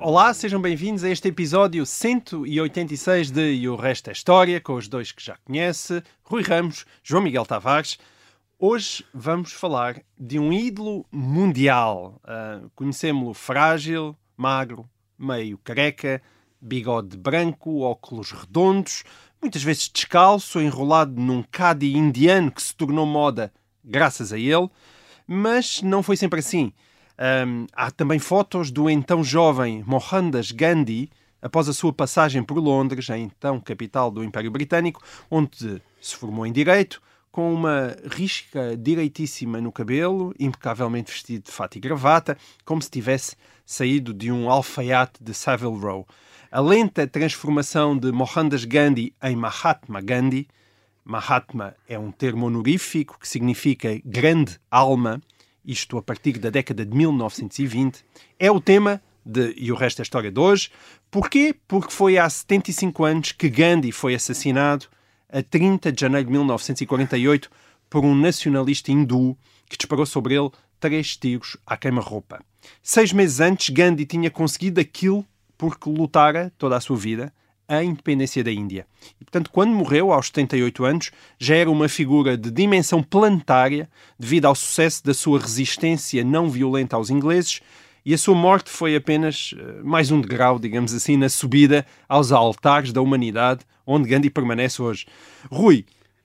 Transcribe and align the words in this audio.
Olá, 0.00 0.32
sejam 0.32 0.62
bem-vindos 0.62 1.02
a 1.02 1.10
este 1.10 1.26
episódio 1.26 1.84
186 1.84 3.32
de 3.32 3.54
E 3.54 3.68
o 3.68 3.74
Resto 3.74 4.10
é 4.10 4.12
História, 4.12 4.60
com 4.60 4.74
os 4.74 4.86
dois 4.86 5.10
que 5.10 5.24
já 5.24 5.36
conhece, 5.44 6.00
Rui 6.22 6.42
Ramos, 6.42 6.86
João 7.02 7.20
Miguel 7.20 7.44
Tavares. 7.44 7.98
Hoje 8.60 9.04
vamos 9.12 9.52
falar 9.52 10.00
de 10.16 10.38
um 10.38 10.52
ídolo 10.52 11.04
mundial. 11.10 12.20
Uh, 12.22 12.70
Conhecemos-lo 12.76 13.34
frágil, 13.34 14.16
magro, 14.36 14.88
meio 15.18 15.58
careca, 15.58 16.22
bigode 16.60 17.16
branco, 17.16 17.80
óculos 17.80 18.30
redondos, 18.30 19.02
muitas 19.42 19.64
vezes 19.64 19.88
descalço, 19.88 20.60
enrolado 20.60 21.20
num 21.20 21.42
cadi 21.42 21.96
indiano 21.96 22.52
que 22.52 22.62
se 22.62 22.74
tornou 22.74 23.04
moda 23.04 23.52
graças 23.82 24.32
a 24.32 24.38
ele. 24.38 24.70
Mas 25.26 25.82
não 25.82 26.04
foi 26.04 26.16
sempre 26.16 26.38
assim. 26.38 26.72
Um, 27.18 27.66
há 27.72 27.90
também 27.90 28.18
fotos 28.18 28.70
do 28.70 28.88
então 28.88 29.24
jovem 29.24 29.82
Mohandas 29.84 30.52
Gandhi 30.52 31.10
após 31.42 31.68
a 31.68 31.72
sua 31.72 31.92
passagem 31.92 32.42
por 32.42 32.58
Londres, 32.58 33.10
a 33.10 33.18
então 33.18 33.60
capital 33.60 34.10
do 34.10 34.22
Império 34.22 34.50
Britânico, 34.50 35.02
onde 35.30 35.82
se 36.00 36.16
formou 36.16 36.46
em 36.46 36.52
Direito, 36.52 37.02
com 37.30 37.52
uma 37.52 37.96
risca 38.10 38.76
direitíssima 38.76 39.60
no 39.60 39.70
cabelo, 39.70 40.34
impecavelmente 40.38 41.12
vestido 41.12 41.44
de 41.44 41.52
fato 41.52 41.76
e 41.76 41.80
gravata, 41.80 42.36
como 42.64 42.82
se 42.82 42.90
tivesse 42.90 43.36
saído 43.64 44.14
de 44.14 44.32
um 44.32 44.50
alfaiate 44.50 45.22
de 45.22 45.34
Savile 45.34 45.78
Row. 45.78 46.06
A 46.50 46.60
lenta 46.60 47.06
transformação 47.06 47.96
de 47.96 48.10
Mohandas 48.10 48.64
Gandhi 48.64 49.14
em 49.22 49.36
Mahatma 49.36 50.00
Gandhi, 50.00 50.48
Mahatma 51.04 51.74
é 51.88 51.98
um 51.98 52.10
termo 52.10 52.46
honorífico 52.46 53.18
que 53.18 53.28
significa 53.28 54.00
grande 54.04 54.58
alma, 54.70 55.20
isto 55.68 55.98
a 55.98 56.02
partir 56.02 56.38
da 56.38 56.48
década 56.48 56.84
de 56.84 56.96
1920, 56.96 58.02
é 58.38 58.50
o 58.50 58.58
tema 58.58 59.02
de 59.24 59.54
E 59.58 59.70
o 59.70 59.74
Resto 59.76 60.00
é 60.00 60.02
História 60.02 60.32
de 60.32 60.40
hoje. 60.40 60.70
Porquê? 61.10 61.54
Porque 61.68 61.92
foi 61.92 62.16
há 62.16 62.28
75 62.28 63.04
anos 63.04 63.32
que 63.32 63.50
Gandhi 63.50 63.92
foi 63.92 64.14
assassinado, 64.14 64.86
a 65.30 65.42
30 65.42 65.92
de 65.92 66.00
janeiro 66.00 66.26
de 66.26 66.32
1948, 66.32 67.50
por 67.90 68.02
um 68.02 68.14
nacionalista 68.14 68.90
hindu 68.90 69.36
que 69.68 69.76
disparou 69.76 70.06
sobre 70.06 70.34
ele 70.34 70.50
três 70.80 71.16
tiros 71.16 71.58
à 71.66 71.76
queima-roupa. 71.76 72.42
Seis 72.82 73.12
meses 73.12 73.38
antes, 73.40 73.68
Gandhi 73.68 74.06
tinha 74.06 74.30
conseguido 74.30 74.80
aquilo 74.80 75.24
porque 75.58 75.90
lutara 75.90 76.50
toda 76.56 76.76
a 76.76 76.80
sua 76.80 76.96
vida, 76.96 77.32
a 77.68 77.84
independência 77.84 78.42
da 78.42 78.50
Índia. 78.50 78.86
E, 79.20 79.24
portanto, 79.24 79.50
quando 79.50 79.70
morreu, 79.70 80.10
aos 80.10 80.28
78 80.28 80.84
anos, 80.84 81.10
já 81.38 81.54
era 81.54 81.70
uma 81.70 81.88
figura 81.88 82.36
de 82.36 82.50
dimensão 82.50 83.02
planetária 83.02 83.88
devido 84.18 84.46
ao 84.46 84.54
sucesso 84.54 85.04
da 85.04 85.12
sua 85.12 85.38
resistência 85.38 86.24
não 86.24 86.48
violenta 86.48 86.96
aos 86.96 87.10
ingleses 87.10 87.60
e 88.08 88.14
a 88.14 88.18
sua 88.18 88.34
morte 88.34 88.70
foi 88.70 88.96
apenas 88.96 89.52
uh, 89.52 89.84
mais 89.84 90.10
um 90.10 90.18
degrau, 90.18 90.58
digamos 90.58 90.94
assim, 90.94 91.14
na 91.14 91.28
subida 91.28 91.84
aos 92.08 92.32
altares 92.32 92.90
da 92.90 93.02
humanidade, 93.02 93.66
onde 93.86 94.08
Gandhi 94.08 94.30
permanece 94.30 94.80
hoje. 94.80 95.06
Rui, 95.50 95.84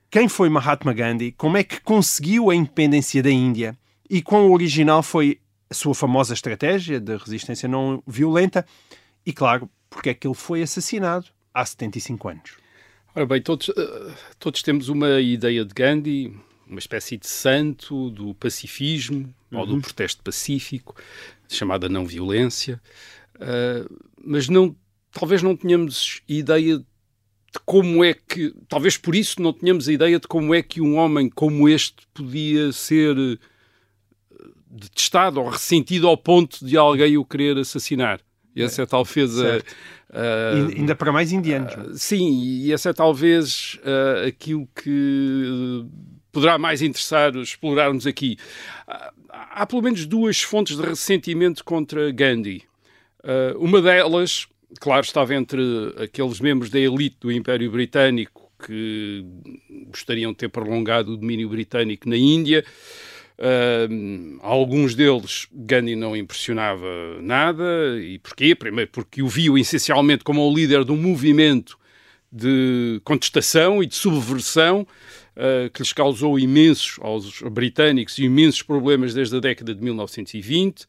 quem 0.10 0.30
foi 0.30 0.48
Mahatma 0.48 0.94
Gandhi? 0.94 1.34
Como 1.34 1.58
é 1.58 1.64
que 1.64 1.82
conseguiu 1.82 2.50
a 2.50 2.56
independência 2.56 3.22
da 3.22 3.30
Índia? 3.30 3.78
E 4.10 4.22
quão 4.22 4.50
original 4.50 5.04
foi 5.04 5.42
a 5.70 5.74
sua 5.74 5.94
famosa 5.94 6.34
estratégia 6.34 7.02
de 7.02 7.18
resistência 7.18 7.68
não 7.68 8.02
violenta? 8.08 8.66
E, 9.26 9.34
claro, 9.34 9.70
porque 9.94 10.10
é 10.10 10.14
que 10.14 10.28
ele 10.28 10.36
foi 10.36 10.62
assassinado 10.62 11.28
há 11.54 11.66
75 11.66 12.30
anos. 12.30 12.52
Ora 13.16 13.26
bem, 13.26 13.42
todos, 13.42 13.68
uh, 13.70 14.14
todos 14.40 14.64
temos 14.64 14.90
uma 14.90 15.22
ideia 15.22 15.64
de 15.64 15.74
Gandhi, 15.74 16.36
uma 16.68 16.80
espécie 16.80 17.18
de 17.18 17.28
santo 17.28 18.10
do 18.10 18.34
pacifismo 18.34 19.34
uhum. 19.52 19.60
ou 19.60 19.68
do 19.68 19.80
protesto 19.80 20.24
pacífico, 20.24 20.96
chamada 21.48 21.88
não 21.88 22.06
violência, 22.06 22.82
uh, 23.36 24.04
mas 24.24 24.50
não, 24.50 24.76
talvez 25.12 25.44
não 25.44 25.56
tenhamos 25.56 26.22
ideia 26.28 26.80
de 26.80 27.60
como 27.66 28.04
é 28.04 28.16
que, 28.16 28.52
talvez 28.68 28.98
por 28.98 29.14
isso 29.14 29.40
não 29.40 29.54
tenhamos 29.54 29.88
a 29.88 29.94
ideia 29.94 30.20
de 30.20 30.28
como 30.28 30.56
é 30.56 30.64
que 30.64 30.82
um 30.82 30.98
homem 30.98 31.30
como 31.30 31.70
este 31.70 32.08
podia 32.16 32.72
ser 32.72 33.16
detestado 34.66 35.40
ou 35.40 35.50
ressentido 35.50 36.08
ao 36.08 36.18
ponto 36.18 36.66
de 36.66 36.76
alguém 36.76 37.16
o 37.16 37.24
querer 37.24 37.60
assassinar. 37.60 38.20
E 38.56 38.62
essa 38.62 38.84
é 38.84 38.86
talvez 38.86 39.40
a, 39.40 39.62
ainda 40.76 40.96
para 40.96 41.12
mais 41.12 41.32
indianos. 41.32 42.00
Sim, 42.00 42.42
e 42.44 42.72
essa 42.72 42.90
é 42.90 42.94
talvez 42.94 43.80
aquilo 44.28 44.68
que 44.76 45.86
poderá 46.32 46.58
mais 46.58 46.82
interessar 46.82 47.36
explorarmos 47.36 48.06
aqui. 48.06 48.38
há 49.30 49.66
pelo 49.66 49.82
menos 49.82 50.06
duas 50.06 50.42
fontes 50.42 50.78
de 50.78 50.84
ressentimento 50.84 51.64
contra 51.64 52.12
Gandhi. 52.12 52.64
uma 53.58 53.82
delas, 53.82 54.48
claro, 54.80 55.04
estava 55.04 55.34
entre 55.34 55.62
aqueles 55.98 56.40
membros 56.40 56.70
da 56.70 56.80
elite 56.80 57.18
do 57.20 57.32
Império 57.32 57.72
Britânico 57.72 58.44
que 58.66 59.26
gostariam 59.88 60.32
de 60.32 60.38
ter 60.38 60.50
prolongado 60.50 61.14
o 61.14 61.18
domínio 61.18 61.50
britânico 61.50 62.08
na 62.08 62.16
Índia. 62.16 62.64
Uh, 63.44 64.40
alguns 64.40 64.96
deles 64.96 65.48
Gandhi 65.52 65.98
não 65.98 66.16
impressionava 66.16 66.88
nada. 67.22 67.64
E 68.00 68.18
porquê? 68.20 68.56
Primeiro 68.56 68.90
porque 68.90 69.22
o 69.22 69.28
viu 69.28 69.58
essencialmente 69.58 70.24
como 70.24 70.42
o 70.42 70.56
líder 70.56 70.86
de 70.86 70.94
um 70.94 70.98
movimento 70.98 71.78
de 72.32 73.02
contestação 73.04 73.84
e 73.84 73.86
de 73.86 73.96
subversão 73.96 74.88
uh, 75.36 75.70
que 75.72 75.82
lhes 75.82 75.92
causou 75.92 76.40
imensos 76.40 76.98
aos 77.02 77.42
britânicos 77.42 78.18
imensos 78.18 78.62
problemas 78.62 79.14
desde 79.14 79.36
a 79.36 79.40
década 79.42 79.76
de 79.76 79.84
1920 79.84 80.88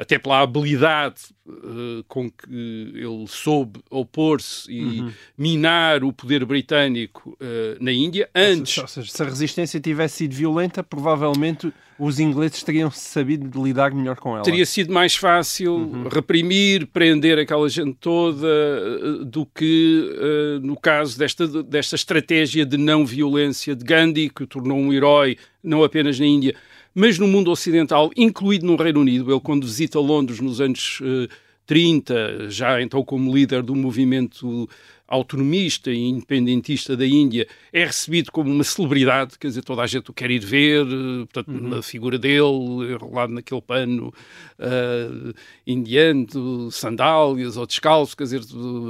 até 0.00 0.18
pela 0.18 0.40
habilidade 0.40 1.20
uh, 1.46 2.02
com 2.08 2.30
que 2.30 2.48
ele 2.48 3.26
soube 3.28 3.80
opor-se 3.90 4.72
e 4.72 5.02
uhum. 5.02 5.12
minar 5.36 6.02
o 6.02 6.10
poder 6.10 6.42
britânico 6.46 7.36
uh, 7.38 7.76
na 7.84 7.92
Índia. 7.92 8.26
Antes. 8.34 8.78
Ou 8.78 8.88
seja, 8.88 9.12
se 9.12 9.22
a 9.22 9.26
resistência 9.26 9.78
tivesse 9.78 10.16
sido 10.16 10.34
violenta, 10.34 10.82
provavelmente 10.82 11.70
os 11.98 12.18
ingleses 12.18 12.62
teriam 12.62 12.90
sabido 12.90 13.62
lidar 13.62 13.92
melhor 13.92 14.16
com 14.16 14.32
ela. 14.32 14.42
Teria 14.42 14.64
sido 14.64 14.90
mais 14.90 15.14
fácil 15.14 15.74
uhum. 15.74 16.08
reprimir, 16.08 16.86
prender 16.86 17.38
aquela 17.38 17.68
gente 17.68 17.94
toda, 18.00 18.48
uh, 18.48 19.24
do 19.26 19.44
que 19.44 20.18
no 20.62 20.80
caso 20.80 21.18
desta, 21.18 21.46
desta 21.62 21.94
estratégia 21.94 22.64
de 22.64 22.78
não 22.78 23.04
violência 23.04 23.76
de 23.76 23.84
Gandhi, 23.84 24.30
que 24.30 24.44
o 24.44 24.46
tornou 24.46 24.78
um 24.78 24.94
herói 24.94 25.36
não 25.62 25.84
apenas 25.84 26.18
na 26.18 26.24
Índia 26.24 26.54
mas 26.94 27.18
no 27.18 27.26
mundo 27.26 27.50
ocidental, 27.50 28.10
incluído 28.16 28.66
no 28.66 28.76
Reino 28.76 29.00
Unido. 29.00 29.30
Ele, 29.30 29.40
quando 29.40 29.66
visita 29.66 29.98
Londres 29.98 30.40
nos 30.40 30.60
anos 30.60 31.00
uh, 31.00 31.28
30, 31.66 32.50
já 32.50 32.82
então 32.82 33.04
como 33.04 33.34
líder 33.34 33.62
do 33.62 33.74
movimento 33.74 34.68
autonomista 35.10 35.90
e 35.90 35.98
independentista 35.98 36.96
da 36.96 37.04
Índia, 37.04 37.46
é 37.72 37.84
recebido 37.84 38.30
como 38.30 38.48
uma 38.48 38.62
celebridade, 38.62 39.36
quer 39.36 39.48
dizer, 39.48 39.62
toda 39.62 39.82
a 39.82 39.86
gente 39.86 40.08
o 40.08 40.14
quer 40.14 40.30
ir 40.30 40.38
ver, 40.38 40.86
portanto, 41.32 41.50
uhum. 41.50 41.74
a 41.74 41.82
figura 41.82 42.16
dele, 42.16 42.92
enrolado 42.92 43.32
naquele 43.32 43.60
pano 43.60 44.14
uh, 44.58 45.34
indiano, 45.66 46.70
sandálias 46.70 47.56
ou 47.56 47.66
descalço, 47.66 48.16
quer 48.16 48.22
dizer, 48.22 48.42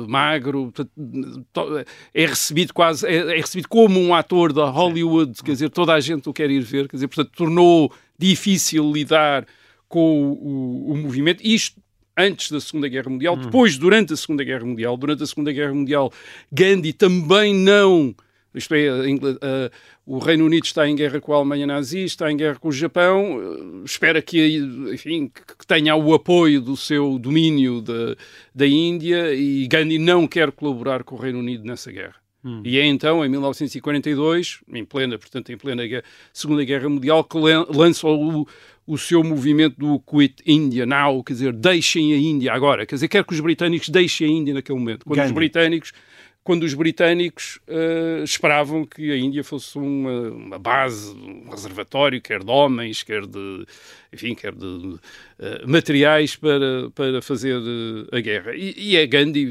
magro, 0.06 0.70
portanto, 0.70 1.86
é 2.12 2.26
recebido 2.26 2.74
quase, 2.74 3.06
é, 3.06 3.16
é, 3.16 3.40
recebido 3.40 3.68
como 3.68 3.98
um 3.98 4.14
ator 4.14 4.52
da 4.52 4.68
Hollywood, 4.68 5.42
quer 5.42 5.52
dizer, 5.52 5.70
toda 5.70 5.94
a 5.94 6.00
gente 6.00 6.28
o 6.28 6.34
quer 6.34 6.50
ir 6.50 6.60
ver, 6.60 6.86
quer 6.86 6.96
dizer, 6.96 7.08
portanto, 7.08 7.32
tornou 7.34 7.90
difícil 8.18 8.92
lidar 8.92 9.46
com 9.88 10.22
o, 10.22 10.90
o, 10.90 10.92
o 10.92 10.96
movimento. 10.98 11.40
Isto 11.42 11.80
antes 12.20 12.50
da 12.50 12.60
Segunda 12.60 12.88
Guerra 12.88 13.10
Mundial, 13.10 13.34
hum. 13.34 13.40
depois, 13.42 13.76
durante 13.76 14.12
a 14.12 14.16
Segunda 14.16 14.44
Guerra 14.44 14.64
Mundial. 14.64 14.96
Durante 14.96 15.22
a 15.22 15.26
Segunda 15.26 15.52
Guerra 15.52 15.74
Mundial, 15.74 16.12
Gandhi 16.52 16.92
também 16.92 17.54
não. 17.54 18.14
Isto 18.54 18.74
é, 18.74 18.90
uh, 18.90 19.70
o 20.04 20.18
Reino 20.18 20.44
Unido 20.44 20.64
está 20.64 20.88
em 20.88 20.96
guerra 20.96 21.20
com 21.20 21.32
a 21.32 21.36
Alemanha 21.36 21.66
nazi, 21.68 22.00
está 22.00 22.30
em 22.32 22.36
guerra 22.36 22.58
com 22.58 22.68
o 22.68 22.72
Japão, 22.72 23.36
uh, 23.36 23.84
espera 23.84 24.20
que, 24.20 24.56
enfim, 24.92 25.28
que 25.28 25.66
tenha 25.66 25.94
o 25.94 26.12
apoio 26.12 26.60
do 26.60 26.76
seu 26.76 27.16
domínio 27.16 27.80
de, 27.80 28.16
da 28.52 28.66
Índia 28.66 29.32
e 29.32 29.68
Gandhi 29.68 29.98
não 29.98 30.26
quer 30.26 30.50
colaborar 30.50 31.04
com 31.04 31.14
o 31.14 31.18
Reino 31.18 31.38
Unido 31.38 31.64
nessa 31.64 31.92
guerra. 31.92 32.16
Hum. 32.44 32.62
E 32.64 32.78
é 32.78 32.86
então, 32.86 33.24
em 33.24 33.28
1942, 33.28 34.60
em 34.72 34.84
plena, 34.84 35.18
portanto, 35.18 35.52
em 35.52 35.58
plena 35.58 35.82
Segunda 36.32 36.64
Guerra 36.64 36.88
Mundial, 36.88 37.22
que 37.22 37.36
lança 37.38 38.08
o, 38.08 38.48
o 38.90 38.98
seu 38.98 39.22
movimento 39.22 39.76
do 39.78 40.00
Quit 40.00 40.42
India 40.44 40.84
Now, 40.84 41.22
quer 41.22 41.34
dizer, 41.34 41.52
deixem 41.52 42.12
a 42.12 42.16
Índia 42.16 42.52
agora. 42.52 42.84
Quer 42.84 42.96
dizer, 42.96 43.06
quer 43.06 43.24
que 43.24 43.32
os 43.32 43.38
britânicos 43.38 43.88
deixem 43.88 44.26
a 44.26 44.30
Índia 44.30 44.54
naquele 44.54 44.76
momento. 44.76 45.04
Quando 45.04 45.18
Gandhi. 45.18 45.28
os 45.28 45.34
britânicos 45.34 45.92
quando 46.42 46.62
os 46.62 46.72
britânicos 46.72 47.60
uh, 47.68 48.24
esperavam 48.24 48.84
que 48.86 49.12
a 49.12 49.16
Índia 49.16 49.44
fosse 49.44 49.76
uma, 49.76 50.30
uma, 50.30 50.58
base, 50.58 51.14
um 51.14 51.50
reservatório, 51.50 52.20
quer 52.20 52.42
de 52.42 52.50
homens, 52.50 53.02
quer 53.02 53.26
de, 53.26 53.66
enfim, 54.10 54.34
quer 54.34 54.54
de 54.54 54.64
uh, 54.64 54.98
materiais 55.66 56.34
para, 56.34 56.90
para 56.94 57.20
fazer 57.20 57.56
uh, 57.56 58.08
a 58.10 58.20
guerra. 58.20 58.54
E, 58.56 58.74
e 58.74 58.96
é 58.96 59.06
Gandhi, 59.06 59.46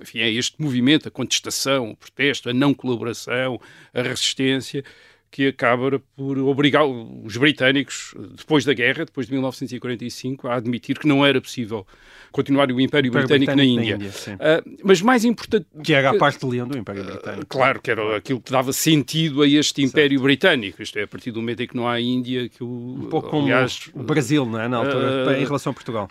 enfim, 0.00 0.20
é 0.20 0.30
este 0.30 0.60
movimento, 0.60 1.06
a 1.06 1.10
contestação, 1.10 1.90
o 1.90 1.96
protesto, 1.96 2.48
a 2.48 2.54
não 2.54 2.72
colaboração, 2.72 3.60
a 3.92 4.00
resistência, 4.00 4.82
que 5.30 5.48
acaba 5.48 6.00
por 6.16 6.38
obrigar 6.38 6.84
os 6.86 7.36
britânicos, 7.36 8.14
depois 8.36 8.64
da 8.64 8.72
guerra, 8.72 9.04
depois 9.04 9.26
de 9.26 9.32
1945, 9.32 10.48
a 10.48 10.54
admitir 10.54 10.98
que 10.98 11.06
não 11.06 11.24
era 11.24 11.40
possível 11.40 11.86
continuar 12.32 12.70
o 12.70 12.80
Império, 12.80 13.08
Império 13.08 13.12
Britânico, 13.12 13.54
Britânico, 13.54 13.80
na 13.80 13.94
Índia. 13.94 13.98
Uh, 13.98 14.78
mas 14.84 15.00
mais 15.00 15.24
importante... 15.24 15.66
Que 15.82 15.94
era 15.94 16.10
a 16.10 16.18
parte 16.18 16.40
de 16.40 16.46
leão 16.46 16.68
do 16.68 16.76
Império 16.76 17.04
Britânico. 17.04 17.42
Uh, 17.42 17.46
claro, 17.46 17.80
que 17.80 17.90
era 17.90 18.16
aquilo 18.16 18.40
que 18.40 18.52
dava 18.52 18.72
sentido 18.72 19.42
a 19.42 19.48
este 19.48 19.82
Império 19.82 20.18
certo. 20.18 20.22
Britânico. 20.22 20.82
Isto 20.82 20.98
é, 20.98 21.02
a 21.04 21.06
partir 21.06 21.30
do 21.30 21.40
momento 21.40 21.62
em 21.62 21.66
que 21.66 21.76
não 21.76 21.88
há 21.88 22.00
Índia, 22.00 22.48
que 22.48 22.62
o... 22.62 22.66
Um 22.66 23.08
pouco 23.08 23.40
aliás, 23.40 23.86
como 23.86 24.04
o 24.04 24.06
Brasil, 24.06 24.44
não 24.44 24.60
é? 24.60 24.68
Na 24.68 24.78
altura, 24.78 25.28
uh, 25.28 25.32
em 25.32 25.44
relação 25.44 25.70
a 25.70 25.74
Portugal. 25.74 26.08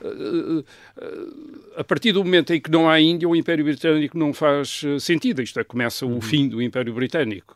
a 1.78 1.84
partir 1.84 2.12
do 2.12 2.24
momento 2.24 2.54
em 2.54 2.60
que 2.60 2.72
não 2.72 2.90
há 2.90 3.00
Índia, 3.00 3.28
o 3.30 3.36
Império 3.36 3.64
Britânico 3.64 4.18
não 4.18 4.34
faz 4.34 4.82
sentido. 5.00 5.42
Isto 5.42 5.60
é, 5.60 5.64
começa 5.64 6.06
uhum. 6.06 6.18
o 6.18 6.22
fim 6.22 6.48
do 6.48 6.62
Império 6.62 6.94
Britânico, 6.94 7.56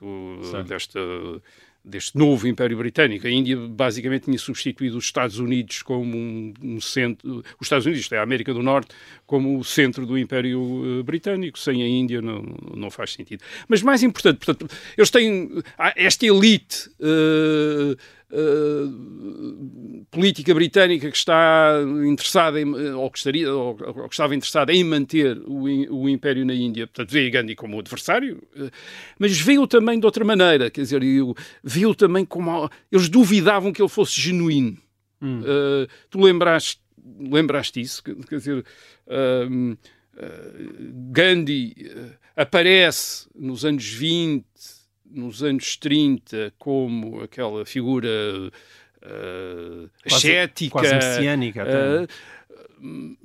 desta 0.67 0.99
deste 1.83 2.17
novo 2.17 2.47
Império 2.47 2.77
Britânico. 2.77 3.25
A 3.25 3.29
Índia 3.29 3.57
basicamente 3.57 4.25
tinha 4.25 4.37
substituído 4.37 4.97
os 4.97 5.05
Estados 5.05 5.39
Unidos 5.39 5.81
como 5.81 6.15
um, 6.15 6.53
um 6.61 6.81
centro, 6.81 7.43
os 7.59 7.65
Estados 7.65 7.85
Unidos, 7.85 8.01
isto 8.01 8.15
é, 8.15 8.19
a 8.19 8.23
América 8.23 8.53
do 8.53 8.61
Norte, 8.61 8.93
como 9.25 9.57
o 9.57 9.63
centro 9.63 10.05
do 10.05 10.17
Império 10.17 10.61
uh, 10.61 11.03
Britânico. 11.03 11.57
Sem 11.57 11.81
a 11.81 11.87
Índia 11.87 12.21
não, 12.21 12.41
não 12.75 12.91
faz 12.91 13.13
sentido. 13.13 13.43
Mas 13.67 13.81
mais 13.81 14.03
importante, 14.03 14.37
portanto, 14.45 14.69
eles 14.97 15.09
têm 15.09 15.49
esta 15.95 16.25
elite. 16.25 16.89
Uh, 16.99 17.97
Uh, 18.31 20.05
política 20.11 20.53
britânica 20.53 21.09
que 21.09 21.17
está 21.17 21.79
interessada 22.05 22.61
em, 22.61 22.93
ou, 22.93 23.09
que 23.09 23.17
estaria, 23.17 23.51
ou, 23.51 23.75
ou 23.81 24.07
que 24.07 24.13
estava 24.13 24.35
interessada 24.35 24.71
em 24.71 24.83
manter 24.83 25.35
o, 25.47 25.63
o 25.63 26.07
Império 26.07 26.45
na 26.45 26.53
Índia, 26.53 26.85
portanto, 26.85 27.09
vê 27.09 27.27
Gandhi 27.31 27.55
como 27.55 27.79
adversário, 27.79 28.37
uh, 28.55 28.69
mas 29.17 29.39
viu 29.39 29.65
também 29.65 29.99
de 29.99 30.05
outra 30.05 30.23
maneira, 30.23 30.69
quer 30.69 30.81
dizer, 30.81 31.01
viu 31.63 31.95
também 31.95 32.23
como 32.23 32.69
eles 32.91 33.09
duvidavam 33.09 33.73
que 33.73 33.81
ele 33.81 33.89
fosse 33.89 34.21
genuíno. 34.21 34.77
Hum. 35.19 35.41
Uh, 35.41 35.87
tu 36.11 36.21
lembraste, 36.21 36.79
lembraste 37.19 37.81
isso? 37.81 38.03
Quer 38.03 38.35
dizer, 38.37 38.63
Gandhi 41.11 41.75
aparece 42.35 43.27
nos 43.33 43.65
anos 43.65 43.85
20 43.85 44.45
nos 45.09 45.43
anos 45.43 45.75
30 45.77 46.53
como 46.57 47.21
aquela 47.21 47.65
figura 47.65 48.09
uh, 48.09 49.89
ascética. 50.05 50.71
Quase 50.71 50.95
messiânica. 50.95 51.65
Uh, 51.65 53.17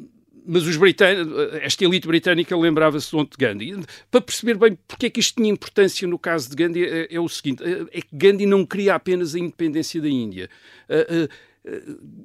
mas 0.47 0.67
os 0.67 0.77
britânicos, 0.77 1.33
esta 1.63 1.85
elite 1.85 2.07
britânica 2.07 2.57
lembrava-se 2.57 3.11
de 3.11 3.27
Gandhi. 3.39 3.75
Para 4.11 4.21
perceber 4.21 4.59
bem 4.59 4.79
porque 4.87 5.07
é 5.07 5.11
que 5.11 5.21
isto 5.21 5.37
tinha 5.37 5.51
importância 5.51 6.07
no 6.07 6.19
caso 6.19 6.51
de 6.51 6.57
Gandhi, 6.57 6.85
é, 6.85 7.15
é 7.15 7.21
o 7.21 7.29
seguinte: 7.29 7.63
é 7.65 8.01
que 8.01 8.09
Gandhi 8.13 8.45
não 8.45 8.67
queria 8.67 8.95
apenas 8.95 9.35
a 9.35 9.39
independência 9.39 10.01
da 10.01 10.09
Índia. 10.09 10.51
Uh, 10.89 11.29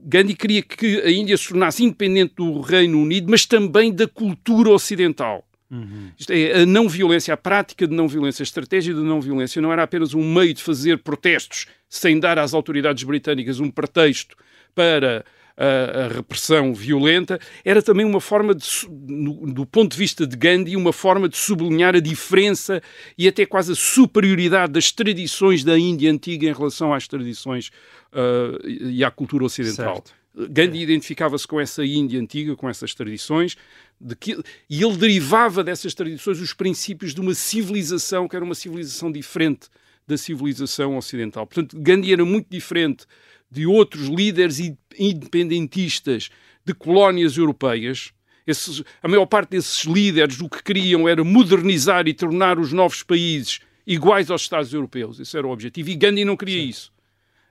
Gandhi 0.04 0.36
queria 0.36 0.62
que 0.62 1.00
a 1.00 1.10
Índia 1.10 1.38
se 1.38 1.48
tornasse 1.48 1.82
independente 1.84 2.34
do 2.36 2.60
Reino 2.60 3.02
Unido, 3.02 3.28
mas 3.30 3.46
também 3.46 3.94
da 3.94 4.08
cultura 4.08 4.70
ocidental. 4.70 5.46
Uhum. 5.72 6.10
Isto 6.18 6.34
é, 6.34 6.62
a 6.62 6.66
não 6.66 6.90
violência, 6.90 7.34
a 7.34 7.38
prática 7.38 7.88
de 7.88 7.96
não 7.96 8.08
violência, 8.08 8.42
a 8.42 8.46
estratégia 8.46 8.94
de 8.94 9.02
não 9.02 9.22
violência 9.22 9.62
não 9.62 9.72
era 9.72 9.84
apenas 9.84 10.14
um 10.14 10.34
meio 10.34 10.54
de 10.54 10.64
fazer 10.64 10.98
protestos 11.00 11.68
sem 11.88 12.20
dar 12.20 12.40
às 12.40 12.54
autoridades 12.54 13.04
britânicas 13.04 13.60
um 13.60 13.70
pretexto 13.70 14.36
para 14.74 15.24
a, 15.60 16.06
a 16.06 16.08
repressão 16.08 16.74
violenta, 16.74 17.38
era 17.66 17.82
também 17.82 18.06
uma 18.06 18.22
forma, 18.22 18.56
de, 18.56 18.66
no, 18.90 19.52
do 19.52 19.66
ponto 19.66 19.92
de 19.92 19.98
vista 19.98 20.26
de 20.26 20.38
Gandhi, 20.38 20.76
uma 20.78 20.94
forma 20.94 21.28
de 21.28 21.36
sublinhar 21.36 21.96
a 21.96 22.00
diferença 22.00 22.82
e 23.18 23.28
até 23.28 23.46
quase 23.46 23.74
a 23.74 23.76
superioridade 23.76 24.72
das 24.72 24.92
tradições 24.92 25.64
da 25.64 25.78
Índia 25.78 26.10
antiga 26.10 26.48
em 26.48 26.54
relação 26.54 26.94
às 26.94 27.08
tradições 27.08 27.72
uh, 28.14 28.68
e 28.68 29.04
à 29.04 29.12
cultura 29.12 29.44
ocidental. 29.44 29.96
Certo. 29.96 30.20
Gandhi 30.50 30.80
é. 30.80 30.84
identificava-se 30.84 31.46
com 31.46 31.60
essa 31.60 31.86
Índia 31.86 32.20
antiga, 32.22 32.56
com 32.56 32.70
essas 32.70 32.94
tradições, 32.94 33.58
de 34.00 34.16
que, 34.16 34.42
e 34.70 34.84
ele 34.84 34.98
derivava 34.98 35.64
dessas 35.64 35.94
tradições 35.94 36.40
os 36.40 36.54
princípios 36.54 37.14
de 37.14 37.22
uma 37.22 37.34
civilização 37.34 38.28
que 38.28 38.36
era 38.36 38.46
uma 38.46 38.56
civilização 38.56 39.12
diferente 39.12 39.68
da 40.08 40.18
civilização 40.18 40.98
ocidental. 40.98 41.46
Portanto, 41.46 41.80
Gandhi 41.80 42.14
era 42.14 42.26
muito 42.26 42.48
diferente 42.50 43.06
de 43.52 43.66
outros 43.66 44.08
líderes 44.08 44.60
independentistas 44.98 46.30
de 46.66 46.74
colónias 46.74 47.38
europeias. 47.38 48.12
Esses, 48.46 48.84
a 49.02 49.08
maior 49.08 49.26
parte 49.26 49.52
desses 49.52 49.84
líderes 49.86 50.40
o 50.40 50.50
que 50.50 50.64
queriam 50.64 51.08
era 51.08 51.24
modernizar 51.24 52.08
e 52.08 52.14
tornar 52.14 52.58
os 52.60 52.72
novos 52.72 53.04
países 53.04 53.60
iguais 53.86 54.32
aos 54.32 54.42
Estados 54.42 54.74
europeus. 54.74 55.20
Esse 55.20 55.38
era 55.38 55.48
o 55.48 55.52
objetivo. 55.52 55.90
E 55.90 55.96
Gandhi 55.96 56.26
não 56.26 56.38
queria 56.38 56.62
Sim. 56.62 56.70
isso. 56.70 56.99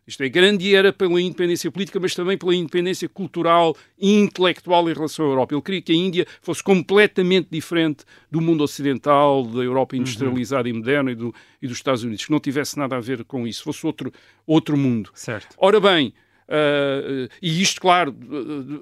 Isto 0.09 0.23
é, 0.23 0.29
grande 0.31 0.75
era 0.75 0.91
pela 0.91 1.21
independência 1.21 1.71
política, 1.71 2.01
mas 2.01 2.15
também 2.15 2.39
pela 2.39 2.55
independência 2.55 3.07
cultural 3.11 3.77
e 3.99 4.15
intelectual 4.15 4.89
em 4.89 4.95
relação 4.95 5.27
à 5.27 5.29
Europa. 5.29 5.55
Ele 5.55 5.61
queria 5.61 5.83
que 5.83 5.93
a 5.93 5.95
Índia 5.95 6.27
fosse 6.41 6.63
completamente 6.63 7.49
diferente 7.51 8.05
do 8.31 8.41
mundo 8.41 8.65
ocidental, 8.65 9.45
da 9.45 9.61
Europa 9.61 9.95
uhum. 9.95 10.01
industrializada 10.01 10.67
uhum. 10.67 10.75
e 10.75 10.79
moderna 10.79 11.13
e, 11.13 11.15
do, 11.15 11.35
e, 11.61 11.69
dos 11.69 11.77
Estados 11.77 12.05
Unidos, 12.05 12.25
que 12.25 12.31
não 12.31 12.41
tivesse 12.41 12.79
nada 12.79 12.97
a 12.97 13.01
ver 13.01 13.23
com 13.23 13.47
isso, 13.47 13.63
fosse 13.63 13.85
outro, 13.85 14.11
outro 14.47 14.79
mundo. 14.79 15.11
Certo. 15.13 15.55
Ora 15.59 15.79
bem, 15.79 16.15
uh, 16.49 17.29
e 17.43 17.61
isto, 17.61 17.79
claro, 17.79 18.17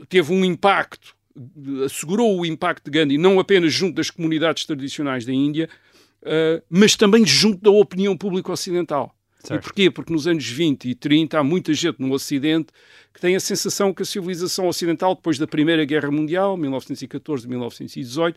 teve 0.09 0.33
um 0.33 0.45
impacto, 0.45 1.17
assegurou 1.85 2.39
o 2.39 2.47
impacto 2.47 2.85
de 2.85 2.97
Gandhi 2.97 3.19
não 3.19 3.41
apenas 3.41 3.73
junto 3.73 3.97
das 3.97 4.11
comunidades 4.11 4.65
tradicionais 4.65 5.27
da 5.27 5.33
Índia, 5.33 5.69
uh, 6.23 6.63
mas 6.71 6.95
também 6.95 7.27
junto 7.27 7.61
da 7.61 7.71
opinião 7.73 8.17
pública 8.17 8.53
ocidental. 8.53 9.13
Certo. 9.47 9.61
E 9.61 9.63
porquê? 9.63 9.91
Porque 9.91 10.13
nos 10.13 10.27
anos 10.27 10.47
20 10.47 10.89
e 10.89 10.95
30 10.95 11.39
há 11.39 11.45
muita 11.45 11.73
gente 11.73 12.01
no 12.01 12.13
Ocidente 12.13 12.73
que 13.15 13.21
tem 13.21 13.35
a 13.35 13.41
sensação 13.41 13.95
que 13.95 14.03
a 14.03 14.05
civilização 14.05 14.69
ocidental, 14.69 15.15
depois 15.15 15.39
da 15.39 15.47
Primeira 15.47 15.87
Guerra 15.87 16.11
Mundial, 16.11 16.59
1914-1918, 16.59 18.35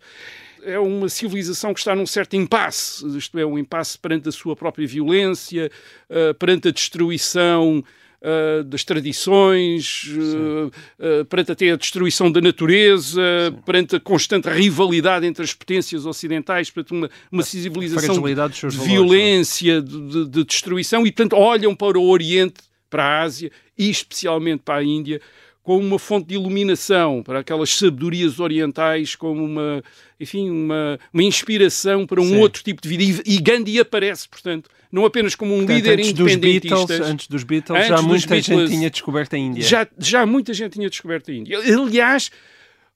é 0.64 0.80
uma 0.80 1.10
civilização 1.10 1.74
que 1.74 1.80
está 1.80 1.94
num 1.94 2.06
certo 2.06 2.38
impasse, 2.38 3.06
isto 3.18 3.38
é, 3.38 3.46
um 3.46 3.58
impasse 3.58 3.98
perante 4.00 4.30
a 4.30 4.32
sua 4.32 4.56
própria 4.56 4.88
violência, 4.88 5.70
uh, 6.10 6.34
perante 6.36 6.70
a 6.70 6.72
destruição 6.72 7.84
uh, 8.22 8.64
das 8.64 8.84
tradições, 8.84 10.06
uh, 10.08 11.26
perante 11.26 11.52
até 11.52 11.72
a 11.72 11.76
destruição 11.76 12.32
da 12.32 12.42
natureza, 12.42 13.22
Sim. 13.50 13.62
perante 13.66 13.96
a 13.96 14.00
constante 14.00 14.50
rivalidade 14.50 15.26
entre 15.26 15.44
as 15.44 15.54
potências 15.54 16.06
ocidentais, 16.06 16.70
perante 16.70 16.94
uma, 16.94 17.10
uma 17.32 17.44
civilização 17.44 18.22
de 18.22 18.78
violência, 18.78 19.82
de, 19.82 20.26
de, 20.28 20.44
destruição, 20.44 21.06
e 21.06 21.12
portanto 21.12 21.34
olham 21.34 21.76
para 21.76 21.98
o 21.98 22.10
Oriente, 22.10 22.62
para 22.90 23.04
a 23.04 23.22
Ásia 23.22 23.52
e 23.78 23.90
especialmente 23.90 24.62
para 24.64 24.80
a 24.80 24.84
Índia 24.84 25.22
como 25.64 25.86
uma 25.86 26.00
fonte 26.00 26.28
de 26.28 26.36
iluminação 26.36 27.22
para 27.22 27.40
aquelas 27.40 27.70
sabedorias 27.72 28.40
orientais, 28.40 29.16
como 29.16 29.44
uma, 29.44 29.84
enfim, 30.20 30.50
uma, 30.50 31.00
uma 31.14 31.24
inspiração 31.24 32.08
para 32.08 32.22
um 32.22 32.30
Sim. 32.30 32.40
outro 32.40 32.64
tipo 32.64 32.82
de 32.82 32.90
vida. 32.90 33.22
E, 33.26 33.40
Gandhi 33.40 33.80
aparece, 33.80 34.28
portanto, 34.28 34.70
não 34.92 35.06
apenas 35.06 35.36
como 35.36 35.54
um 35.54 35.60
portanto, 35.60 35.76
líder 35.76 36.00
antes 36.00 36.10
independentista. 36.10 36.76
Dos 36.76 36.86
Beatles, 36.88 37.10
antes 37.10 37.28
dos 37.28 37.44
Beatles, 37.44 37.78
antes 37.78 37.90
já 37.90 38.02
muita 38.02 38.28
Beatles, 38.28 38.46
gente 38.46 38.70
tinha 38.70 38.90
descoberto 38.90 39.36
a 39.36 39.38
Índia. 39.38 39.64
Já, 39.64 39.88
já 39.98 40.26
muita 40.26 40.54
gente 40.54 40.74
tinha 40.74 40.90
descoberto 40.90 41.30
a 41.30 41.34
Índia. 41.34 41.60
Aliás, 41.60 42.32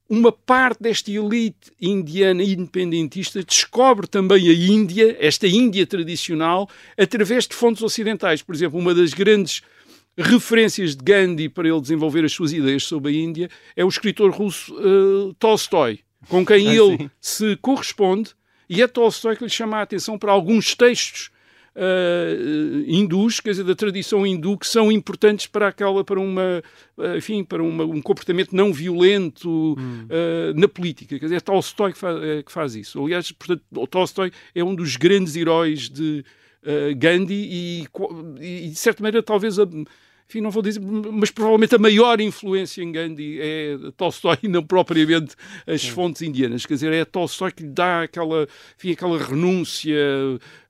uma 0.09 0.31
parte 0.31 0.81
desta 0.81 1.11
elite 1.11 1.71
indiana 1.81 2.43
independentista 2.43 3.43
descobre 3.43 4.07
também 4.07 4.49
a 4.49 4.53
Índia, 4.53 5.15
esta 5.19 5.47
Índia 5.47 5.85
tradicional, 5.85 6.69
através 6.97 7.47
de 7.47 7.55
fontes 7.55 7.81
ocidentais. 7.81 8.41
Por 8.41 8.55
exemplo, 8.55 8.79
uma 8.79 8.93
das 8.93 9.13
grandes 9.13 9.61
referências 10.17 10.95
de 10.95 11.03
Gandhi 11.03 11.49
para 11.49 11.67
ele 11.67 11.81
desenvolver 11.81 12.23
as 12.23 12.31
suas 12.31 12.53
ideias 12.53 12.83
sobre 12.83 13.11
a 13.11 13.15
Índia 13.15 13.49
é 13.75 13.83
o 13.83 13.89
escritor 13.89 14.31
russo 14.31 14.73
uh, 14.75 15.33
Tolstói, 15.35 15.99
com 16.29 16.45
quem 16.45 16.69
ah, 16.69 16.75
ele 16.75 16.97
sim. 16.97 17.09
se 17.19 17.55
corresponde, 17.57 18.31
e 18.69 18.81
é 18.81 18.87
Tolstói 18.87 19.35
que 19.35 19.43
lhe 19.43 19.49
chama 19.49 19.77
a 19.77 19.81
atenção 19.81 20.17
para 20.17 20.31
alguns 20.31 20.75
textos 20.75 21.31
uh, 21.75 22.83
hindus, 22.87 23.39
quer 23.39 23.51
dizer, 23.51 23.63
da 23.63 23.75
tradição 23.75 24.25
hindu, 24.25 24.57
que 24.57 24.67
são 24.67 24.91
importantes 24.91 25.47
para 25.47 25.67
aquela, 25.67 26.03
para 26.03 26.19
uma, 26.19 26.63
enfim, 27.17 27.43
para 27.43 27.61
uma, 27.61 27.83
um 27.83 28.01
comportamento 28.01 28.55
não 28.55 28.71
violento 28.71 29.75
hum. 29.77 30.05
uh, 30.05 30.59
na 30.59 30.67
política. 30.67 31.17
Quer 31.17 31.25
dizer, 31.25 31.37
é 31.37 31.39
Tolstói 31.39 31.93
que 31.93 31.99
faz, 31.99 32.17
que 32.45 32.51
faz 32.51 32.75
isso. 32.75 33.03
Aliás, 33.03 33.31
portanto, 33.31 33.63
Tolstói 33.87 34.31
é 34.53 34.63
um 34.63 34.75
dos 34.75 34.95
grandes 34.95 35.35
heróis 35.35 35.89
de 35.89 36.23
uh, 36.63 36.95
Gandhi 36.95 37.33
e, 37.33 37.87
e, 38.39 38.69
de 38.69 38.75
certa 38.75 39.03
maneira, 39.03 39.23
talvez 39.23 39.59
a, 39.59 39.67
enfim, 40.33 40.41
não 40.41 40.49
vou 40.49 40.63
dizer, 40.63 40.81
mas 40.81 41.29
provavelmente 41.29 41.75
a 41.75 41.77
maior 41.77 42.19
influência 42.19 42.81
em 42.81 42.91
Gandhi 42.91 43.39
é 43.39 43.77
Tolstói 43.95 44.37
e 44.43 44.47
não 44.49 44.63
propriamente 44.63 45.35
as 45.67 45.81
Sim. 45.81 45.91
fontes 45.91 46.21
indianas. 46.21 46.65
Quer 46.65 46.73
dizer, 46.75 46.93
é 46.93 47.05
Tolstói 47.05 47.51
que 47.51 47.63
lhe 47.63 47.69
dá 47.69 48.03
aquela, 48.03 48.47
enfim, 48.77 48.91
aquela 48.91 49.17
renúncia, 49.21 49.95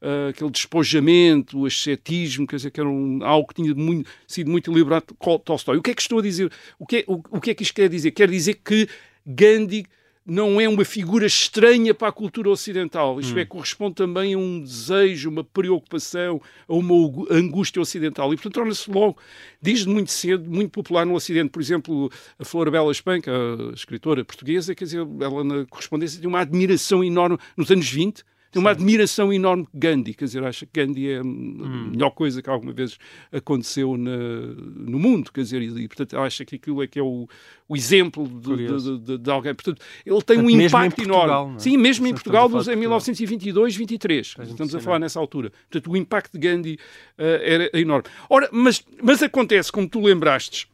uh, 0.02 0.30
aquele 0.30 0.50
despojamento, 0.50 1.60
o 1.60 1.66
ascetismo, 1.66 2.46
quer 2.48 2.58
dizer, 2.58 2.72
que 2.72 2.80
era 2.80 2.90
um, 2.90 3.24
algo 3.24 3.48
que 3.48 3.62
tinha 3.62 3.74
muito, 3.74 4.10
sido 4.28 4.52
muito 4.52 4.74
liberado 4.74 5.06
Tolstói. 5.46 5.78
O 5.78 5.82
que 5.82 5.92
é 5.92 5.94
que 5.94 6.02
estou 6.02 6.20
a 6.20 6.22
dizer? 6.22 6.52
O 6.78 6.86
que 6.86 6.98
é, 6.98 7.04
o, 7.08 7.22
o 7.30 7.40
que 7.40 7.52
é 7.52 7.54
que 7.54 7.64
isto 7.64 7.74
quer 7.74 7.88
dizer? 7.88 8.12
Quer 8.12 8.30
dizer 8.30 8.56
que 8.56 8.88
Gandhi 9.26 9.86
não 10.26 10.60
é 10.60 10.70
uma 10.70 10.86
figura 10.86 11.26
estranha 11.26 11.94
para 11.94 12.08
a 12.08 12.12
cultura 12.12 12.50
ocidental. 12.50 13.20
Isto 13.20 13.36
hum. 13.36 13.40
é, 13.40 13.46
corresponde 13.46 13.96
também 13.96 14.34
a 14.34 14.38
um 14.38 14.62
desejo, 14.62 15.30
uma 15.30 15.44
preocupação, 15.44 16.42
a 16.68 16.74
uma 16.74 16.96
angústia 17.30 17.82
ocidental. 17.82 18.34
E, 18.34 18.38
portanto, 18.38 18.54
torna-se 18.54 18.90
logo, 18.90 19.18
desde 19.62 19.88
muito 19.90 20.12
cedo, 20.12 20.50
muito 20.50 20.72
popular 20.72 21.06
no 21.06 21.14
Ocidente. 21.14 21.50
Por 21.50 21.62
exemplo, 21.62 22.10
a 22.40 22.46
Flora 22.46 22.72
Bela 22.72 22.92
Espanca, 22.92 23.32
a 23.32 23.74
escritora 23.74 24.24
portuguesa, 24.24 24.74
quer 24.74 24.86
dizer, 24.86 25.06
ela 25.20 25.44
na 25.44 25.66
correspondência 25.66 26.20
tem 26.20 26.30
uma 26.30 26.40
admiração 26.40 27.04
enorme 27.04 27.38
nos 27.58 27.70
anos 27.70 27.90
20 27.90 28.24
tem 28.54 28.60
uma 28.60 28.70
admiração 28.70 29.34
enorme 29.34 29.68
de 29.74 29.80
Gandhi, 29.80 30.14
quer 30.14 30.26
dizer, 30.26 30.44
acha 30.44 30.64
que 30.64 30.80
Gandhi 30.80 31.10
é 31.10 31.18
a 31.18 31.22
hum. 31.24 31.90
melhor 31.92 32.12
coisa 32.12 32.40
que 32.40 32.48
alguma 32.48 32.72
vez 32.72 33.00
aconteceu 33.32 33.98
na, 33.98 34.16
no 34.16 35.00
mundo, 35.00 35.32
quer 35.32 35.42
dizer, 35.42 35.60
e, 35.64 35.88
portanto 35.88 36.16
acha 36.20 36.46
que 36.46 36.58
aquilo 36.58 36.84
é 36.84 36.86
que 36.86 37.00
é 37.00 37.02
o, 37.02 37.28
o 37.68 37.76
exemplo 37.76 38.28
de, 38.28 38.68
de, 38.68 39.00
de, 39.00 39.18
de, 39.18 39.32
alguém. 39.32 39.56
Portanto, 39.56 39.82
ele 40.06 40.22
tem 40.22 40.38
portanto, 40.38 40.46
um 40.46 40.50
impacto 40.62 41.02
enorme. 41.02 41.56
É? 41.56 41.60
Sim, 41.60 41.78
mesmo 41.78 42.06
em 42.06 42.14
Portugal, 42.14 42.48
em 42.48 42.76
1922, 42.76 43.76
23, 43.76 44.36
estamos 44.44 44.76
a 44.76 44.80
falar 44.80 45.00
nessa 45.00 45.20
altura. 45.20 45.52
Portanto, 45.72 45.92
o 45.92 45.98
impacto 45.98 46.38
de 46.38 46.48
Gandhi 46.48 46.80
uh, 47.18 47.24
era 47.42 47.72
enorme. 47.74 48.08
Ora, 48.30 48.48
mas, 48.52 48.86
mas 49.02 49.24
acontece, 49.24 49.72
como 49.72 49.90
tu 49.90 50.00
lembrastes, 50.00 50.68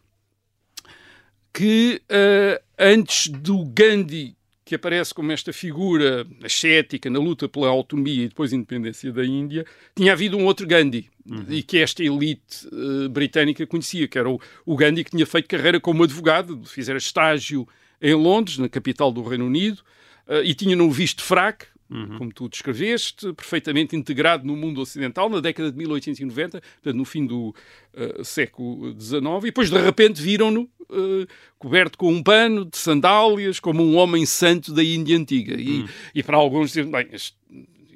que 1.54 2.02
uh, 2.12 2.62
antes 2.78 3.30
do 3.30 3.64
Gandhi 3.64 4.36
que 4.70 4.76
aparece 4.76 5.16
como 5.16 5.32
esta 5.32 5.52
figura 5.52 6.28
ascética 6.44 7.10
na 7.10 7.18
luta 7.18 7.50
pela 7.50 7.68
autonomia 7.68 8.26
e 8.26 8.28
depois 8.28 8.54
independência 8.54 9.12
da 9.12 9.26
Índia, 9.26 9.66
tinha 9.96 10.14
havido 10.14 10.38
um 10.38 10.46
outro 10.46 10.68
Gandhi, 10.68 11.10
uhum. 11.28 11.44
e 11.50 11.64
que 11.64 11.80
esta 11.80 12.04
elite 12.04 12.68
uh, 12.68 13.10
britânica 13.10 13.66
conhecia, 13.66 14.08
que 14.08 14.20
era 14.20 14.30
o, 14.30 14.40
o, 14.64 14.76
Gandhi 14.76 15.04
que 15.04 15.10
tinha 15.10 15.26
feito 15.26 15.48
carreira 15.48 15.80
como 15.80 16.04
advogado, 16.04 16.64
fizera 16.66 17.00
estágio 17.00 17.68
em 18.00 18.14
Londres, 18.14 18.60
na 18.60 18.70
capital 18.70 19.12
do 19.12 19.24
Reino 19.24 19.48
Unido, 19.48 19.80
uh, 20.28 20.44
e 20.44 20.54
tinha 20.54 20.76
no 20.76 20.92
visto 20.92 21.24
fraco, 21.24 21.66
Uhum. 21.90 22.20
como 22.20 22.32
tu 22.32 22.48
descreveste, 22.48 23.34
perfeitamente 23.34 23.96
integrado 23.96 24.46
no 24.46 24.56
mundo 24.56 24.80
ocidental 24.80 25.28
na 25.28 25.40
década 25.40 25.72
de 25.72 25.78
1890, 25.80 26.62
portanto, 26.62 26.96
no 26.96 27.04
fim 27.04 27.26
do 27.26 27.48
uh, 27.48 28.24
século 28.24 28.96
XIX, 29.00 29.24
e 29.40 29.46
depois 29.46 29.72
de 29.72 29.78
repente 29.80 30.22
viram-no 30.22 30.70
uh, 30.82 31.28
coberto 31.58 31.98
com 31.98 32.14
um 32.14 32.22
pano 32.22 32.64
de 32.64 32.78
sandálias, 32.78 33.60
como 33.60 33.84
um 33.84 33.96
homem 33.96 34.24
santo 34.24 34.72
da 34.72 34.84
Índia 34.84 35.18
antiga. 35.18 35.60
E, 35.60 35.80
uhum. 35.80 35.88
e 36.14 36.22
para 36.22 36.38
alguns 36.38 36.68
dizem, 36.68 36.92
bem, 36.92 37.08
este, 37.12 37.36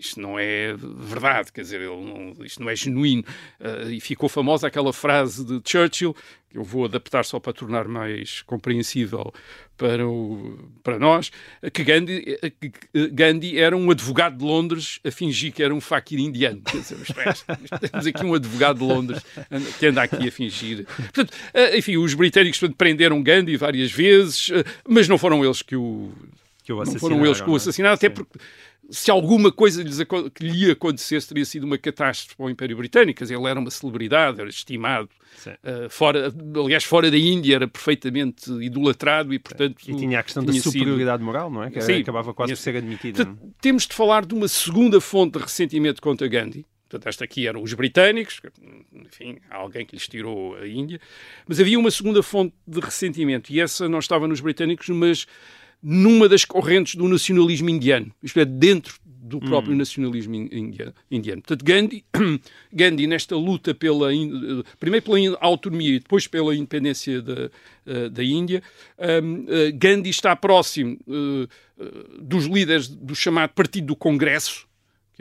isto 0.04 0.20
não 0.20 0.38
é 0.38 0.76
verdade, 0.76 1.52
quer 1.52 1.62
dizer, 1.62 1.82
não, 1.82 2.34
isto 2.44 2.62
não 2.62 2.70
é 2.70 2.76
genuíno. 2.76 3.24
Uh, 3.60 3.90
e 3.90 4.00
ficou 4.00 4.28
famosa 4.28 4.68
aquela 4.68 4.92
frase 4.92 5.46
de 5.46 5.62
Churchill, 5.66 6.16
que 6.50 6.58
eu 6.58 6.64
vou 6.64 6.86
adaptar 6.86 7.24
só 7.26 7.40
para 7.40 7.54
tornar 7.54 7.88
mais 7.88 8.42
compreensível 8.44 9.34
para, 9.78 10.08
o, 10.08 10.60
para 10.84 11.00
nós, 11.00 11.32
que 11.74 11.84
Gandhi, 11.84 12.38
que 12.60 13.08
Gandhi 13.10 13.58
era 13.58 13.76
um 13.76 13.90
advogado 13.90 14.38
de 14.38 14.44
Londres 14.44 15.00
a 15.04 15.10
fingir 15.10 15.52
que 15.52 15.64
era 15.64 15.74
um 15.74 15.82
fakir 15.82 16.20
indiano. 16.20 16.62
Quer 16.62 16.78
dizer, 16.78 16.98
temos 17.90 18.06
aqui 18.06 18.24
um 18.24 18.36
advogado 18.36 18.80
de 18.80 18.84
Londres 18.84 19.24
que 19.80 19.88
anda 19.88 20.04
aqui 20.04 20.28
a 20.28 20.32
fingir. 20.32 20.86
Portanto, 20.86 21.32
uh, 21.32 21.76
enfim, 21.76 21.98
os 21.98 22.14
britânicos 22.14 22.60
prenderam 22.78 23.24
Gandhi 23.24 23.58
várias 23.58 23.92
vezes, 23.92 24.50
uh, 24.50 24.64
mas 24.88 25.08
não 25.08 25.18
foram 25.18 25.44
eles 25.44 25.62
que 25.62 25.76
o 25.76 26.12
que 26.64 26.72
o 26.72 26.82
não 26.82 26.96
foram 26.96 27.26
eles 27.26 27.42
que 27.42 27.50
o 27.50 27.54
é? 27.54 27.58
assassinaram, 27.58 27.96
até 27.96 28.10
porque 28.10 28.40
se 28.90 29.10
alguma 29.10 29.52
coisa 29.52 29.84
que 29.84 30.46
lhe 30.46 30.72
acontecesse 30.72 31.28
teria 31.28 31.46
sido 31.46 31.64
uma 31.64 31.78
catástrofe 31.78 32.36
para 32.36 32.46
o 32.46 32.50
Império 32.50 32.78
Britânico. 32.78 33.24
Ele 33.24 33.48
era 33.48 33.60
uma 33.60 33.72
celebridade, 33.72 34.40
era 34.40 34.50
estimado. 34.50 35.10
Uh, 35.48 35.90
fora, 35.90 36.34
aliás, 36.56 36.84
fora 36.84 37.10
da 37.10 37.18
Índia 37.18 37.56
era 37.56 37.68
perfeitamente 37.68 38.52
idolatrado 38.62 39.34
e, 39.34 39.40
portanto... 39.40 39.78
E 39.88 39.96
tinha 39.96 40.20
a 40.20 40.24
questão 40.24 40.44
da 40.44 40.54
superioridade 40.54 41.20
sido... 41.20 41.26
moral, 41.26 41.50
não 41.50 41.64
é? 41.64 41.72
Que 41.72 41.82
Sim, 41.82 42.02
acabava 42.02 42.34
quase 42.34 42.54
por 42.54 42.60
ser 42.60 42.78
admitida. 42.78 43.26
Portanto, 43.26 43.54
temos 43.62 43.88
de 43.88 43.94
falar 43.94 44.26
de 44.26 44.34
uma 44.34 44.48
segunda 44.48 45.02
fonte 45.02 45.38
de 45.38 45.44
ressentimento 45.44 46.02
contra 46.02 46.28
Gandhi. 46.28 46.66
Portanto, 46.88 47.08
esta 47.10 47.24
aqui 47.24 47.48
eram 47.48 47.64
os 47.64 47.74
britânicos, 47.74 48.40
enfim, 48.94 49.40
alguém 49.50 49.84
que 49.84 49.96
lhes 49.96 50.08
tirou 50.08 50.56
a 50.56 50.68
Índia. 50.68 51.02
Mas 51.48 51.60
havia 51.60 51.80
uma 51.80 51.90
segunda 51.90 52.22
fonte 52.22 52.54
de 52.68 52.80
ressentimento 52.80 53.52
e 53.52 53.60
essa 53.60 53.90
não 53.90 53.98
estava 53.98 54.28
nos 54.28 54.40
britânicos, 54.40 54.90
mas 54.90 55.26
numa 55.84 56.30
das 56.30 56.46
correntes 56.46 56.96
do 56.96 57.08
nacionalismo 57.10 57.70
indiano, 57.70 58.12
isto 58.24 58.40
é, 58.40 58.46
dentro 58.46 58.96
do 59.34 59.40
próprio 59.40 59.74
hum. 59.74 59.78
nacionalismo 59.78 60.36
indiano. 61.10 61.42
Portanto, 61.42 61.64
Gandhi, 61.64 62.06
Gandhi, 62.72 63.08
nesta 63.08 63.36
luta 63.36 63.74
pela, 63.74 64.10
primeiro 64.80 65.06
pela 65.06 65.38
autonomia 65.40 65.96
e 65.96 66.00
depois 66.00 66.28
pela 66.28 66.56
independência 66.56 67.22
da, 67.22 67.50
eh, 67.86 68.10
da 68.10 68.24
Índia, 68.24 68.62
um, 69.24 69.46
eh, 69.48 69.72
Gandhi 69.72 70.10
está 70.10 70.36
próximo 70.36 71.00
uh, 71.08 71.48
dos 72.22 72.46
líderes 72.46 72.90
do 72.90 73.16
chamado 73.16 73.52
Partido 73.52 73.88
do 73.88 73.96
Congresso, 73.96 74.68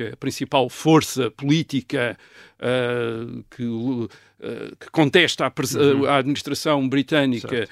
que 0.02 0.08
é 0.08 0.12
a 0.12 0.16
principal 0.16 0.68
força 0.68 1.30
política 1.30 2.18
uh, 2.58 3.44
que, 3.50 3.64
uh, 3.64 4.08
que, 4.78 4.90
contesta 4.90 5.46
a, 5.46 5.52
uhum. 5.78 6.04
a 6.06 6.16
administração 6.18 6.88
britânica 6.88 7.68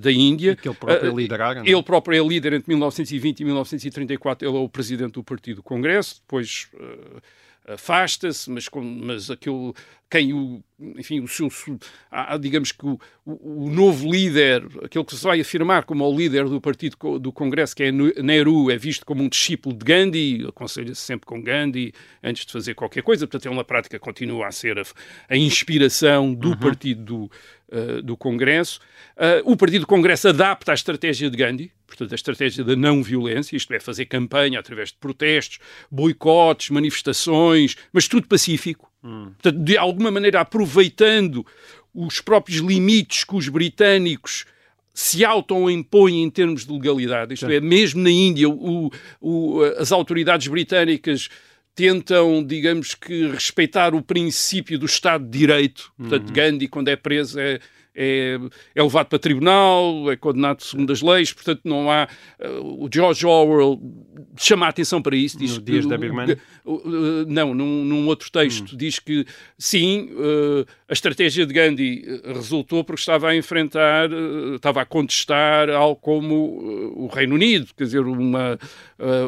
da 0.00 0.12
Índia. 0.12 0.52
E 0.52 0.56
que 0.56 0.68
ele 0.68 0.76
próprio 0.76 1.10
é 1.10 1.14
liderar. 1.14 1.56
Não? 1.56 1.62
É? 1.62 1.68
Ele 1.68 1.82
próprio 1.82 2.24
é 2.24 2.28
líder 2.28 2.52
entre 2.52 2.68
1920 2.68 3.40
e 3.40 3.44
1934, 3.44 4.48
ele 4.48 4.56
é 4.56 4.60
o 4.60 4.68
presidente 4.68 5.14
do 5.14 5.24
Partido 5.24 5.56
do 5.56 5.62
Congresso, 5.64 6.20
depois 6.20 6.68
afasta-se, 7.68 8.50
mas, 8.50 8.68
mas 8.74 9.30
aquilo, 9.30 9.74
quem 10.10 10.32
o, 10.32 10.62
enfim, 10.96 11.20
o 11.20 11.28
seu, 11.28 11.48
digamos 12.40 12.72
que 12.72 12.86
o, 12.86 12.98
o, 13.26 13.70
novo 13.70 14.10
líder, 14.10 14.64
aquele 14.82 15.04
que 15.04 15.14
se 15.14 15.22
vai 15.22 15.40
afirmar 15.40 15.84
como 15.84 16.04
o 16.04 16.16
líder 16.16 16.44
do 16.48 16.60
partido 16.60 16.96
do 17.18 17.30
Congresso, 17.30 17.76
que 17.76 17.84
é 17.84 17.92
Nehru, 17.92 18.70
é 18.70 18.76
visto 18.76 19.04
como 19.04 19.22
um 19.22 19.28
discípulo 19.28 19.76
de 19.76 19.84
Gandhi, 19.84 20.46
aconselha-se 20.48 21.00
sempre 21.00 21.26
com 21.26 21.42
Gandhi 21.42 21.92
antes 22.22 22.46
de 22.46 22.52
fazer 22.52 22.74
qualquer 22.74 23.02
coisa, 23.02 23.26
portanto 23.26 23.46
ele 23.46 23.56
na 23.56 23.64
prática 23.64 23.98
continua 23.98 24.46
a 24.46 24.52
ser 24.52 24.78
a, 24.78 24.82
a 25.28 25.36
inspiração 25.36 26.32
do 26.32 26.50
uhum. 26.50 26.58
partido 26.58 27.04
do, 27.04 27.30
uh, 27.72 28.02
do 28.02 28.16
Congresso. 28.16 28.80
Uh, 29.16 29.50
o 29.50 29.56
partido 29.56 29.82
do 29.82 29.86
Congresso 29.86 30.28
adapta 30.28 30.72
a 30.72 30.74
estratégia 30.74 31.30
de 31.30 31.36
Gandhi, 31.36 31.72
portanto, 31.86 32.12
a 32.12 32.14
estratégia 32.14 32.64
da 32.64 32.76
não 32.76 33.02
violência, 33.02 33.56
isto 33.56 33.72
é, 33.72 33.80
fazer 33.80 34.06
campanha 34.06 34.60
através 34.60 34.90
de 34.90 34.96
protestos, 34.96 35.58
boicotes, 35.90 36.70
manifestações, 36.70 37.76
mas 37.92 38.08
tudo 38.08 38.26
pacífico. 38.26 38.90
Hum. 39.02 39.32
Portanto, 39.40 39.62
de 39.62 39.76
alguma 39.76 40.10
maneira 40.10 40.40
aproveitando 40.40 41.46
os 41.94 42.20
próprios 42.20 42.58
limites 42.58 43.24
que 43.24 43.34
os 43.34 43.48
britânicos 43.48 44.44
se 44.98 45.24
auto-impõem 45.24 46.24
em 46.24 46.28
termos 46.28 46.66
de 46.66 46.72
legalidade. 46.72 47.34
Isto 47.34 47.46
é, 47.46 47.60
mesmo 47.60 48.02
na 48.02 48.10
Índia, 48.10 48.48
o, 48.48 48.90
o, 49.20 49.62
as 49.78 49.92
autoridades 49.92 50.48
britânicas 50.48 51.28
tentam, 51.78 52.44
digamos 52.44 52.92
que, 52.96 53.28
respeitar 53.28 53.94
o 53.94 54.02
princípio 54.02 54.76
do 54.80 54.86
Estado 54.86 55.24
de 55.24 55.38
Direito. 55.38 55.92
Portanto, 55.96 56.26
uhum. 56.26 56.34
Gandhi, 56.34 56.66
quando 56.66 56.88
é 56.88 56.96
preso, 56.96 57.38
é, 57.38 57.60
é, 57.94 58.38
é, 58.74 58.82
levado 58.82 59.06
para 59.06 59.18
tribunal, 59.18 60.10
é 60.10 60.16
condenado 60.16 60.62
segundo 60.62 60.92
as 60.92 61.02
leis, 61.02 61.32
portanto 61.32 61.62
não 61.64 61.90
há... 61.90 62.08
Uh, 62.38 62.84
o 62.84 62.88
George 62.92 63.26
Orwell 63.26 63.80
chama 64.36 64.66
a 64.66 64.68
atenção 64.68 65.02
para 65.02 65.16
isso. 65.16 65.38
Diz 65.38 65.56
no 65.56 65.62
Dias 65.62 65.86
da 65.86 65.98
Birmania? 65.98 66.38
Uh, 66.64 67.24
não, 67.26 67.54
num, 67.54 67.84
num, 67.84 68.06
outro 68.06 68.30
texto, 68.30 68.74
hum. 68.74 68.76
diz 68.76 68.98
que 68.98 69.26
sim, 69.58 70.10
uh, 70.12 70.66
a 70.88 70.92
estratégia 70.92 71.44
de 71.44 71.52
Gandhi 71.52 72.04
resultou 72.24 72.84
porque 72.84 73.00
estava 73.00 73.28
a 73.28 73.36
enfrentar, 73.36 74.08
estava 74.54 74.82
a 74.82 74.84
contestar 74.84 75.68
algo 75.70 75.96
como 75.96 76.94
o 76.94 77.06
Reino 77.08 77.34
Unido, 77.34 77.68
quer 77.76 77.84
dizer, 77.84 78.00
uma, 78.00 78.58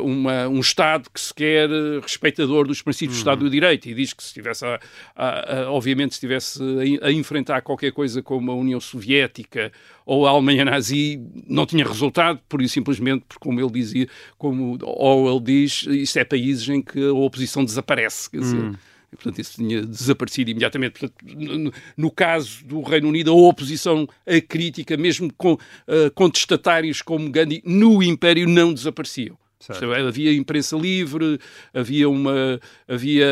uma, 0.02 0.48
um 0.48 0.60
Estado 0.60 1.10
que 1.12 1.20
se 1.20 1.34
quer 1.34 1.68
respeitador 2.00 2.66
dos 2.66 2.82
princípios 2.82 3.16
do 3.16 3.18
Estado 3.18 3.40
do 3.40 3.50
Direito 3.50 3.88
e 3.88 3.94
diz 3.94 4.12
que 4.12 4.22
se 4.22 4.28
estivesse, 4.28 4.64
a, 4.64 4.80
a, 5.14 5.60
a, 5.62 5.70
obviamente, 5.70 6.14
se 6.14 6.16
estivesse 6.16 6.62
a, 7.02 7.10
enfrentar 7.10 7.60
qualquer 7.62 7.92
coisa 7.92 8.22
como 8.22 8.59
União 8.60 8.80
Soviética 8.80 9.72
ou 10.06 10.26
a 10.26 10.30
Alemanha 10.30 10.64
nazi 10.64 11.20
não 11.46 11.66
tinha 11.66 11.86
resultado, 11.86 12.40
por 12.48 12.60
isso 12.62 12.74
simplesmente, 12.74 13.24
porque 13.28 13.42
como 13.42 13.60
ele 13.60 13.70
dizia, 13.70 14.08
como 14.38 14.78
Orwell 14.82 15.40
diz, 15.40 15.86
isso 15.88 16.18
é 16.18 16.24
países 16.24 16.68
em 16.68 16.82
que 16.82 17.02
a 17.02 17.12
oposição 17.12 17.64
desaparece, 17.64 18.30
quer 18.30 18.38
dizer, 18.38 18.56
hum. 18.56 18.74
E, 19.12 19.16
portanto, 19.16 19.40
isso 19.40 19.56
tinha 19.56 19.82
desaparecido 19.82 20.50
imediatamente. 20.50 21.00
Portanto, 21.00 21.74
no, 21.96 22.10
caso 22.10 22.64
do 22.64 22.80
Reino 22.80 23.08
Unido, 23.08 23.32
a 23.32 23.34
oposição 23.34 24.08
a 24.24 24.40
crítica, 24.40 24.96
mesmo 24.96 25.32
com 25.36 25.54
uh, 25.54 25.58
contestatários 26.14 27.02
como 27.02 27.28
Gandhi, 27.28 27.60
no 27.64 28.02
Império 28.02 28.48
não 28.48 28.72
desapareciam. 28.72 29.36
Certo. 29.58 29.92
Havia 29.92 30.32
imprensa 30.32 30.74
livre, 30.74 31.38
havia, 31.74 32.08
uma, 32.08 32.58
havia 32.88 33.26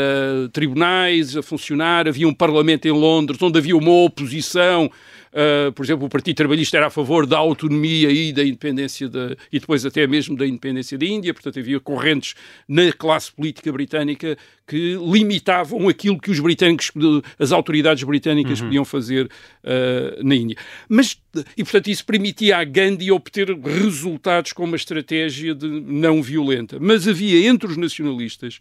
tribunais 0.53 1.35
a 1.35 1.43
funcionar, 1.43 2.07
havia 2.07 2.29
um 2.29 2.35
parlamento 2.35 2.87
em 2.87 2.91
Londres 2.91 3.41
onde 3.41 3.59
havia 3.59 3.75
uma 3.75 3.91
oposição. 4.05 4.91
Uh, 5.33 5.73
por 5.73 5.85
exemplo, 5.85 6.07
o 6.07 6.09
Partido 6.09 6.37
Trabalhista 6.37 6.77
era 6.77 6.87
a 6.87 6.91
favor 6.91 7.27
da 7.27 7.37
autonomia 7.37 8.11
e 8.11 8.33
da 8.33 8.43
independência 8.43 9.09
da, 9.09 9.37
e 9.53 9.59
depois 9.61 9.85
até 9.85 10.07
mesmo 10.07 10.37
da 10.37 10.47
independência 10.47 10.97
da 10.97 11.05
Índia, 11.05 11.35
portanto 11.35 11.59
havia 11.59 11.79
correntes 11.81 12.35
na 12.67 12.93
classe 12.93 13.33
política 13.33 13.73
britânica 13.73 14.37
que 14.67 14.97
limitavam 14.97 15.89
aquilo 15.89 16.21
que 16.21 16.31
os 16.31 16.39
britânicos, 16.41 16.93
as 17.39 17.53
autoridades 17.53 18.05
britânicas 18.05 18.61
podiam 18.61 18.85
fazer 18.85 19.27
uh, 19.27 20.23
na 20.23 20.35
Índia. 20.35 20.57
Mas, 20.89 21.19
e 21.57 21.65
portanto 21.65 21.89
isso 21.89 22.05
permitia 22.05 22.59
a 22.59 22.65
Gandhi 22.65 23.11
obter 23.11 23.49
resultados 23.59 24.53
com 24.53 24.65
uma 24.65 24.77
estratégia 24.77 25.55
de 25.55 25.67
não 25.67 26.23
violenta. 26.23 26.79
Mas 26.79 27.09
havia 27.09 27.49
entre 27.49 27.71
os 27.71 27.77
nacionalistas 27.77 28.59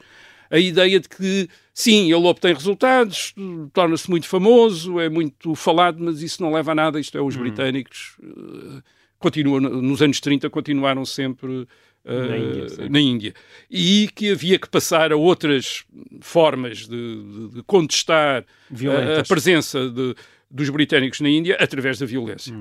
a 0.50 0.58
ideia 0.60 1.00
de 1.00 1.08
que, 1.10 1.48
sim, 1.74 2.06
ele 2.06 2.26
obtém 2.26 2.54
resultados, 2.54 3.34
torna-se 3.74 4.10
muito 4.10 4.28
famoso, 4.28 5.00
é 5.00 5.10
muito 5.10 5.56
falado, 5.56 5.98
mas 6.04 6.22
isso 6.22 6.42
não 6.42 6.52
leva 6.52 6.72
a 6.72 6.76
nada. 6.76 7.00
Isto 7.00 7.18
é, 7.18 7.22
os 7.22 7.36
britânicos 7.36 8.16
uh, 8.22 8.82
continuam, 9.20 9.60
nos 9.62 10.02
anos 10.02 10.20
30, 10.20 10.50
continuaram 10.50 11.04
sempre. 11.06 11.52
uh, 11.52 11.68
Na 12.06 12.38
Índia, 12.38 12.90
na 12.90 13.00
Índia. 13.00 13.34
E 13.70 14.10
que 14.16 14.32
havia 14.32 14.58
que 14.58 14.70
passar 14.70 15.12
a 15.12 15.18
outras 15.18 15.84
formas 16.22 16.88
de, 16.88 16.88
de- 16.88 17.56
de 17.56 17.64
contestar 17.64 18.38
a, 18.38 18.38
a 18.40 18.44
Violentas. 18.70 19.28
presença 19.28 19.90
de- 19.90 20.16
dos 20.50 20.70
britânicos 20.70 21.20
na 21.20 21.28
Índia 21.30 21.58
através 21.60 22.00
da 22.00 22.06
violência. 22.06 22.56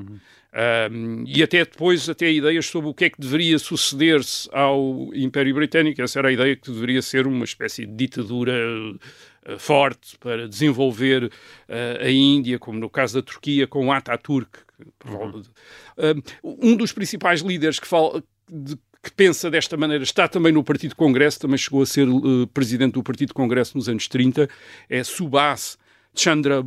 Um, 0.90 1.24
e 1.26 1.42
até 1.42 1.64
depois, 1.64 2.08
até 2.08 2.30
ideias 2.30 2.66
sobre 2.66 2.88
o 2.88 2.94
que 2.94 3.04
é 3.06 3.10
que 3.10 3.20
deveria 3.20 3.58
suceder-se 3.58 4.48
ao 4.52 5.10
Império 5.14 5.54
Britânico. 5.54 6.00
Essa 6.00 6.18
era 6.20 6.28
a 6.28 6.32
ideia 6.32 6.56
que 6.56 6.70
deveria 6.70 7.02
ser 7.02 7.26
uma 7.26 7.44
espécie 7.44 7.84
de 7.84 7.92
ditadura 7.94 8.54
eh, 9.46 9.58
forte 9.58 10.16
para 10.18 10.48
desenvolver 10.48 11.30
eh, 11.68 11.98
a 12.00 12.10
Índia, 12.10 12.58
como 12.58 12.78
no 12.78 12.88
caso 12.88 13.14
da 13.14 13.22
Turquia, 13.22 13.66
com 13.66 13.86
o 13.86 13.92
Ataturk. 13.92 14.58
provavelmente- 14.98 15.50
Um, 16.42 16.70
um 16.72 16.76
dos 16.76 16.92
principais 16.92 17.40
líderes 17.40 17.78
que 17.80 17.86
fala. 17.86 18.22
de- 18.50 18.76
que 19.02 19.12
pensa 19.12 19.48
desta 19.48 19.76
maneira, 19.76 20.02
está 20.02 20.26
também 20.26 20.52
no 20.52 20.64
Partido 20.64 20.96
Congresso, 20.96 21.38
também 21.38 21.56
chegou 21.56 21.80
a 21.80 21.86
ser 21.86 22.08
eh, 22.08 22.46
presidente 22.52 22.94
do 22.94 23.02
Partido 23.04 23.32
Congresso 23.34 23.76
nos 23.76 23.88
anos 23.88 24.08
30, 24.08 24.48
é 24.90 25.04
Subhas 25.04 25.78
Chandra 26.14 26.60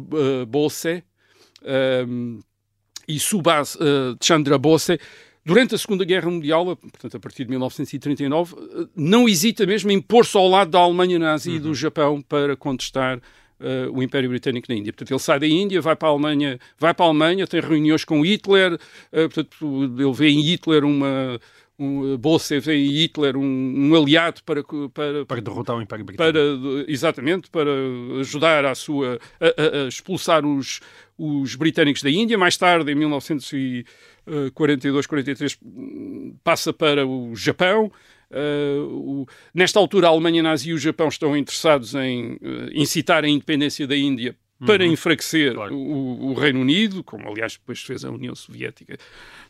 Bose, 0.48 1.04
um, 2.08 2.40
e 3.10 3.20
Subhas 3.20 3.76
uh, 3.76 4.16
Chandra 4.22 4.58
Bose, 4.60 5.00
durante 5.44 5.74
a 5.74 5.78
Segunda 5.80 6.06
Guerra 6.06 6.30
Mundial, 6.30 6.76
portanto 6.76 7.18
a 7.18 7.20
partir 7.20 7.44
de 7.44 7.50
1939, 7.50 8.54
uh, 8.54 8.90
não 8.96 9.28
hesita 9.28 9.66
mesmo 9.66 9.90
em 9.90 10.00
pôr-se 10.00 10.38
ao 10.38 10.48
lado 10.48 10.70
da 10.70 10.80
Alemanha 10.80 11.18
nazi 11.18 11.54
e 11.54 11.60
do 11.60 11.74
Japão 11.74 12.22
para 12.22 12.56
contestar 12.56 13.18
uh, 13.18 13.92
o 13.92 14.04
Império 14.04 14.30
Britânico 14.30 14.68
na 14.70 14.76
Índia. 14.76 14.94
Portanto, 14.94 15.12
ele 15.12 15.20
sai 15.20 15.40
da 15.40 15.48
Índia, 15.48 15.82
vai 15.82 15.96
para 15.96 16.08
a 16.08 16.12
Alemanha, 16.12 16.60
vai 16.78 16.94
para 16.94 17.06
a 17.06 17.10
Alemanha 17.10 17.48
tem 17.48 17.60
reuniões 17.60 18.06
com 18.06 18.24
Hitler, 18.24 18.74
uh, 18.76 18.80
portanto, 19.12 19.96
ele 19.98 20.14
vê 20.14 20.30
em 20.30 20.42
Hitler 20.42 20.86
uma... 20.86 21.40
Um, 21.80 22.18
Bose 22.18 22.60
vê 22.60 22.76
em 22.76 22.90
Hitler 22.90 23.38
um, 23.38 23.90
um 23.90 23.96
aliado 23.96 24.44
para, 24.44 24.62
para, 24.94 25.26
Para 25.26 25.40
derrotar 25.42 25.78
o 25.78 25.82
Império 25.82 26.04
Britânico. 26.04 26.38
para 26.38 26.92
exatamente 26.92 27.50
para 27.50 27.72
ajudar 28.20 28.66
a 28.66 28.76
sua 28.76 29.18
a, 29.40 29.86
a- 29.86 29.88
expulsar 29.88 30.46
os, 30.46 30.82
os 31.18 31.56
britânicos 31.56 32.04
da 32.04 32.10
Índia. 32.12 32.38
Mais 32.38 32.58
tarde, 32.58 32.92
em 32.92 32.96
1942, 32.96 35.08
43, 35.08 35.58
hum, 35.64 36.36
passa 36.44 36.74
para 36.74 37.08
o 37.08 37.34
Japão. 37.36 37.92
Uh, 38.32 39.24
o- 39.24 39.28
nesta 39.54 39.80
altura, 39.80 40.08
a 40.08 40.10
Alemanha 40.12 40.44
nazi 40.44 40.70
e 40.70 40.74
o 40.74 40.78
Japão 40.78 41.08
estão 41.08 41.36
interessados 41.36 41.96
em 41.96 42.34
uh, 42.34 42.38
incitar 42.74 43.24
a 43.24 43.30
independência 43.30 43.88
da 43.88 43.96
Índia 43.98 44.36
para 44.66 44.86
enfraquecer 44.86 45.54
Claro. 45.54 45.74
o, 45.76 46.32
o 46.32 46.34
Reino 46.34 46.60
Unido, 46.60 47.04
como 47.04 47.28
aliás 47.30 47.54
depois 47.58 47.82
fez 47.82 48.04
a 48.04 48.12
União 48.12 48.36
Soviética 48.36 48.98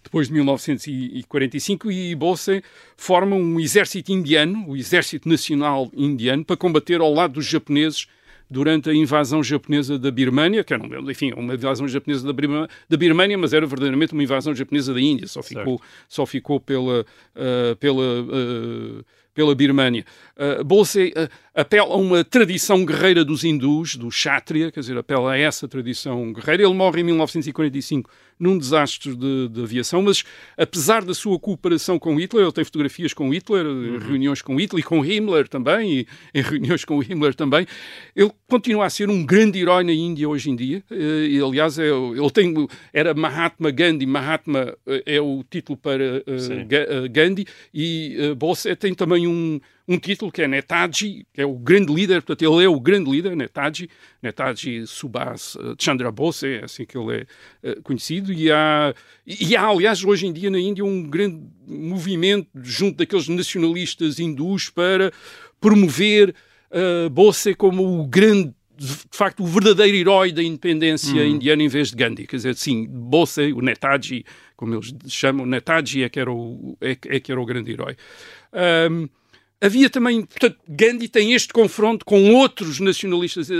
depois 0.03 0.27
de 0.27 0.33
1945, 0.33 1.91
e 1.91 2.15
Bose 2.15 2.63
forma 2.95 3.35
um 3.35 3.59
exército 3.59 4.11
indiano, 4.11 4.65
o 4.69 4.77
Exército 4.77 5.27
Nacional 5.27 5.89
Indiano, 5.93 6.45
para 6.45 6.55
combater 6.57 7.01
ao 7.01 7.13
lado 7.13 7.33
dos 7.33 7.45
japoneses 7.45 8.07
durante 8.51 8.89
a 8.89 8.93
invasão 8.93 9.43
japonesa 9.43 9.99
da 9.99 10.09
Birmânia, 10.09 10.63
que 10.63 10.73
era, 10.73 10.81
um- 10.83 11.11
enfim, 11.11 11.31
uma 11.33 11.53
invasão 11.53 11.87
japonesa 11.87 12.25
da, 12.25 12.33
Birma- 12.33 12.67
da 12.88 12.97
Birmânia, 12.97 13.38
mas 13.38 13.53
era 13.53 13.65
verdadeiramente 13.67 14.13
uma 14.13 14.23
invasão 14.23 14.55
japonesa 14.55 14.91
da 14.93 14.99
Índia, 15.01 15.27
só 15.27 15.43
ficou, 15.43 15.79
só 16.07 16.25
ficou 16.25 16.60
pela, 16.60 17.05
ah, 17.36 17.75
pela, 17.79 18.03
ah, 18.03 19.03
pela 19.36 19.53
Birmânia. 19.55 20.03
Uh, 20.36 20.63
Bose 20.65 21.13
uh, 21.15 21.29
apela 21.60 21.93
a 21.93 21.98
uma 21.98 22.24
tradição 22.24 22.86
guerreira 22.86 23.26
dos 23.26 23.43
hindus, 23.43 23.95
do 23.95 24.10
Kshatriya, 24.10 24.72
quer 24.72 24.80
dizer, 24.80 24.98
apela 24.98 25.34
a 25.34 25.38
essa 25.38 25.67
tradição 25.67 26.32
guerreira. 26.32 26.63
Ele 26.63 26.74
morre 26.74 27.02
em 27.02 27.04
1945 27.04 28.10
num 28.39 28.58
desastre 28.58 29.13
de, 29.13 29.50
de 29.50 29.62
aviação, 29.62 30.02
mas 30.02 30.24
apesar 30.58 31.04
da 31.04 31.13
sua 31.13 31.38
cooperação 31.38 32.00
com 32.00 32.15
Hitler, 32.15 32.45
ele 32.45 32.54
tem 32.54 32.63
fotografias 32.63 33.13
com 33.13 33.30
Hitler, 33.34 33.65
em 33.65 34.00
reuniões 34.00 34.41
com 34.41 34.56
Hitler 34.56 34.80
e 34.80 34.84
com 34.84 35.04
Himmler 35.04 35.50
também, 35.50 35.91
e 35.91 36.08
em 36.34 36.41
reuniões 36.41 36.86
com 36.86 37.04
Himmler 37.04 37.36
também, 37.36 37.67
ele 38.15 38.32
continua 38.48 38.86
a 38.86 38.89
ser 38.89 39.10
um 39.10 39.26
grande 39.26 39.60
herói 39.60 39.84
na 39.84 39.91
Índia 39.91 40.30
hoje 40.30 40.50
em 40.50 40.56
dia. 40.56 40.82
Uh, 40.89 41.26
e, 41.26 41.41
aliás, 41.41 41.78
é, 41.78 41.89
ele 41.89 42.32
tem, 42.32 42.54
era 42.93 43.13
Mahatma 43.13 43.72
Gandhi, 43.72 44.06
Mahatma 44.06 44.74
uh, 44.88 45.04
é 45.06 45.19
o 45.19 45.43
título 45.50 45.78
para 45.78 46.19
uh, 46.19 47.10
Gandhi, 47.12 47.45
e 47.74 48.15
uh, 48.32 48.36
Bose 48.36 48.74
tem 48.78 48.93
também 48.93 49.28
um, 49.28 49.60
um 49.89 49.97
título 49.97 50.32
que 50.32 50.43
é 50.43 50.47
Netaji, 50.47 51.25
que 51.34 51.41
é 51.41 51.45
o 51.47 51.56
grande 51.56 51.91
líder, 51.91 52.21
portanto, 52.21 52.43
ele 52.43 52.63
é 52.63 52.69
o 52.69 52.80
grande 52.80 53.10
líder, 53.10 53.36
Netaji, 53.36 53.89
Netaji 54.21 54.86
Subhas 54.86 55.56
uh, 55.56 55.75
Chandra 55.80 56.12
Bose, 56.12 56.45
é 56.45 56.63
assim 56.63 56.86
que 56.86 56.95
ele 56.95 57.25
é 57.63 57.71
uh, 57.71 57.82
conhecido, 57.82 58.32
e 58.32 58.52
há, 58.52 58.93
e 59.25 59.56
há, 59.56 59.65
aliás, 59.65 60.04
hoje 60.04 60.28
em 60.28 60.32
dia 60.32 60.52
na 60.52 60.60
Índia 60.60 60.86
um 60.86 61.02
grande 61.02 61.41
movimento 61.67 62.47
junto 62.62 62.97
daqueles 62.97 63.28
nacionalistas 63.28 64.19
hindus 64.19 64.69
para 64.69 65.12
promover 65.60 66.36
uh, 66.69 67.10
Bose 67.10 67.56
como 67.56 67.99
o 67.99 68.06
grande 68.06 68.54
de 68.78 68.95
facto, 69.12 69.43
o 69.43 69.45
verdadeiro 69.45 69.97
herói 69.97 70.32
da 70.32 70.41
independência 70.41 71.25
indiana 71.25 71.62
em 71.62 71.67
vez 71.67 71.89
de 71.89 71.97
Gandhi. 71.97 72.25
Quer 72.25 72.38
dizer, 72.38 72.56
sim, 72.56 72.88
Bose, 72.88 73.52
o 73.52 73.60
Netaji, 73.60 74.23
como 74.56 74.73
eles 74.75 74.93
chamam, 75.10 75.45
Netaji 75.45 76.04
é 76.04 76.10
que 76.10 76.17
era 76.17 76.32
o, 76.32 76.78
é, 76.80 76.91
é 76.91 77.19
que 77.19 77.30
era 77.30 77.41
o 77.41 77.45
grande 77.45 77.73
herói. 77.73 77.97
Ahm, 78.54 79.10
havia 79.62 79.89
também, 79.89 80.22
portanto, 80.26 80.58
Gandhi 80.67 81.08
tem 81.08 81.34
este 81.34 81.52
confronto 81.54 82.06
com 82.06 82.34
outros 82.36 82.80
nacionalistas 82.80 83.50
eh, 83.52 83.56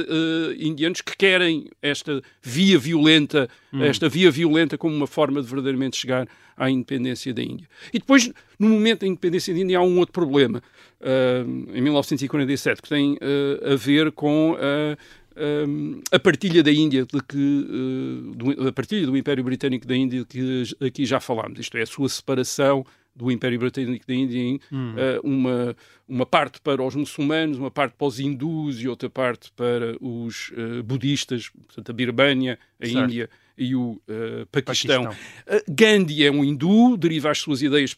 indianos 0.58 1.02
que 1.02 1.16
querem 1.18 1.68
esta 1.82 2.22
via 2.42 2.78
violenta, 2.80 3.50
esta 3.82 4.08
via 4.10 4.32
violenta 4.32 4.78
como 4.78 4.96
uma 4.96 5.08
forma 5.08 5.42
de 5.42 5.48
verdadeiramente 5.48 5.98
chegar 5.98 6.28
à 6.56 6.70
independência 6.70 7.34
da 7.34 7.42
Índia. 7.42 7.68
E 7.94 8.00
depois, 8.00 8.32
no 8.58 8.70
momento 8.70 9.02
da 9.02 9.08
independência 9.08 9.54
da 9.54 9.60
Índia, 9.60 9.78
há 9.80 9.82
um 9.82 9.98
outro 10.00 10.14
problema, 10.14 10.62
ah, 11.02 11.44
em 11.74 11.82
1947, 11.82 12.82
que 12.82 12.90
tem 12.90 13.18
ah, 13.22 13.74
a 13.74 13.76
ver 13.76 14.12
com 14.12 14.58
a, 14.60 14.98
ah, 15.36 16.16
a 16.16 16.20
partilha 16.20 16.62
da 16.64 16.72
Índia, 16.72 17.06
de 17.06 17.22
que, 17.24 17.66
ah, 17.70 18.36
do- 18.36 18.68
a 18.68 18.72
partilha 18.74 19.06
do 19.06 19.16
Império 19.18 19.44
Britânico 19.44 19.86
da 19.88 19.96
Índia, 19.96 20.20
de 20.20 20.26
que 20.26 20.86
aqui 20.86 21.06
já 21.06 21.20
falámos, 21.20 21.60
isto 21.60 21.78
é, 21.78 21.82
a 21.84 21.86
sua 21.86 22.10
separação 22.10 22.86
do 23.16 23.32
Império 23.32 23.60
Britânico 23.60 24.06
da 24.08 24.14
Índia 24.14 24.40
em 24.40 24.60
ah, 24.72 25.20
uma, 25.24 25.76
uma 26.08 26.26
parte 26.26 26.62
para 26.62 26.82
os 26.82 26.96
muçulmanos, 26.96 27.58
uma 27.58 27.72
parte 27.72 27.94
para 27.98 28.08
os 28.08 28.20
hindus 28.20 28.82
e 28.82 28.88
outra 28.88 29.10
parte 29.10 29.52
para 29.52 29.96
os 30.00 30.52
ah, 30.56 30.84
budistas, 30.84 31.50
portanto, 31.50 31.90
a 31.90 31.94
Birmânia, 31.94 32.58
a 32.80 32.86
Certo. 32.86 33.04
Índia 33.04 33.30
e 33.58 33.76
o 33.76 34.02
ah, 34.08 34.46
Paquistão. 34.52 35.04
Paquistão. 35.04 35.60
Uh, 35.60 35.64
Gandhi 35.70 36.26
é 36.26 36.32
um 36.32 36.44
hindu, 36.44 36.96
deriva 36.96 37.30
as 37.30 37.40
suas 37.40 37.62
ideias, 37.62 37.96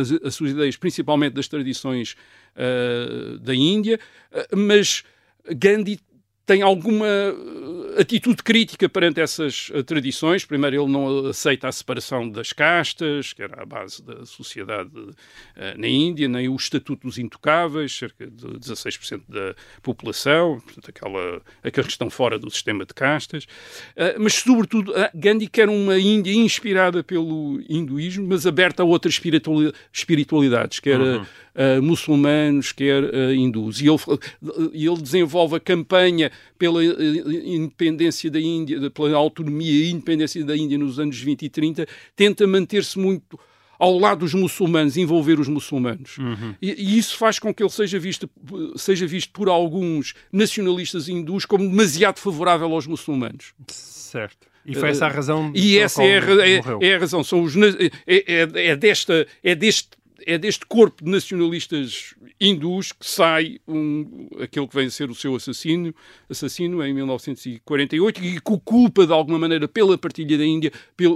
as, 0.00 0.12
as 0.26 0.34
suas 0.34 0.50
ideias 0.50 0.76
principalmente 0.76 1.34
das 1.34 1.46
tradições 1.46 2.16
uh, 2.56 3.38
da 3.38 3.54
Índia, 3.54 4.00
uh, 4.32 4.56
mas 4.56 5.04
Gandhi 5.54 6.00
tem 6.46 6.62
alguma 6.62 7.04
uh, 7.06 8.00
atitude 8.00 8.40
crítica 8.40 8.88
perante 8.88 9.20
essas 9.20 9.68
uh, 9.70 9.82
tradições. 9.82 10.44
Primeiro, 10.44 10.80
ele 10.80 10.92
não 10.92 11.26
aceita 11.26 11.66
a 11.66 11.72
separação 11.72 12.30
das 12.30 12.52
castas, 12.52 13.32
que 13.32 13.42
era 13.42 13.60
a 13.60 13.66
base 13.66 14.00
da 14.00 14.24
sociedade 14.24 14.96
uh, 14.96 15.12
na 15.76 15.88
Índia, 15.88 16.28
nem 16.28 16.48
o 16.48 16.54
Estatuto 16.54 17.08
dos 17.08 17.18
Intocáveis, 17.18 17.92
cerca 17.92 18.28
de 18.28 18.46
16% 18.46 19.22
da 19.28 19.56
população, 19.82 20.60
portanto, 20.60 20.88
aquela, 20.88 21.42
aqueles 21.64 21.88
que 21.88 21.92
estão 21.92 22.08
fora 22.08 22.38
do 22.38 22.48
sistema 22.48 22.86
de 22.86 22.94
castas. 22.94 23.46
Mas, 24.18 24.34
sobretudo, 24.34 24.92
Gandhi 25.14 25.48
quer 25.48 25.68
uma 25.68 25.98
Índia 25.98 26.32
inspirada 26.32 27.02
pelo 27.02 27.60
hinduísmo, 27.68 28.26
mas 28.28 28.46
aberta 28.46 28.82
a 28.84 28.86
outras 28.86 29.14
espirituali- 29.14 29.72
espiritualidades, 29.92 30.78
quer 30.78 31.00
uh, 31.00 31.26
uh, 31.56 31.82
muçulmanos, 31.82 32.72
quer 32.72 33.02
uh, 33.02 33.34
hindus. 33.34 33.80
E 33.80 33.88
ele, 33.88 33.96
uh, 33.96 34.70
e 34.72 34.86
ele 34.86 35.00
desenvolve 35.00 35.56
a 35.56 35.60
campanha 35.60 36.30
pela 36.58 36.80
uh, 36.80 37.32
independência 37.32 38.30
da 38.30 38.40
Índia, 38.40 38.90
pela 38.90 39.16
autonomia 39.16 39.84
e 39.86 39.90
independência 39.90 40.44
da 40.44 40.56
Índia 40.56 40.78
nos 40.78 40.98
anos 41.00 41.18
20 41.18 41.42
e 41.42 41.48
30, 41.48 41.86
tenta 42.14 42.46
manter-se 42.46 42.98
muito 42.98 43.38
ao 43.78 43.98
lado 43.98 44.20
dos 44.20 44.32
muçulmanos, 44.32 44.96
envolver 44.96 45.38
os 45.38 45.48
muçulmanos. 45.48 46.16
Uhum. 46.18 46.54
E, 46.62 46.72
e 46.72 46.98
isso 46.98 47.16
faz 47.16 47.38
com 47.38 47.52
que 47.52 47.62
ele 47.62 47.70
seja 47.70 47.98
visto, 47.98 48.28
seja 48.76 49.06
visto 49.06 49.30
por 49.32 49.48
alguns 49.48 50.14
nacionalistas 50.32 51.08
hindus 51.08 51.44
como 51.44 51.68
demasiado 51.68 52.18
favorável 52.18 52.72
aos 52.72 52.86
muçulmanos. 52.86 53.52
Certo. 53.68 54.46
E 54.64 54.74
foi 54.74 54.88
essa 54.88 55.06
a 55.06 55.08
razão 55.08 55.52
E 55.54 55.72
pela 55.74 55.84
essa 55.84 56.02
é 56.02 56.18
a, 56.18 56.48
é- 56.48 56.88
é 56.88 56.94
a 56.96 56.98
razão. 56.98 57.22
São 57.22 57.42
os, 57.42 57.54
é, 57.56 57.90
é- 58.06 58.68
é 58.70 58.76
desta, 58.76 59.26
é, 59.44 59.54
deste, 59.54 59.90
é 60.26 60.36
deste 60.36 60.66
corpo 60.66 61.04
de 61.04 61.10
nacionalistas 61.10 62.14
hindus 62.40 62.90
que 62.90 63.06
sai 63.06 63.58
um, 63.66 64.28
aquele 64.40 64.66
que 64.66 64.74
vem 64.74 64.86
a 64.86 64.90
ser 64.90 65.08
o 65.08 65.14
seu 65.14 65.36
assassino, 65.36 65.94
assassino 66.28 66.82
em 66.84 66.92
1948 66.92 68.24
e 68.24 68.40
que 68.40 68.52
o 68.52 68.58
culpa 68.58 69.06
de 69.06 69.12
alguma 69.12 69.38
maneira 69.38 69.68
pela 69.68 69.96
partilha 69.96 70.36
da 70.36 70.44
Índia 70.44 70.72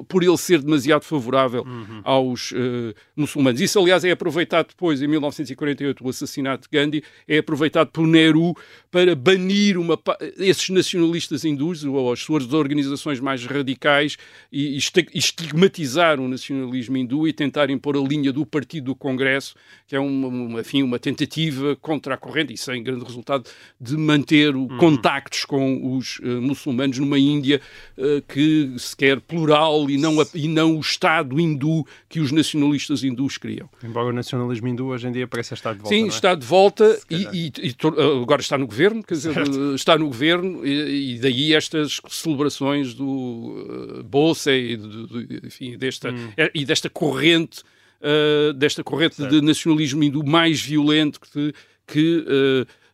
por 0.08 0.22
ele 0.22 0.36
ser 0.38 0.62
demasiado 0.62 1.02
favorável 1.02 1.64
Uhum. 1.66 2.00
aos 2.04 2.52
eh, 2.54 2.94
muçulmanos. 3.16 3.60
Isso, 3.60 3.78
aliás, 3.78 4.04
é 4.04 4.10
aproveitado 4.12 4.68
depois, 4.68 5.02
em 5.02 5.08
1948, 5.08 6.04
o 6.04 6.08
assassinato 6.08 6.68
de 6.70 6.78
Gandhi, 6.78 7.02
é 7.26 7.38
aproveitado 7.38 7.88
por 7.90 8.06
Nehru 8.06 8.54
para 8.90 9.14
banir 9.16 9.76
uma, 9.76 9.98
esses 10.38 10.68
nacionalistas 10.70 11.44
hindus 11.44 11.84
ou 11.84 12.12
as 12.12 12.20
suas 12.20 12.52
organizações 12.52 13.18
mais 13.20 13.44
radicais 13.44 14.16
e, 14.52 14.74
e 14.74 14.76
esti- 14.78 15.08
estigmatizar 15.12 16.20
o 16.20 16.28
nacionalismo 16.28 16.96
hindu 16.96 17.26
e 17.26 17.32
tentar 17.32 17.70
impor 17.70 17.96
a 17.96 18.00
linha 18.00 18.32
do 18.32 18.46
Partido 18.46 18.84
do 18.86 18.94
Congresso, 19.00 19.54
que 19.88 19.96
é 19.96 19.98
uma, 19.98 20.28
uma, 20.28 20.60
enfim, 20.60 20.82
uma 20.84 20.98
tentativa 20.98 21.74
contra 21.76 22.14
a 22.14 22.16
corrente 22.16 22.52
e 22.52 22.56
sem 22.56 22.80
grande 22.82 23.04
resultado 23.04 23.44
de 23.80 23.96
manter 23.96 24.54
o, 24.54 24.68
contactos 24.78 25.44
com 25.44 25.96
os 25.96 26.20
eh, 26.22 26.26
muçulmanos 26.28 26.98
numa 26.98 27.18
Índia 27.18 27.60
eh, 27.98 28.22
que 28.28 28.72
se 28.78 28.94
quer 28.96 29.20
plural 29.20 29.90
e 29.90 29.96
não, 29.96 30.20
a- 30.20 30.26
e 30.34 30.46
não 30.46 30.76
o 30.76 30.80
Estado 30.80 31.40
hindu 31.40 31.84
que 32.08 32.20
os 32.20 32.30
nacionalistas 32.30 33.02
hindus 33.02 33.36
queriam. 33.38 33.68
Embora 33.82 34.08
o 34.08 34.12
nacionalismo 34.12 34.68
hindu 34.68 34.86
hoje 34.86 35.08
em 35.08 35.12
dia 35.12 35.26
pareça 35.26 35.54
estar 35.54 35.72
de 35.72 35.80
volta. 35.80 35.94
Sim, 35.96 36.04
é? 36.04 36.08
está 36.08 36.34
de 36.34 36.46
volta 36.46 37.00
e, 37.10 37.26
e- 37.32 37.52
e 37.68 37.72
tor- 37.72 37.98
agora 37.98 38.40
está 38.42 38.56
no 38.58 38.66
governo, 38.66 39.02
quer 39.02 39.14
dizer, 39.14 39.32
Certo. 39.34 39.74
está 39.74 39.96
no 39.98 40.06
governo 40.06 40.64
e, 40.66 41.14
e 41.14 41.18
daí 41.18 41.54
estas 41.54 42.00
celebrações 42.08 42.92
do 42.94 43.06
uh, 43.06 44.02
Bolsa 44.04 44.52
e, 44.52 44.76
do- 44.76 45.06
do- 45.06 45.46
enfim, 45.46 45.78
desta, 45.78 46.10
Hum. 46.10 46.28
eh, 46.36 46.50
e 46.54 46.64
desta 46.64 46.90
corrente, 46.90 47.62
uh, 48.00 48.52
desta 48.52 48.82
corrente 48.82 49.26
de 49.26 49.40
nacionalismo 49.40 50.02
hindu 50.02 50.24
mais 50.24 50.60
violento 50.60 51.20
que, 51.20 51.52
que 51.86 52.24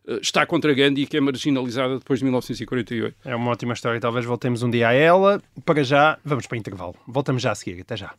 uh, 0.07 0.17
está 0.21 0.45
contra 0.45 0.73
Gandhi 0.73 1.01
e 1.01 1.07
que 1.07 1.17
é 1.17 1.21
marginalizada 1.21 1.99
depois 1.99 2.19
de 2.19 2.25
1948. 2.25 3.15
É 3.25 3.35
uma 3.35 3.51
ótima 3.51 3.73
história. 3.73 3.99
Talvez 3.99 4.25
voltemos 4.25 4.63
um 4.63 4.69
dia 4.69 4.89
a 4.89 4.93
ela. 4.93 5.41
Para 5.65 5.83
já, 5.83 6.17
vamos 6.23 6.47
para 6.47 6.57
intervalo. 6.57 6.95
Voltamos 7.07 7.41
já 7.41 7.51
a 7.51 7.55
seguir. 7.55 7.81
Até 7.81 7.97
já. 7.97 8.13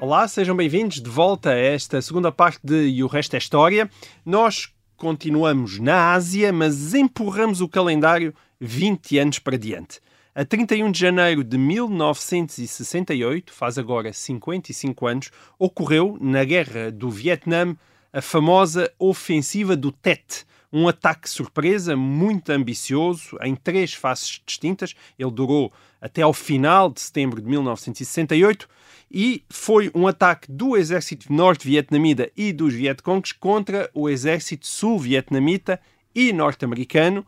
Olá, 0.00 0.28
sejam 0.28 0.54
bem-vindos 0.54 1.00
de 1.00 1.08
volta 1.08 1.48
a 1.48 1.58
esta 1.58 2.02
segunda 2.02 2.30
parte 2.30 2.60
de 2.62 2.88
E 2.88 3.02
o 3.02 3.06
Resto 3.06 3.36
é 3.36 3.38
História. 3.38 3.90
Nós 4.24 4.68
continuamos 4.96 5.78
na 5.78 6.12
Ásia, 6.12 6.52
mas 6.52 6.92
empurramos 6.92 7.62
o 7.62 7.68
calendário 7.68 8.34
20 8.60 9.18
anos 9.18 9.38
para 9.38 9.56
diante. 9.56 10.00
A 10.36 10.44
31 10.44 10.90
de 10.90 10.98
janeiro 10.98 11.44
de 11.44 11.56
1968, 11.56 13.52
faz 13.52 13.78
agora 13.78 14.12
55 14.12 15.06
anos, 15.06 15.30
ocorreu, 15.56 16.18
na 16.20 16.42
Guerra 16.42 16.90
do 16.90 17.08
Vietnã, 17.08 17.76
a 18.12 18.20
famosa 18.20 18.92
Ofensiva 18.98 19.76
do 19.76 19.92
Tet, 19.92 20.44
um 20.72 20.88
ataque 20.88 21.30
surpresa 21.30 21.94
muito 21.94 22.50
ambicioso 22.50 23.38
em 23.42 23.54
três 23.54 23.94
faces 23.94 24.42
distintas. 24.44 24.96
Ele 25.16 25.30
durou 25.30 25.72
até 26.00 26.22
ao 26.22 26.32
final 26.32 26.90
de 26.90 27.00
setembro 27.00 27.40
de 27.40 27.48
1968 27.48 28.68
e 29.08 29.44
foi 29.48 29.88
um 29.94 30.08
ataque 30.08 30.50
do 30.50 30.76
exército 30.76 31.32
norte-vietnamita 31.32 32.28
e 32.36 32.52
dos 32.52 32.74
Vietcongs 32.74 33.30
contra 33.30 33.88
o 33.94 34.08
exército 34.08 34.66
sul-vietnamita 34.66 35.80
e 36.12 36.32
norte-americano, 36.32 37.24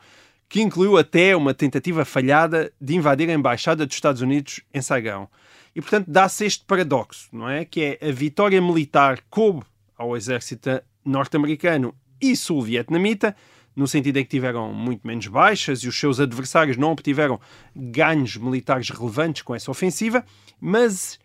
que 0.48 0.62
incluiu 0.62 0.96
até 0.96 1.34
uma 1.36 1.52
tentativa 1.52 2.04
falhada 2.04 2.72
de 2.80 2.94
invadir 2.94 3.28
a 3.28 3.32
embaixada 3.32 3.84
dos 3.84 3.96
Estados 3.96 4.22
Unidos 4.22 4.60
em 4.72 4.80
Saigão. 4.80 5.28
E, 5.74 5.80
portanto, 5.80 6.06
dá-se 6.08 6.44
este 6.44 6.64
paradoxo, 6.64 7.28
não 7.32 7.48
é? 7.48 7.64
Que 7.64 7.98
é 8.00 8.08
a 8.08 8.12
vitória 8.12 8.60
militar 8.62 9.20
coube 9.28 9.64
ao 9.96 10.16
exército 10.16 10.80
norte-americano 11.04 11.94
e 12.20 12.34
sul-vietnamita, 12.34 13.36
no 13.74 13.86
sentido 13.86 14.16
em 14.16 14.24
que 14.24 14.30
tiveram 14.30 14.72
muito 14.72 15.06
menos 15.06 15.26
baixas 15.26 15.80
e 15.80 15.88
os 15.88 15.98
seus 15.98 16.18
adversários 16.18 16.78
não 16.78 16.92
obtiveram 16.92 17.38
ganhos 17.74 18.36
militares 18.36 18.88
relevantes 18.88 19.42
com 19.42 19.54
essa 19.54 19.70
ofensiva, 19.70 20.24
mas 20.58 21.18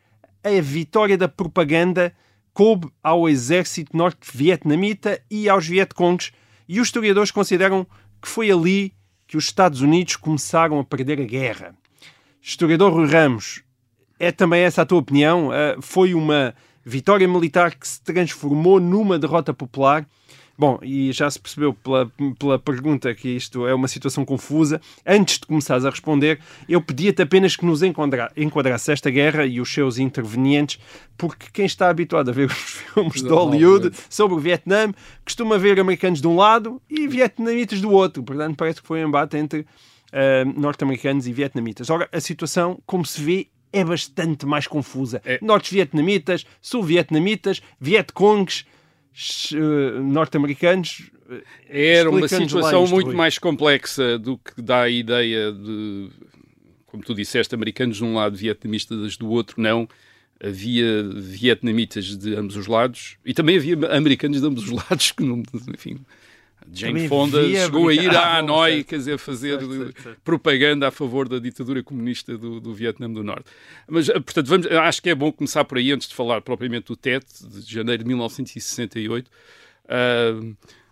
a 0.43 0.61
vitória 0.61 1.17
da 1.17 1.29
propaganda 1.29 2.13
coube 2.53 2.91
ao 3.01 3.29
exército 3.29 3.95
norte-vietnamita 3.95 5.21
e 5.29 5.47
aos 5.47 5.65
Vietcongs, 5.65 6.33
e 6.67 6.81
os 6.81 6.87
historiadores 6.87 7.31
consideram 7.31 7.87
que 8.21 8.27
foi 8.27 8.51
ali 8.51 8.93
que 9.31 9.37
os 9.37 9.45
Estados 9.45 9.79
Unidos 9.79 10.17
começaram 10.17 10.77
a 10.77 10.83
perder 10.83 11.21
a 11.21 11.23
guerra. 11.23 11.73
Historiador 12.41 12.91
Rui 12.91 13.07
Ramos, 13.07 13.63
é 14.19 14.29
também 14.29 14.63
essa 14.63 14.81
a 14.81 14.85
tua 14.85 14.99
opinião? 14.99 15.51
Ah, 15.53 15.77
foi 15.79 16.13
uma 16.13 16.53
vitória 16.83 17.25
militar 17.25 17.73
que 17.73 17.87
se 17.87 18.03
transformou 18.03 18.77
numa 18.77 19.17
derrota 19.17 19.53
popular? 19.53 20.05
Bom, 20.57 20.79
e 20.81 21.11
já 21.11 21.29
se 21.29 21.39
percebeu 21.39 21.73
pela, 21.73 22.11
pela 22.37 22.59
pergunta 22.59 23.13
que 23.15 23.29
isto 23.29 23.65
é 23.65 23.73
uma 23.73 23.87
situação 23.87 24.23
confusa. 24.23 24.79
Antes 25.05 25.39
de 25.39 25.47
começares 25.47 25.85
a 25.85 25.89
responder, 25.89 26.39
eu 26.69 26.81
pedia-te 26.81 27.21
apenas 27.21 27.55
que 27.55 27.65
nos 27.65 27.81
enquadra, 27.81 28.31
enquadrasse 28.37 28.91
esta 28.91 29.09
guerra 29.09 29.45
e 29.45 29.59
os 29.59 29.71
seus 29.73 29.97
intervenientes, 29.97 30.79
porque 31.17 31.47
quem 31.51 31.65
está 31.65 31.89
habituado 31.89 32.29
a 32.29 32.33
ver 32.33 32.47
os 32.51 32.53
filmes 32.53 33.23
de 33.23 33.29
Hollywood 33.29 33.91
sobre 34.09 34.35
o 34.35 34.39
Vietnã 34.39 34.93
costuma 35.25 35.57
ver 35.57 35.79
americanos 35.79 36.21
de 36.21 36.27
um 36.27 36.35
lado 36.35 36.81
e 36.89 37.07
vietnamitas 37.07 37.81
do 37.81 37.91
outro. 37.91 38.21
Portanto, 38.21 38.55
parece 38.55 38.81
que 38.81 38.87
foi 38.87 39.03
um 39.03 39.07
embate 39.07 39.37
entre 39.37 39.65
ah, 40.11 40.43
norte-americanos 40.55 41.25
e 41.25 41.33
vietnamitas. 41.33 41.89
Ora, 41.89 42.07
a 42.11 42.19
situação, 42.19 42.81
como 42.85 43.05
se 43.05 43.21
vê, 43.21 43.47
é 43.71 43.83
bastante 43.83 44.45
mais 44.45 44.67
confusa. 44.67 45.21
É. 45.23 45.39
Norte-vietnamitas, 45.41 46.45
sul-vietnamitas, 46.61 47.61
eh, 47.81 48.05
norte-americanos. 50.01 51.11
eh, 51.69 51.97
Era 51.97 52.09
uma 52.09 52.27
situação 52.27 52.87
muito 52.87 53.07
Rui. 53.07 53.15
mais 53.15 53.37
complexa 53.37 54.17
do 54.17 54.37
que 54.37 54.61
dá 54.61 54.83
a 54.83 54.89
ideia 54.89 55.51
de, 55.51 56.09
como 56.85 57.03
tu 57.03 57.13
disseste, 57.13 57.53
americanos 57.55 57.97
de 57.97 58.03
um 58.03 58.15
lado, 58.15 58.35
vietnamistas 58.37 59.17
do 59.17 59.29
outro, 59.29 59.61
não. 59.61 59.87
Havia 60.43 61.03
vietnamitas 61.03 62.17
de 62.17 62.33
ambos 62.35 62.55
os 62.55 62.65
lados 62.65 63.17
e 63.23 63.31
também 63.33 63.57
havia 63.57 63.75
americanos 63.95 64.41
de 64.41 64.47
ambos 64.47 64.63
os 64.63 64.71
lados 64.89 65.11
que 65.11 65.23
não, 65.23 65.43
enfim. 65.73 65.99
Jane 66.71 67.07
Fonda 67.07 67.43
chegou 67.47 67.87
a 67.89 67.93
ir 67.93 68.09
a 68.09 68.19
Ah, 68.19 68.37
Hanoi, 68.37 68.71
certo. 68.75 68.87
quer 68.87 68.97
dizer, 68.97 69.17
fazer 69.17 69.59
Certo, 69.59 70.01
certo, 70.03 70.21
propaganda 70.23 70.87
a 70.87 70.91
favor 70.91 71.27
da 71.27 71.39
ditadura 71.39 71.81
comunista 71.83 72.37
do, 72.37 72.59
do 72.59 72.73
Vietnã 72.73 73.09
do 73.11 73.23
Norte. 73.23 73.45
Mas, 73.87 74.09
eh, 74.09 74.19
portanto, 74.19 74.47
vamos, 74.47 74.67
acho 74.67 75.01
que 75.01 75.09
é 75.09 75.15
bom 75.15 75.31
começar 75.31 75.63
por 75.65 75.77
aí, 75.77 75.91
antes 75.91 76.07
de 76.07 76.15
falar 76.15 76.41
propriamente 76.41 76.87
do 76.87 76.95
TET, 76.95 77.25
de 77.41 77.73
janeiro 77.73 78.03
de 78.03 78.07
1968. 78.07 79.29
Ah, 79.89 80.39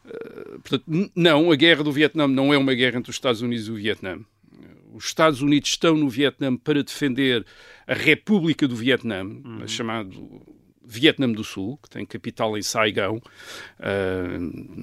ah, 0.05 0.57
portanto, 0.63 0.83
não, 1.15 1.51
a 1.51 1.55
guerra 1.55 1.83
do 1.83 1.91
Vietnã 1.91 2.27
não 2.27 2.53
é 2.53 2.57
uma 2.57 2.73
guerra 2.73 2.97
entre 2.97 3.09
os 3.11 3.15
Estados 3.15 3.41
Unidos 3.41 3.67
e 3.67 3.71
o 3.71 3.75
Vietnã. 3.75 4.19
Os 4.93 5.05
Estados 5.05 5.41
Unidos 5.41 5.69
estão 5.69 5.95
no 5.95 6.09
Vietnã 6.09 6.57
para 6.57 6.81
defender 6.83 7.45
a 7.87 7.93
República 7.93 8.67
do 8.67 8.75
Vietnã, 8.75 9.23
chamado 9.67 10.41
Vietnã 10.89 11.31
do 11.31 11.43
Sul, 11.43 11.77
que 11.83 11.89
tem 11.89 12.03
capital 12.03 12.57
em 12.57 12.63
Saigão. 12.63 13.21
Ah, 13.79 14.39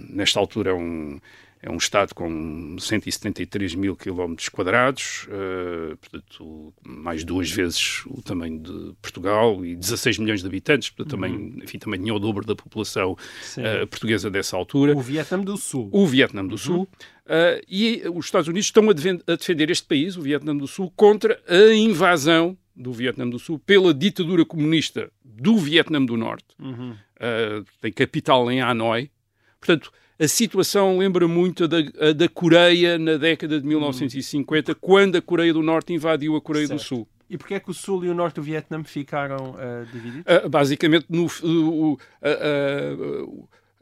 nesta 0.08 0.38
altura 0.38 0.70
é 0.70 0.74
um, 0.74 1.18
é 1.60 1.68
um 1.68 1.76
estado 1.76 2.14
com 2.14 2.76
173 2.78 3.74
mil 3.74 3.96
quilómetros 3.96 4.48
quadrados, 4.48 5.26
ah, 5.28 5.96
portanto, 6.00 6.72
mais 6.86 7.24
duas 7.24 7.50
vezes 7.50 8.04
o 8.06 8.22
tamanho 8.22 8.60
de 8.60 8.94
Portugal 9.02 9.64
e 9.64 9.74
16 9.74 10.18
milhões 10.18 10.42
de 10.42 10.46
habitantes, 10.46 10.90
portanto, 10.90 11.10
também, 11.10 11.58
enfim, 11.60 11.78
também 11.78 12.00
tinha 12.00 12.14
o 12.14 12.20
dobro 12.20 12.46
da 12.46 12.54
população 12.54 13.16
ah, 13.58 13.84
portuguesa 13.88 14.30
dessa 14.30 14.56
altura 14.56 14.96
O 14.96 15.00
Vietnã 15.00 15.40
do 15.40 15.56
Sul. 15.56 15.90
o 15.92 16.06
Vietnã 16.06 16.46
do 16.46 16.56
Sul. 16.56 16.88
Uh, 17.26 17.58
e 17.68 18.04
os 18.14 18.26
Estados 18.26 18.46
Unidos 18.46 18.66
estão 18.66 18.88
a, 18.88 18.92
a 18.92 19.34
defender 19.34 19.68
este 19.68 19.84
país, 19.84 20.16
o 20.16 20.22
Vietnã 20.22 20.56
do 20.56 20.68
Sul, 20.68 20.92
contra 20.94 21.42
a 21.48 21.74
invasão 21.74 22.56
do 22.76 22.92
Vietnã 22.92 23.28
do 23.28 23.38
Sul 23.38 23.58
pela 23.58 23.94
ditadura 23.94 24.44
comunista 24.44 25.10
do 25.24 25.56
Vietnã 25.56 26.04
do 26.04 26.16
Norte. 26.16 26.54
Uh, 26.60 27.64
tem 27.80 27.90
capital 27.92 28.50
em 28.50 28.60
Hanoi. 28.60 29.10
Portanto, 29.58 29.90
a 30.18 30.28
situação 30.28 30.98
lembra 30.98 31.26
muito 31.26 31.64
a 31.64 31.66
da, 31.66 31.78
a 31.78 32.12
da 32.12 32.28
Coreia 32.28 32.98
na 32.98 33.16
década 33.16 33.58
de 33.60 33.66
1950, 33.66 34.74
quando 34.74 35.16
a 35.16 35.22
Coreia 35.22 35.52
do 35.52 35.62
Norte 35.62 35.92
invadiu 35.92 36.36
a 36.36 36.40
Coreia 36.40 36.66
do 36.66 36.78
Certo. 36.78 36.84
Sul. 36.84 37.08
E 37.28 37.36
porquê 37.36 37.54
é 37.54 37.60
que 37.60 37.70
o 37.70 37.74
Sul 37.74 38.04
e 38.04 38.08
o 38.08 38.14
Norte 38.14 38.36
do 38.36 38.42
Vietnã 38.42 38.84
ficaram 38.84 39.56
ah, 39.58 39.84
divididos? 39.92 40.24
Uh, 40.44 40.48
basicamente, 40.48 41.06
no, 41.08 41.26
o- 41.26 41.98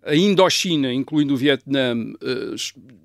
a- 0.04 0.14
Indochina, 0.14 0.92
incluindo 0.92 1.34
o 1.34 1.36
Vietnã, 1.36 1.94
uh, 1.94 2.54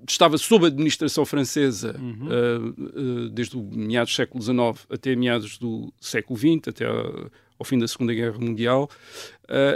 estava 0.08 0.36
sob 0.38 0.66
administração 0.66 1.24
francesa 1.24 1.96
uhum. 1.98 2.28
uh, 2.28 3.24
uh, 3.24 3.28
desde 3.30 3.56
o 3.56 3.62
meados 3.62 4.12
do 4.12 4.16
século 4.16 4.42
XIX 4.42 4.86
até 4.90 5.16
meados 5.16 5.58
do 5.58 5.92
século 6.00 6.38
XX, 6.38 6.68
até 6.68 6.86
ao 6.86 7.64
fim 7.64 7.78
da 7.78 7.88
Segunda 7.88 8.14
Guerra 8.14 8.38
Mundial, 8.38 8.88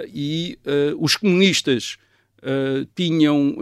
e 0.09 0.59
os 0.99 1.17
comunistas 1.17 1.99
tinham 2.95 3.55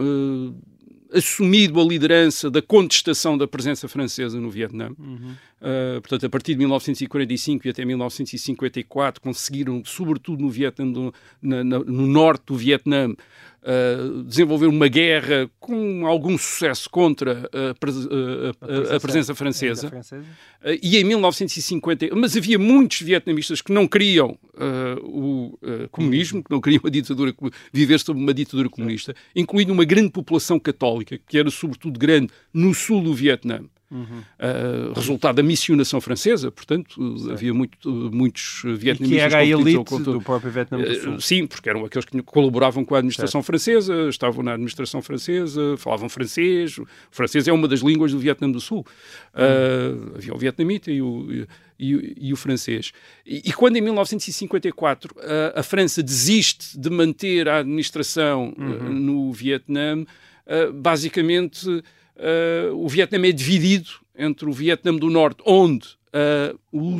assumido 1.13 1.79
a 1.79 1.83
liderança 1.83 2.49
da 2.49 2.61
contestação 2.61 3.37
da 3.37 3.47
presença 3.47 3.87
francesa 3.87 4.39
no 4.39 4.49
Vietnã. 4.49 4.89
Uhum. 4.97 5.35
Uh, 5.61 6.01
portanto, 6.01 6.25
a 6.25 6.29
partir 6.29 6.53
de 6.53 6.59
1945 6.59 7.67
e 7.67 7.69
até 7.69 7.85
1954, 7.85 9.21
conseguiram, 9.21 9.83
sobretudo 9.85 10.41
no 10.41 10.49
Vietnã, 10.49 11.11
na, 11.41 11.63
na, 11.63 11.79
no 11.79 12.07
norte 12.07 12.43
do 12.47 12.55
Vietnã, 12.55 13.13
uh, 13.63 14.23
desenvolver 14.23 14.67
uma 14.67 14.87
guerra 14.87 15.49
com 15.59 16.05
algum 16.05 16.37
sucesso 16.37 16.89
contra 16.89 17.49
a, 17.51 17.69
a, 17.71 18.93
a, 18.93 18.95
a 18.95 18.99
presença 18.99 19.33
francesa. 19.33 19.89
francesa. 19.89 20.25
Uh, 20.63 20.77
e 20.81 20.97
em 20.97 21.03
1950, 21.03 22.15
mas 22.15 22.37
havia 22.37 22.59
muitos 22.59 23.01
vietnamistas 23.01 23.61
que 23.61 23.71
não 23.71 23.87
queriam 23.87 24.37
o 25.01 25.57
comunismo, 25.91 26.43
que 26.43 26.51
não 26.51 26.61
queriam 26.61 26.81
a 26.85 26.89
ditadura, 26.89 27.33
viver 27.71 27.99
sob 27.99 28.19
uma 28.19 28.33
ditadura 28.33 28.69
comunista, 28.69 29.15
incluindo 29.35 29.73
uma 29.73 29.83
grande 29.83 30.11
população 30.11 30.59
católica, 30.59 31.19
que 31.27 31.37
era 31.39 31.49
sobretudo 31.49 31.99
grande 31.99 32.29
no 32.53 32.73
sul 32.73 33.01
do 33.01 33.13
Vietnã. 33.13 33.61
Uhum. 33.93 34.23
Uh, 34.39 34.93
resultado 34.95 35.35
da 35.35 35.43
missionação 35.43 36.01
francesa, 36.01 36.49
portanto, 36.49 36.95
Sim. 37.19 37.31
havia 37.31 37.53
muito, 37.53 37.87
muitos 38.11 38.63
vietnamistas. 38.63 39.07
E 39.07 39.09
que 39.09 39.19
era 39.19 39.37
a 39.37 39.45
elite 39.45 40.01
do 40.03 40.19
próprio 40.19 40.51
Vietnã 40.51 40.79
do 40.79 40.95
Sul. 40.95 41.13
Uh, 41.13 41.21
sim, 41.21 41.45
porque 41.45 41.69
eram 41.69 41.85
aqueles 41.85 42.03
que 42.03 42.19
colaboravam 42.23 42.83
com 42.83 42.95
a 42.95 42.97
administração 42.97 43.41
certo. 43.41 43.45
francesa, 43.45 44.09
estavam 44.09 44.43
na 44.43 44.53
administração 44.53 44.99
francesa, 44.99 45.77
falavam 45.77 46.09
francês. 46.09 46.79
O 46.79 46.87
francês 47.11 47.47
é 47.47 47.53
uma 47.53 47.67
das 47.67 47.81
línguas 47.81 48.11
do 48.11 48.17
Vietnã 48.17 48.49
do 48.49 48.59
Sul. 48.59 48.83
Uh, 49.35 50.15
havia 50.15 50.33
o 50.33 50.37
vietnamita 50.39 50.91
e 50.91 50.99
o, 50.99 51.45
e, 51.79 52.15
e 52.17 52.33
o 52.33 52.35
francês. 52.35 52.93
E, 53.23 53.43
e, 53.45 53.53
quando 53.53 53.77
em 53.77 53.81
1954 53.81 55.15
a, 55.19 55.59
a, 55.59 55.63
França 55.63 56.01
desiste 56.01 56.79
de 56.79 56.89
manter 56.89 57.47
a 57.47 57.59
administração 57.59 58.55
uhum. 58.57 58.91
no 58.91 59.31
Vietnã, 59.31 60.03
basicamente 60.73 61.83
uh, 62.17 62.75
o 62.75 62.87
Vietnã 62.87 63.27
é 63.27 63.31
dividido 63.31 63.89
entre 64.15 64.47
o 64.47 64.53
Vietnã 64.53 64.95
do 64.95 65.09
Norte, 65.09 65.41
onde 65.45 65.87
uh, 66.13 66.59
o, 66.71 66.99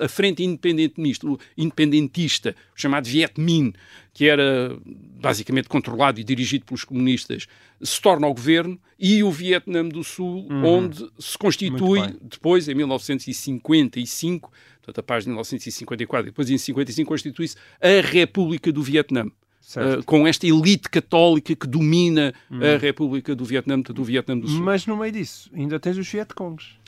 a 0.00 0.08
frente 0.08 0.42
independentista, 0.42 1.26
o 1.26 1.38
independentista, 1.56 2.54
o 2.76 2.80
chamado 2.80 3.06
Viet 3.06 3.38
Minh, 3.38 3.72
que 4.12 4.26
era 4.26 4.76
basicamente 5.20 5.68
controlado 5.68 6.18
e 6.20 6.24
dirigido 6.24 6.64
pelos 6.64 6.84
comunistas, 6.84 7.46
se 7.80 8.00
torna 8.00 8.26
ao 8.26 8.34
governo, 8.34 8.78
e 8.98 9.22
o 9.22 9.30
Vietnã 9.30 9.86
do 9.86 10.02
Sul, 10.02 10.46
uhum. 10.50 10.64
onde 10.64 11.08
se 11.18 11.38
constitui, 11.38 12.00
depois, 12.22 12.68
em 12.68 12.74
1955, 12.74 14.52
portanto, 14.76 14.98
a 14.98 15.02
página 15.02 15.30
de 15.32 15.36
1954, 15.36 16.26
depois 16.26 16.48
em 16.48 16.52
1955 16.52 17.08
constitui-se 17.08 17.56
a 17.80 18.06
República 18.06 18.72
do 18.72 18.82
Vietnã 18.82 19.30
uh, 19.76 20.02
com 20.04 20.26
esta 20.26 20.46
elite 20.46 20.88
católica 20.88 21.54
que 21.54 21.66
domina 21.66 22.32
hum. 22.50 22.60
a 22.62 22.78
República 22.78 23.34
do 23.34 23.44
Vietnã, 23.44 23.80
do 23.80 24.04
Vietnã 24.04 24.38
do 24.38 24.48
Sul. 24.48 24.62
Mas 24.62 24.86
no 24.86 24.96
meio 24.96 25.12
disso, 25.12 25.50
ainda 25.54 25.78
tens 25.78 25.96
os 25.96 26.08
Vietcongs. 26.08 26.80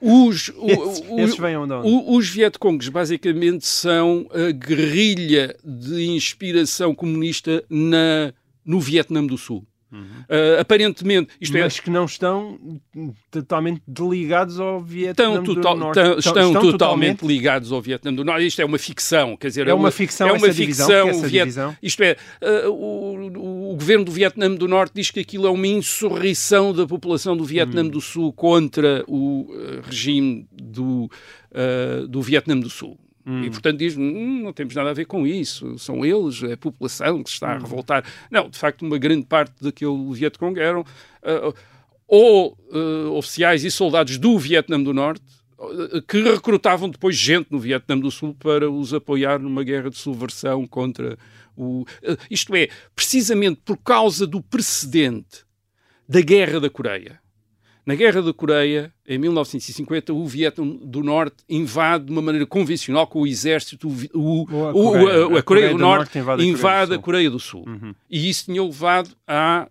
Os, 0.00 0.48
o, 0.56 0.66
esses, 1.20 1.38
onde? 1.38 1.74
os 1.84 2.28
Vietcongs 2.28 2.88
basicamente 2.88 3.66
são 3.66 4.26
a 4.32 4.50
guerrilha 4.50 5.56
de 5.64 6.06
inspiração 6.06 6.94
comunista 6.94 7.64
na, 7.68 8.32
no 8.64 8.80
Vietnã 8.80 9.24
do 9.24 9.36
Sul. 9.36 9.66
Uh, 9.94 10.60
aparentemente, 10.60 11.30
isto 11.40 11.56
é 11.56 11.62
Mas 11.62 11.78
é, 11.78 11.82
que 11.82 11.90
não 11.90 12.04
estão 12.04 12.58
totalmente 13.30 13.82
ligados 13.98 14.58
ao 14.58 14.80
Vietnã 14.80 15.36
estão, 15.36 15.42
total, 15.44 15.74
do 15.74 15.80
Norte. 15.80 15.98
Estão, 15.98 16.18
estão, 16.18 16.32
estão 16.32 16.52
totalmente, 16.52 16.72
totalmente, 16.72 17.22
ligados 17.26 17.72
ao 17.72 17.80
Vietnã 17.80 18.12
do 18.12 18.24
Norte. 18.24 18.46
Isto 18.46 18.62
é 18.62 18.64
uma 18.64 18.78
ficção, 18.78 19.36
quer 19.36 19.48
dizer, 19.48 19.68
é, 19.68 19.70
é 19.70 19.74
uma, 19.74 19.90
ficção, 19.90 20.28
é 20.28 20.32
uma 20.32 20.52
ficção. 20.52 21.04
Divisão, 21.04 21.28
Viet... 21.28 21.44
divisão? 21.44 21.76
Isto 21.82 22.02
é, 22.02 22.16
uh, 22.42 22.70
o, 22.70 23.70
o, 23.72 23.76
governo 23.76 24.04
do 24.04 24.12
Vietnã 24.12 24.50
do 24.50 24.66
Norte 24.66 24.92
diz 24.94 25.10
que 25.10 25.20
aquilo 25.20 25.46
é 25.46 25.50
uma 25.50 25.66
insurreição 25.66 26.72
da 26.72 26.86
população 26.86 27.36
do 27.36 27.44
Vietnã 27.44 27.82
hum. 27.82 27.88
do 27.88 28.00
Sul 28.00 28.32
contra 28.32 29.04
o 29.06 29.42
uh, 29.50 29.80
regime 29.84 30.46
do, 30.52 31.08
do 32.08 32.20
Vietnã 32.20 32.58
do 32.58 32.68
Sul. 32.68 32.98
Hum. 33.26 33.44
E, 33.44 33.50
portanto, 33.50 33.78
diz 33.78 33.96
hum, 33.96 34.42
não 34.42 34.52
temos 34.52 34.74
nada 34.74 34.90
a 34.90 34.94
ver 34.94 35.06
com 35.06 35.26
isso, 35.26 35.78
são 35.78 36.04
eles, 36.04 36.42
é 36.42 36.52
a 36.52 36.56
população 36.56 37.22
que 37.22 37.30
se 37.30 37.36
está 37.36 37.52
a 37.52 37.56
hum. 37.56 37.60
revoltar. 37.60 38.04
Não, 38.30 38.50
de 38.50 38.58
facto, 38.58 38.82
uma 38.82 38.98
grande 38.98 39.24
parte 39.24 39.54
daquele 39.62 40.12
Vietcong 40.12 40.58
eram 40.60 40.80
uh, 40.80 41.54
ou 42.06 42.56
uh, 42.70 43.12
oficiais 43.12 43.64
e 43.64 43.70
soldados 43.70 44.18
do 44.18 44.38
Vietnã 44.38 44.80
do 44.82 44.92
Norte 44.92 45.22
uh, 45.58 46.02
que 46.02 46.22
recrutavam 46.22 46.90
depois 46.90 47.16
gente 47.16 47.50
no 47.50 47.58
Vietnã 47.58 47.98
do 47.98 48.10
Sul 48.10 48.34
para 48.34 48.70
os 48.70 48.92
apoiar 48.92 49.38
numa 49.38 49.64
guerra 49.64 49.88
de 49.88 49.96
subversão 49.96 50.66
contra 50.66 51.16
o. 51.56 51.86
isto 52.30 52.54
é, 52.54 52.68
precisamente 52.94 53.60
por 53.64 53.78
causa 53.78 54.26
do 54.26 54.42
precedente 54.42 55.44
da 56.06 56.20
Guerra 56.20 56.60
da 56.60 56.68
Coreia 56.68 57.23
na 57.86 57.94
Guerra 57.94 58.22
da 58.22 58.32
Coreia, 58.32 58.92
em 59.06 59.18
1950, 59.18 60.12
o 60.12 60.26
Vietnã 60.26 60.66
do 60.82 61.02
Norte 61.02 61.36
invade 61.48 62.06
de 62.06 62.12
uma 62.12 62.22
maneira 62.22 62.46
convencional 62.46 63.06
com 63.06 63.20
o 63.20 63.26
exército, 63.26 63.88
o, 64.14 64.46
o, 64.50 64.68
a, 64.68 64.72
Coreia, 64.72 65.28
o, 65.28 65.36
a, 65.36 65.38
a, 65.38 65.42
Coreia, 65.42 65.42
Coreia 65.42 65.68
do, 65.68 65.74
do, 65.74 65.78
Norte, 65.78 66.18
Norte 66.18 66.44
invade 66.44 66.94
a 66.94 66.98
Coreia 66.98 67.30
do 67.30 67.38
Sul. 67.38 67.62
Coreia 67.64 67.74
do 67.74 67.80
Sul. 67.80 67.88
Uhum. 67.88 67.94
E 68.10 68.28
isso 68.28 68.46
tinha 68.46 68.62
levado 68.62 69.10
à, 69.26 69.68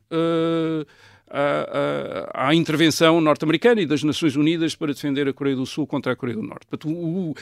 à, 1.29 2.47
à, 2.47 2.53
intervenção 2.53 3.19
norte-americana 3.19 3.81
e 3.81 3.85
das 3.85 4.03
Nações 4.03 4.35
Unidas 4.35 4.75
para 4.75 4.93
defender 4.93 5.27
a 5.27 5.33
Coreia 5.33 5.55
do 5.55 5.65
Sul 5.65 5.87
contra 5.87 6.13
a 6.13 6.15
Coreia 6.15 6.37
do 6.37 6.43
Norte. 6.43 6.67
Portanto, 6.67 6.93
o, 6.93 7.33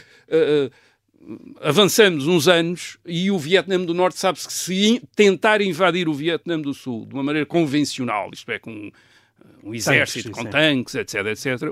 avançamos 1.62 2.27
uns 2.27 2.47
anos 2.47 2.97
e 3.05 3.29
o 3.29 3.38
Vietnã 3.38 3.79
do 3.79 3.93
Norte 3.93 4.17
sabe-se 4.19 4.47
que 4.47 4.53
se 4.53 5.01
tentar 5.15 5.62
invadir 5.62 6.07
o 6.07 6.13
Vietnã 6.13 6.60
do 6.60 6.73
Sul 6.73 7.05
de 7.05 7.13
uma 7.13 7.23
maneira 7.23 7.45
convencional, 7.45 8.29
isto 8.34 8.49
é, 8.51 8.57
com 8.57 8.91
um 9.63 9.73
exército 9.73 10.30
tanques, 10.30 10.38
com 10.38 10.43
sim. 10.43 10.49
tanques, 10.49 10.95
etc, 10.95 11.25
etc. 11.27 11.69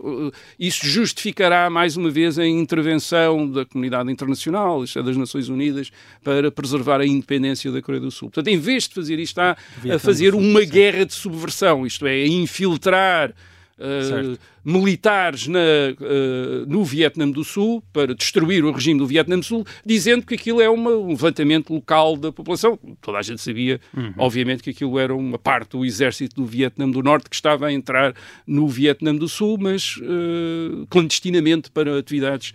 Isso 0.60 0.86
justificará, 0.86 1.70
mais 1.70 1.98
uma 1.98 2.10
vez, 2.10 2.38
a 2.38 2.46
intervenção 2.46 3.50
da 3.50 3.66
comunidade 3.66 4.12
internacional, 4.12 4.84
isto 4.84 5.00
é, 5.00 5.04
das 5.04 5.18
Nações 5.18 5.50
Unidas, 5.50 5.92
para 6.24 6.52
preservar 6.52 7.02
a 7.02 7.06
independência 7.06 7.72
da 7.72 7.82
Coreia 7.82 8.02
do 8.02 8.12
Sul. 8.12 8.30
Portanto, 8.30 8.48
em 8.48 8.60
vez 8.60 8.88
de 8.88 8.94
fazer 8.94 9.20
isto, 9.20 9.32
está 9.32 9.58
a 9.94 10.00
fazer 10.00 10.36
uma 10.36 10.64
guerra 10.64 11.06
de 11.06 11.14
subversão, 11.14 11.86
isto 11.86 12.06
é, 12.06 12.14
a 12.14 12.28
infiltrar 12.28 13.34
uh, 13.80 14.38
militares 14.64 15.48
na, 15.48 15.60
uh, 15.60 16.66
no 16.68 16.84
Vietnã 16.84 17.30
do 17.30 17.44
Sul 17.44 17.84
para 17.94 18.14
destruir 18.14 18.64
o 18.64 18.72
regime 18.72 19.00
do 19.00 19.08
Vietnã 19.08 19.38
do 19.40 19.46
Sul, 19.46 19.66
dizendo 19.86 20.26
que 20.26 20.36
aquilo 20.36 20.62
é 20.62 20.70
uma, 20.70 20.92
um 20.92 21.10
levantamento 21.10 21.74
local 21.74 22.18
da 22.18 22.32
população. 22.32 22.78
Toda 23.02 23.18
a 23.18 23.22
gente 23.22 23.42
sabia, 23.42 23.80
uhum. 23.96 24.14
obviamente, 24.18 24.64
que 24.64 24.70
aquilo 24.72 25.00
era 25.00 25.16
uma 25.16 25.40
parte 25.40 25.72
do 25.72 25.86
exército 25.86 26.36
do 26.36 26.46
Vietnã 26.46 26.90
do 26.90 27.02
Norte 27.02 27.30
que 27.30 27.36
estava 27.36 27.68
a 27.68 27.74
entrar 27.74 28.14
no 28.46 28.68
Vietnã 28.68 29.16
do 29.16 29.28
Sul, 29.28 29.58
mas 29.60 29.96
uh, 29.98 30.86
clandestinamente 30.90 31.72
para 31.72 31.98
atividades 31.98 32.54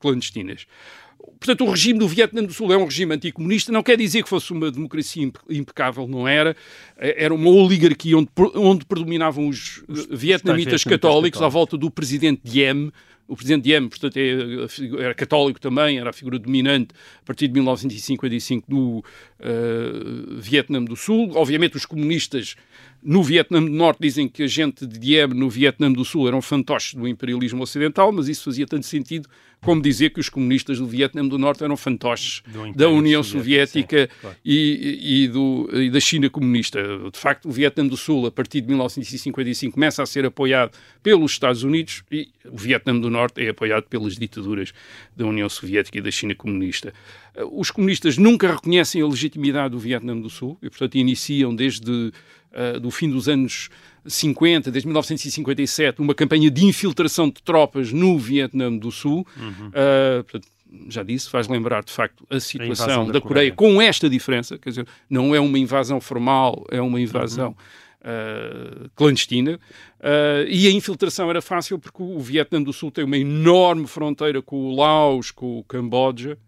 clandestinas. 0.00 0.66
Portanto, 1.40 1.64
o 1.64 1.70
regime 1.70 1.98
do 1.98 2.06
Vietnã 2.06 2.44
do 2.44 2.52
Sul 2.52 2.70
é 2.70 2.76
um 2.76 2.84
regime 2.84 3.14
anticomunista, 3.14 3.72
não 3.72 3.82
quer 3.82 3.96
dizer 3.96 4.22
que 4.22 4.28
fosse 4.28 4.52
uma 4.52 4.70
democracia 4.70 5.32
impecável, 5.48 6.06
não 6.06 6.28
era. 6.28 6.54
É, 6.98 7.24
era 7.24 7.34
uma 7.34 7.48
oligarquia 7.48 8.18
onde, 8.18 8.28
onde 8.54 8.84
predominavam 8.84 9.48
os, 9.48 9.82
os 9.88 10.06
vietnamitas 10.10 10.84
católicos, 10.84 11.40
à 11.40 11.48
volta 11.48 11.78
do 11.78 11.90
presidente 11.90 12.42
Diem, 12.44 12.92
o 13.26 13.36
presidente 13.36 13.62
Diem, 13.62 13.88
portanto, 13.88 14.16
é, 14.16 15.02
era 15.02 15.14
católico 15.14 15.60
também, 15.60 15.98
era 15.98 16.10
a 16.10 16.12
figura 16.12 16.38
dominante 16.38 16.88
a 17.22 17.24
partir 17.24 17.46
de 17.46 17.54
1955 17.54 18.68
do 18.68 18.98
uh, 18.98 20.40
Vietnã 20.40 20.82
do 20.82 20.96
Sul. 20.96 21.30
Obviamente, 21.36 21.76
os 21.76 21.86
comunistas 21.86 22.56
no 23.02 23.22
Vietnã 23.22 23.62
do 23.62 23.70
Norte 23.70 23.98
dizem 24.00 24.28
que 24.28 24.42
a 24.42 24.46
gente 24.46 24.86
de 24.86 24.98
Diem 24.98 25.28
no 25.28 25.48
Vietnã 25.48 25.90
do 25.90 26.04
Sul 26.04 26.28
eram 26.28 26.42
fantoches 26.42 26.94
do 26.94 27.08
imperialismo 27.08 27.62
ocidental, 27.62 28.12
mas 28.12 28.28
isso 28.28 28.44
fazia 28.44 28.66
tanto 28.66 28.86
sentido 28.86 29.28
como 29.62 29.82
dizer 29.82 30.10
que 30.10 30.20
os 30.20 30.28
comunistas 30.28 30.78
do 30.78 30.86
Vietnã 30.86 31.26
do 31.26 31.38
Norte 31.38 31.62
eram 31.62 31.76
fantoches 31.76 32.42
da 32.74 32.88
União 32.88 33.22
Soviética, 33.22 34.08
sim, 34.10 34.20
claro. 34.20 34.36
e, 34.44 35.24
e, 35.24 35.28
do, 35.28 35.68
e, 35.72 35.90
da 35.90 36.00
China 36.00 36.30
comunista. 36.30 36.80
De 37.12 37.18
facto, 37.18 37.46
o 37.46 37.52
Vietnã 37.52 37.86
do 37.86 37.96
Sul, 37.96 38.26
a 38.26 38.30
partir 38.30 38.62
de 38.62 38.68
1955, 38.68 39.74
começa 39.74 40.02
a 40.02 40.06
ser 40.06 40.24
apoiado 40.24 40.72
pelos 41.02 41.32
Estados 41.32 41.62
Unidos 41.62 42.02
e 42.10 42.28
o 42.50 42.56
Vietnã 42.56 42.98
do 42.98 43.10
Norte 43.10 43.44
é 43.44 43.50
apoiado 43.50 43.84
pelas 43.84 44.16
ditaduras 44.16 44.72
da 45.14 45.26
União 45.26 45.48
Soviética 45.48 45.98
e 45.98 46.00
da 46.00 46.10
China 46.10 46.34
comunista. 46.34 46.92
Os 47.52 47.70
comunistas 47.70 48.16
nunca 48.16 48.54
reconhecem 48.54 49.02
a 49.02 49.06
legitimidade 49.06 49.72
do 49.72 49.78
Vietnã 49.78 50.18
do 50.18 50.30
Sul 50.30 50.56
e, 50.62 50.70
portanto, 50.70 50.94
iniciam 50.96 51.54
desde 51.54 52.12
uh, 52.52 52.80
do 52.80 52.90
fim 52.90 53.08
dos 53.10 53.28
anos 53.28 53.68
50, 54.06 54.70
desde 54.70 54.86
1957, 54.86 56.00
uma 56.00 56.14
campanha 56.14 56.50
de 56.50 56.64
infiltração 56.64 57.28
de 57.28 57.42
tropas 57.42 57.92
no 57.92 58.18
Vietnã 58.18 58.74
do 58.76 58.90
Sul. 58.90 59.26
Uhum. 59.36 59.68
Uh, 59.68 60.24
portanto, 60.24 60.48
já 60.88 61.02
disse, 61.02 61.28
faz 61.28 61.48
lembrar 61.48 61.82
de 61.82 61.92
facto 61.92 62.24
a 62.30 62.38
situação 62.38 62.86
invasão 62.86 63.06
da, 63.06 63.12
da 63.14 63.20
Coreia, 63.20 63.52
Coreia. 63.52 63.74
com 63.74 63.82
esta 63.82 64.08
diferença, 64.08 64.56
quer 64.56 64.70
dizer, 64.70 64.86
não 65.08 65.34
é 65.34 65.40
uma 65.40 65.58
invasão 65.58 66.00
formal, 66.00 66.64
é 66.70 66.80
uma 66.80 67.00
invasão 67.00 67.48
Uhum. 67.48 68.84
uh, 68.84 68.90
clandestina. 68.94 69.58
Uh, 69.98 70.46
e 70.48 70.66
a 70.66 70.70
infiltração 70.70 71.28
era 71.28 71.42
fácil 71.42 71.78
porque 71.78 72.02
o 72.02 72.18
Vietnã 72.20 72.62
do 72.62 72.72
Sul 72.72 72.90
tem 72.90 73.04
uma 73.04 73.18
enorme 73.18 73.86
fronteira 73.86 74.40
com 74.40 74.56
o 74.56 74.76
Laos, 74.76 75.30
com 75.30 75.58
o 75.58 75.64
Camboja. 75.64 76.38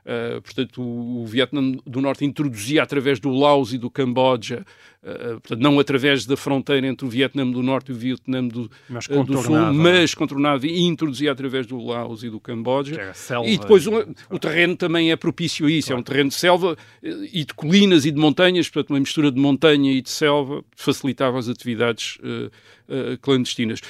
Uh, 0.00 0.40
portanto, 0.40 0.82
o, 0.82 1.22
o 1.22 1.26
Vietnã 1.26 1.72
do 1.86 2.00
Norte 2.00 2.24
introduzia 2.24 2.82
através 2.82 3.20
do 3.20 3.30
Laos 3.30 3.74
e 3.74 3.78
do 3.78 3.90
Camboja, 3.90 4.64
uh, 5.02 5.40
portanto, 5.40 5.60
não 5.60 5.78
através 5.78 6.24
da 6.24 6.36
fronteira 6.36 6.86
entre 6.86 7.06
o 7.06 7.10
Vietnã 7.10 7.46
do 7.46 7.62
Norte 7.62 7.90
e 7.90 7.92
o 7.92 7.96
Vietnã 7.96 8.46
do, 8.46 8.70
Mas 8.88 9.06
uh, 9.06 9.24
do 9.24 9.34
Sul, 9.34 9.42
contornava. 9.42 9.72
mas 9.72 10.14
contornava 10.14 10.66
e 10.66 10.82
introduzia 10.82 11.30
através 11.30 11.66
do 11.66 11.78
Laos 11.78 12.24
e 12.24 12.30
do 12.30 12.40
Camboja. 12.40 13.12
Selva 13.14 13.48
e 13.48 13.58
depois 13.58 13.86
o, 13.86 13.92
o 14.30 14.38
terreno 14.38 14.74
também 14.76 15.10
é 15.12 15.16
propício 15.16 15.66
a 15.66 15.70
isso, 15.70 15.92
é 15.92 15.96
um 15.96 16.02
terreno 16.02 16.30
de 16.30 16.36
selva 16.36 16.76
e 17.02 17.44
de 17.44 17.54
colinas 17.54 18.04
e 18.04 18.10
de 18.10 18.18
montanhas, 18.18 18.68
portanto, 18.68 18.90
uma 18.90 19.00
mistura 19.00 19.30
de 19.30 19.38
montanha 19.38 19.92
e 19.92 20.00
de 20.00 20.10
selva 20.10 20.64
facilitava 20.74 21.38
as 21.38 21.48
atividades 21.48 22.18
eh, 22.22 22.50
eh, 22.90 23.16
clandestinas. 23.22 23.80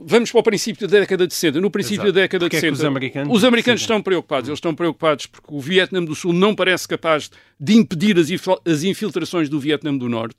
Vamos 0.00 0.32
para 0.32 0.40
o 0.40 0.42
princípio 0.42 0.88
da 0.88 0.98
década 1.00 1.26
de 1.26 1.34
60. 1.34 1.60
No 1.60 1.70
princípio 1.70 1.96
Exato. 2.04 2.12
da 2.12 2.20
década 2.22 2.44
Porque 2.46 2.56
é 2.56 2.60
de 2.60 2.66
que 2.66 2.70
60, 2.76 2.82
os 2.82 2.84
americanos 2.84 3.36
os 3.36 3.44
americanos 3.44 3.80
estão 3.82 4.02
preocupados. 4.02 4.48
Eles 4.48 4.56
estão 4.58 4.74
preocupados 4.74 5.26
porque 5.26 5.48
o 5.54 5.60
Vietnã 5.60 6.02
do 6.04 6.14
Sul 6.14 6.32
não 6.32 6.54
parece 6.54 6.88
capaz 6.88 7.30
de 7.60 7.74
impedir 7.74 8.18
as, 8.18 8.30
infil- 8.30 8.60
as 8.64 8.82
infiltrações 8.82 9.48
do 9.48 9.60
Vietnã 9.60 9.96
do 9.96 10.08
Norte. 10.08 10.36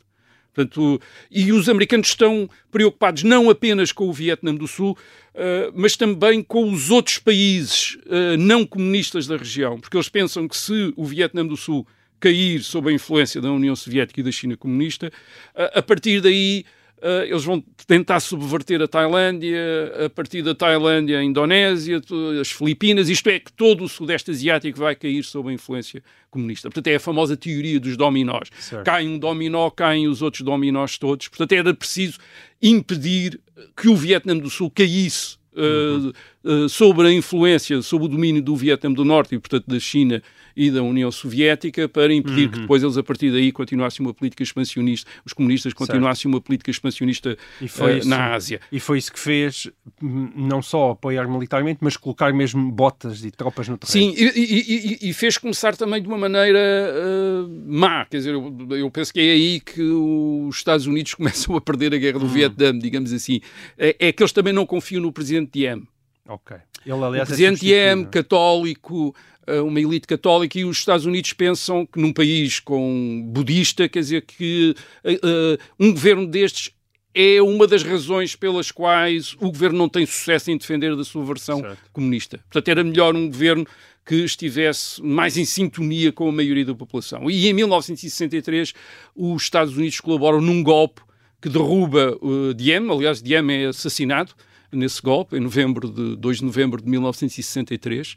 Portanto, 0.54 1.00
e 1.30 1.52
os 1.52 1.70
americanos 1.70 2.08
estão 2.08 2.50
preocupados 2.72 3.22
não 3.22 3.48
apenas 3.48 3.92
com 3.92 4.08
o 4.10 4.12
Vietnã 4.14 4.56
do 4.56 4.68
Sul, 4.68 4.98
eh, 5.36 5.70
mas 5.76 5.96
também 5.96 6.42
com 6.42 6.72
os 6.72 6.90
outros 6.90 7.20
países 7.20 7.96
eh, 8.10 8.36
não 8.38 8.66
comunistas 8.66 9.28
da 9.28 9.38
região, 9.38 9.80
porque 9.80 9.96
eles 9.96 10.10
pensam 10.10 10.48
que 10.48 10.58
se 10.58 10.92
o 10.96 11.06
Vietnã 11.06 11.46
do 11.46 11.56
Sul 11.56 11.86
cair 12.20 12.64
sob 12.64 12.90
a 12.90 12.92
influência 12.92 13.40
da 13.40 13.52
União 13.52 13.76
Soviética 13.76 14.20
e 14.20 14.24
da 14.24 14.32
China 14.32 14.58
comunista, 14.58 15.12
a 15.54 15.84
partir 15.84 16.20
daí 16.22 16.66
eh, 17.02 17.28
eles 17.30 17.44
vão 17.44 17.64
tentar 17.86 18.20
subverter 18.20 18.82
a 18.82 18.88
Tailândia, 18.88 19.60
a 20.06 20.10
partir 20.10 20.42
da 20.42 20.56
Tailândia 20.56 21.20
a 21.20 21.24
Indonésia, 21.24 22.02
as 22.42 22.52
Filipinas, 22.52 23.10
isto 23.10 23.30
é, 23.30 23.40
que 23.40 23.52
todo 23.52 23.84
o 23.84 23.90
Sudeste 23.90 24.32
Asiático 24.32 24.80
vai 24.80 24.96
cair 24.96 25.24
sob 25.24 25.50
a 25.50 25.54
influência 25.54 26.04
comunista. 26.30 26.70
Portanto, 26.70 26.88
é 26.88 26.96
a 26.96 27.00
famosa 27.00 27.38
teoria 27.38 27.80
dos 27.80 27.96
dominós. 27.96 28.50
Certo. 28.60 28.86
Cai 28.86 29.08
um 29.08 29.18
dominó, 29.18 29.70
caem 29.70 30.08
os 30.08 30.22
outros 30.22 30.42
dominós 30.42 30.98
todos. 30.98 31.28
Portanto, 31.28 31.52
era 31.54 31.74
preciso 31.74 32.20
impedir 32.62 33.40
que 33.76 33.88
o 33.88 33.96
Vietnã 33.96 34.36
do 34.38 34.50
Sul 34.50 34.72
caísse 34.72 35.38
eh, 35.56 36.14
eh, 36.46 36.68
sobre 36.70 37.08
a 37.08 37.12
influência, 37.12 37.82
sob 37.82 38.06
o 38.06 38.08
domínio 38.08 38.44
do 38.44 38.56
Vietnã 38.56 38.92
do 38.92 39.04
Norte 39.04 39.34
e, 39.34 39.40
portanto, 39.40 39.66
da 39.68 39.80
China 39.80 40.22
e 40.58 40.72
da 40.72 40.82
União 40.82 41.12
Soviética, 41.12 41.88
para 41.88 42.12
impedir 42.12 42.50
que 42.50 42.60
depois 42.62 42.82
eles, 42.82 42.98
a 42.98 43.04
partir 43.04 43.32
daí, 43.32 43.52
continuassem 43.52 44.04
uma 44.06 44.14
política 44.14 44.42
expansionista, 44.42 45.10
os 45.24 45.32
comunistas 45.32 45.72
continuassem 45.74 46.28
uma 46.30 46.42
política 46.42 46.72
expansionista 46.72 47.38
eh, 47.62 47.66
isso- 48.00 48.10
na 48.10 48.34
Ásia. 48.34 48.60
E 48.72 48.80
foi 48.80 48.98
isso 48.98 49.14
que 49.14 49.20
fez 49.20 49.70
hum, 50.02 50.30
não 50.36 50.62
só 50.62 50.92
apoiar 50.92 51.28
militarmente, 51.28 51.78
mas 51.82 51.96
colocar 51.96 52.34
mesmo 52.34 52.72
botas 52.72 53.24
e 53.24 53.30
tropas 53.30 53.68
no 53.70 53.78
terreno. 53.78 54.14
Sim, 54.16 54.16
e, 54.18 55.04
e- 55.06 55.10
e- 55.10 55.14
fez 55.14 55.38
começar 55.38 55.76
também 55.78 56.02
de 56.02 56.08
uma 56.08 56.18
maneira 56.18 56.58
eh, 56.60 57.46
má. 57.68 58.06
Quer 58.06 58.18
dizer, 58.18 58.34
eu, 58.34 58.56
eu 58.72 58.90
penso 58.90 59.14
que 59.14 59.20
é 59.20 59.32
aí 59.32 59.60
que 59.60 59.82
os 59.82 60.56
Estados 60.58 60.88
Unidos 60.88 61.14
começam 61.16 61.56
a 61.56 61.62
perder 61.62 61.94
a 61.94 61.98
guerra 61.98 62.20
do 62.20 62.28
Vietnã, 62.28 62.78
digamos 62.78 63.14
assim. 63.14 63.40
É, 63.78 63.96
é 64.00 64.12
que 64.12 64.24
eles 64.24 64.32
também 64.32 64.54
não 64.54 64.66
confiam 64.66 65.02
no 65.02 65.12
presidente 65.12 65.52
Diem. 65.54 65.84
Ok. 66.28 66.58
Ele, 66.86 66.94
O 66.94 67.04
aliás, 67.04 67.28
é 67.28 67.32
presidente 67.34 67.60
Diem, 67.62 67.80
substituído. 67.90 68.10
católico, 68.12 69.16
eh, 69.46 69.62
uma 69.62 69.80
elite 69.80 70.08
católica, 70.08 70.58
e 70.60 70.66
os 70.66 70.78
Estados 70.78 71.06
Unidos 71.06 71.34
pensam 71.34 71.86
que 71.86 72.00
num 72.00 72.14
país 72.14 72.60
com 72.60 73.22
budista, 73.28 73.88
quer 73.90 74.00
dizer, 74.00 74.22
que 74.22 74.76
eh, 75.04 75.58
um 75.80 75.92
governo 75.92 76.28
destes 76.28 76.72
é 77.14 77.42
uma 77.42 77.66
das 77.66 77.82
razões 77.82 78.36
pelas 78.36 78.72
quais 78.72 79.34
o 79.40 79.50
governo 79.52 79.78
não 79.80 79.90
tem 79.90 80.06
sucesso 80.06 80.52
em 80.52 80.58
defender 80.58 80.96
da 80.96 81.04
sua 81.04 81.26
versão 81.26 81.62
Certo. 81.62 81.78
comunista. 81.92 82.38
Portanto, 82.50 82.68
era 82.70 82.84
melhor 82.84 83.16
um 83.16 83.28
governo 83.28 83.66
que 84.06 84.16
estivesse 84.24 85.02
mais 85.04 85.36
em 85.36 85.44
sintonia 85.44 86.12
com 86.14 86.30
a 86.30 86.32
maioria 86.32 86.64
da 86.64 86.76
população. 86.76 87.30
E 87.30 87.48
em 87.48 87.54
1963, 87.54 88.74
os 89.16 89.42
Estados 89.44 89.76
Unidos 89.76 90.00
colaboram 90.00 90.40
num 90.40 90.62
golpe 90.64 91.02
que 91.42 91.50
derruba 91.50 92.16
uh, 92.22 92.54
Diem, 92.54 92.90
aliás, 92.90 93.22
Diem 93.22 93.52
é 93.52 93.66
assassinado 93.66 94.34
nesse 94.72 95.02
golpe, 95.02 95.36
em 95.38 95.40
novembro 95.40 95.90
de 95.92 96.16
2 96.16 96.38
de 96.38 96.46
novembro 96.46 96.82
de 96.82 96.90
1963. 96.90 98.14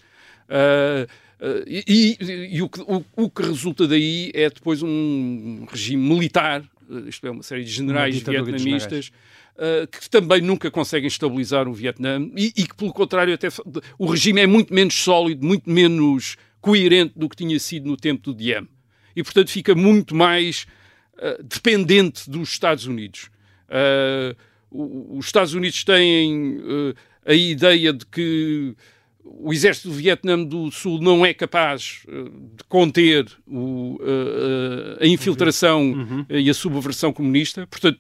Uh, 0.49 1.07
uh, 1.41 1.65
e 1.67 2.17
e- 2.21 2.57
e 2.57 2.63
o, 2.63 2.69
que, 2.69 2.81
o- 2.81 3.05
o 3.17 3.31
que 3.31 3.43
resulta 3.43 3.87
daí 3.87 4.31
é 4.35 4.51
depois 4.51 4.83
um 4.83 5.65
regime 5.71 6.09
militar, 6.09 6.63
uh, 6.89 7.09
isto 7.09 7.27
é, 7.27 7.31
uma 7.31 7.43
série 7.43 7.65
de 7.65 7.71
generais 7.71 8.17
vietnamistas, 8.53 9.11
uh, 9.57 9.87
que 9.87 10.11
também 10.11 10.41
nunca 10.41 10.71
conseguem 10.71 11.07
estabilizar 11.07 11.69
o 11.69 11.73
Vietnã 11.73 12.21
e, 12.37 12.47
e 12.57 12.67
que, 12.67 12.75
pelo 12.75 12.93
contrário, 12.93 13.33
até 13.33 13.49
o 13.99 14.07
regime 14.07 14.41
é 14.41 14.47
muito 14.47 14.75
menos 14.75 14.95
sólido, 14.95 15.47
muito 15.47 15.71
menos 15.71 16.37
coerente 16.61 17.13
do 17.17 17.29
que 17.29 17.37
tinha 17.37 17.59
sido 17.61 17.87
no 17.89 17.97
tempo 17.97 18.23
do 18.33 18.35
Diem. 18.35 18.67
E, 19.15 19.23
portanto, 19.23 19.51
fica 19.51 19.75
muito 19.75 20.15
mais 20.15 20.67
uh, 21.17 21.43
dependente 21.43 22.29
dos 22.29 22.51
Estados 22.51 22.87
Unidos. 22.87 23.31
Uh, 23.69 24.37
os 24.71 25.27
Estados 25.27 25.55
Unidos 25.55 25.83
têm 25.85 26.59
uh, 26.59 26.95
a 27.25 27.35
ideia 27.35 27.93
de 27.93 28.07
que 28.07 28.75
o 29.25 29.53
exército 29.53 29.89
do 29.89 29.95
Vietnã 29.95 30.43
do 30.43 30.71
Sul 30.71 31.01
não 31.01 31.27
é 31.27 31.35
capaz 31.35 32.03
uh, 32.09 32.31
de 32.57 32.65
conter 32.69 33.27
o, 33.47 33.97
uh, 34.01 35.03
a 35.03 35.07
infiltração 35.07 36.27
e 36.29 36.49
a 36.49 36.55
subversão 36.55 37.13
comunista. 37.13 37.67
Portanto, 37.67 37.99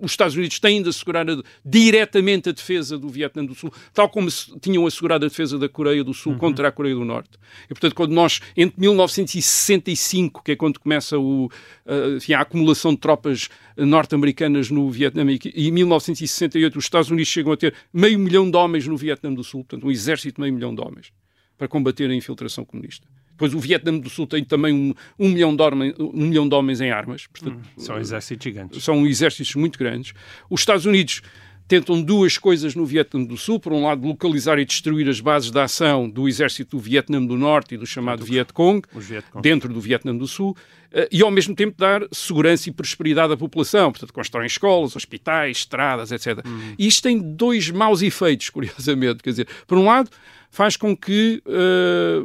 os 0.00 0.12
Estados 0.12 0.34
Unidos 0.36 0.58
têm 0.58 0.82
de 0.82 0.88
assegurar 0.88 1.28
a- 1.28 1.42
diretamente 1.64 2.48
a 2.48 2.52
defesa 2.52 2.98
do 2.98 3.08
Vietnã 3.08 3.44
do 3.44 3.54
Sul, 3.54 3.72
tal 3.92 4.08
como 4.08 4.30
se- 4.30 4.58
tinham 4.60 4.86
assegurado 4.86 5.24
a 5.24 5.28
defesa 5.28 5.58
da 5.58 5.68
Coreia 5.68 6.02
do 6.04 6.12
Sul 6.12 6.36
contra 6.36 6.68
a 6.68 6.72
Coreia 6.72 6.94
do 6.94 7.04
Norte. 7.04 7.30
E, 7.66 7.68
portanto, 7.68 7.94
quando 7.94 8.12
nós, 8.12 8.40
entre 8.56 8.80
1965, 8.80 10.42
que 10.42 10.52
é 10.52 10.56
quando 10.56 10.78
começa 10.80 11.18
o, 11.18 11.50
ah, 11.86 12.16
enfim, 12.16 12.32
a 12.32 12.40
acumulação 12.40 12.92
de 12.92 12.98
tropas 12.98 13.48
norte-americanas 13.76 14.70
no 14.70 14.90
Vietnã, 14.90 15.24
e, 15.30 15.38
e 15.54 15.68
em 15.68 15.72
1968 15.72 16.78
os 16.78 16.84
Estados 16.84 17.10
Unidos 17.10 17.28
chegam 17.28 17.52
a 17.52 17.56
ter 17.56 17.74
meio 17.92 18.18
milhão 18.18 18.50
de 18.50 18.56
homens 18.56 18.86
no 18.86 18.96
Vietnã 18.96 19.32
do 19.32 19.42
Sul, 19.44 19.64
portanto, 19.64 19.86
um 19.86 19.90
exército 19.90 20.36
de 20.36 20.40
meio 20.40 20.52
milhão 20.54 20.74
de 20.74 20.80
homens, 20.80 21.12
para 21.56 21.68
combater 21.68 22.10
a 22.10 22.14
infiltração 22.14 22.64
comunista. 22.64 23.06
Depois 23.34 23.52
o 23.52 23.58
Vietnã 23.58 23.98
do 23.98 24.08
Sul 24.08 24.26
tem 24.26 24.44
também 24.44 24.72
um, 24.72 24.94
um 25.18 25.28
milhão, 25.28 25.54
de 25.54 25.60
homens, 25.62 25.94
um 25.98 26.26
milhão 26.26 26.48
de 26.48 26.54
homens 26.54 26.80
em 26.80 26.90
armas. 26.90 27.26
Portanto, 27.26 27.60
São 27.76 27.98
exércitos 27.98 28.44
gigantes. 28.44 28.82
são 28.84 29.04
exércitos 29.06 29.54
muito 29.56 29.76
grandes. 29.78 30.12
Os 30.48 30.60
Estados 30.60 30.86
Unidos 30.86 31.20
tentam 31.66 32.00
duas 32.02 32.36
coisas 32.38 32.74
no 32.74 32.84
Vietnã 32.86 33.24
do 33.24 33.36
Sul. 33.36 33.58
Por 33.58 33.72
um 33.72 33.82
lado, 33.84 34.06
localizar 34.06 34.58
e 34.58 34.64
destruir 34.64 35.08
as 35.08 35.18
bases 35.18 35.50
de 35.50 35.58
ação 35.58 36.08
do 36.08 36.28
exército 36.28 36.76
do 36.76 36.82
Vietnã 36.82 37.24
do 37.24 37.36
Norte 37.36 37.74
e 37.74 37.78
do 37.78 37.86
chamado 37.86 38.24
Vietcong, 38.24 38.86
Vietcong. 38.94 39.42
dentro 39.42 39.72
do 39.72 39.80
Vietnã 39.80 40.14
do 40.14 40.26
Sul, 40.28 40.54
eh, 40.92 41.08
e 41.10 41.22
ao 41.22 41.30
mesmo 41.30 41.56
tempo 41.56 41.76
dar 41.78 42.02
segurança 42.12 42.68
e 42.68 42.72
prosperidade 42.72 43.32
à 43.32 43.36
população. 43.36 43.90
Portanto, 43.90 44.12
constroem 44.12 44.46
escolas, 44.46 44.94
hospitais, 44.94 45.56
estradas, 45.58 46.12
etc. 46.12 46.38
E 46.78 46.86
isto 46.86 47.02
tem 47.02 47.18
dois 47.18 47.68
maus 47.70 48.00
efeitos, 48.02 48.48
curiosamente. 48.50 49.22
Quer 49.22 49.30
dizer, 49.30 49.48
por 49.66 49.76
um 49.78 49.86
lado, 49.86 50.08
faz 50.50 50.76
com 50.76 50.94
que 50.96 51.42
eh, 51.46 52.22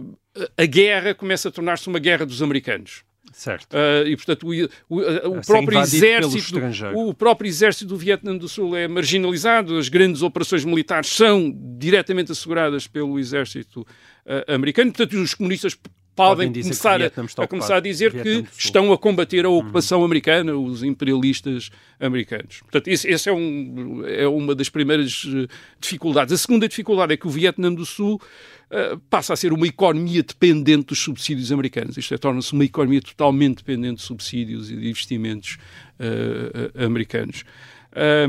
a 0.58 0.66
guerra 0.66 1.14
comece 1.14 1.48
a 1.48 1.52
tornar-se 1.52 1.88
uma 1.88 2.00
guerra 2.00 2.26
dos 2.26 2.42
americanos. 2.42 3.04
Certo. 3.32 3.74
Uh, 3.74 4.08
e 4.08 4.16
portanto 4.18 4.48
o, 4.48 4.52
o- 4.90 5.30
o 5.38 5.42
próprio 5.46 5.78
exército 5.98 6.56
o 6.98 7.14
próprio 7.14 7.48
exército 7.48 7.86
do 7.86 7.96
Vietnã 7.96 8.36
do 8.36 8.50
Sul 8.50 8.76
é 8.76 8.88
marginalizado 8.88 9.78
as 9.78 9.88
grandes 9.88 10.22
operações 10.24 10.66
militares 10.66 11.10
são 11.10 11.54
diretamente 11.78 12.32
asseguradas 12.32 12.88
pelo 12.88 13.18
exército 13.20 13.82
uh, 14.26 14.52
americano 14.54 14.92
portanto 14.92 15.14
os 15.22 15.34
comunistas 15.36 15.78
podem 16.20 16.48
Podem 16.48 16.64
começar, 16.64 17.02
a, 17.02 17.44
a 17.44 17.48
começar 17.48 17.76
a 17.78 17.80
dizer 17.80 18.12
que 18.12 18.46
estão 18.58 18.92
a 18.92 18.98
combater 18.98 19.46
a 19.46 19.50
ocupação 19.50 20.04
americana 20.04 20.56
os 20.56 20.84
imperialistas 20.84 21.70
americanos. 22.00 22.62
Portanto 22.62 22.88
esse 22.88 23.30
é, 23.30 23.34
um, 23.34 24.04
é 24.06 24.28
uma 24.28 24.54
das 24.54 24.70
primeiras 24.70 25.24
uh, 25.24 25.48
dificuldades. 25.80 26.34
A 26.34 26.38
segunda 26.38 26.68
dificuldade 26.68 27.14
é 27.14 27.18
que 27.18 27.28
o 27.28 27.30
Vietnã 27.30 27.74
do 27.74 27.86
Sul 27.86 28.22
Uh, 28.70 29.00
passa 29.10 29.34
a 29.34 29.36
ser 29.36 29.52
uma 29.52 29.66
economia 29.66 30.22
dependente 30.22 30.90
dos 30.90 31.00
subsídios 31.00 31.52
americanos. 31.52 31.98
Isto 31.98 32.14
é, 32.14 32.20
torna-se 32.20 32.54
uma 32.54 32.64
economia 32.64 33.02
totalmente 33.02 33.64
dependente 33.64 33.96
de 33.96 34.02
subsídios 34.04 34.70
e 34.70 34.76
de 34.76 34.88
investimentos 34.88 35.58
uh, 36.00 36.80
uh, 36.80 36.86
americanos. 36.86 37.44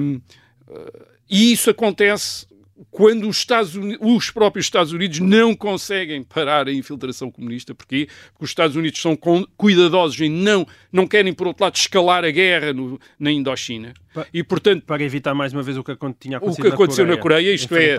Um, 0.00 0.18
e 1.28 1.52
isso 1.52 1.68
acontece 1.68 2.46
quando 2.90 3.28
os, 3.28 3.38
Estados 3.38 3.74
Unidos, 3.74 3.98
os 4.00 4.30
próprios 4.30 4.66
Estados 4.66 4.92
Unidos 4.92 5.18
não 5.18 5.54
conseguem 5.54 6.22
parar 6.22 6.68
a 6.68 6.72
infiltração 6.72 7.30
comunista. 7.30 7.74
Porquê? 7.74 8.08
Porque 8.32 8.44
os 8.44 8.50
Estados 8.50 8.76
Unidos 8.76 9.00
são 9.00 9.18
cuidadosos 9.56 10.20
em 10.20 10.30
não, 10.30 10.66
não 10.92 11.06
querem, 11.06 11.32
por 11.32 11.46
outro 11.46 11.64
lado, 11.64 11.76
escalar 11.76 12.24
a 12.24 12.30
guerra 12.30 12.72
no, 12.72 13.00
na 13.18 13.30
Indochina. 13.30 13.92
E, 14.34 14.42
portanto, 14.42 14.84
para 14.84 15.02
evitar 15.04 15.34
mais 15.34 15.52
uma 15.52 15.62
vez 15.62 15.76
o 15.78 15.84
que 15.84 15.96
tinha 16.18 16.38
acontecido 16.38 16.64
o 16.64 16.68
que 16.68 16.74
aconteceu 16.74 17.06
na 17.06 17.16
Coreia, 17.16 17.52
na 17.52 17.52
Coreia 17.52 17.54
isto 17.54 17.76
é, 17.76 17.96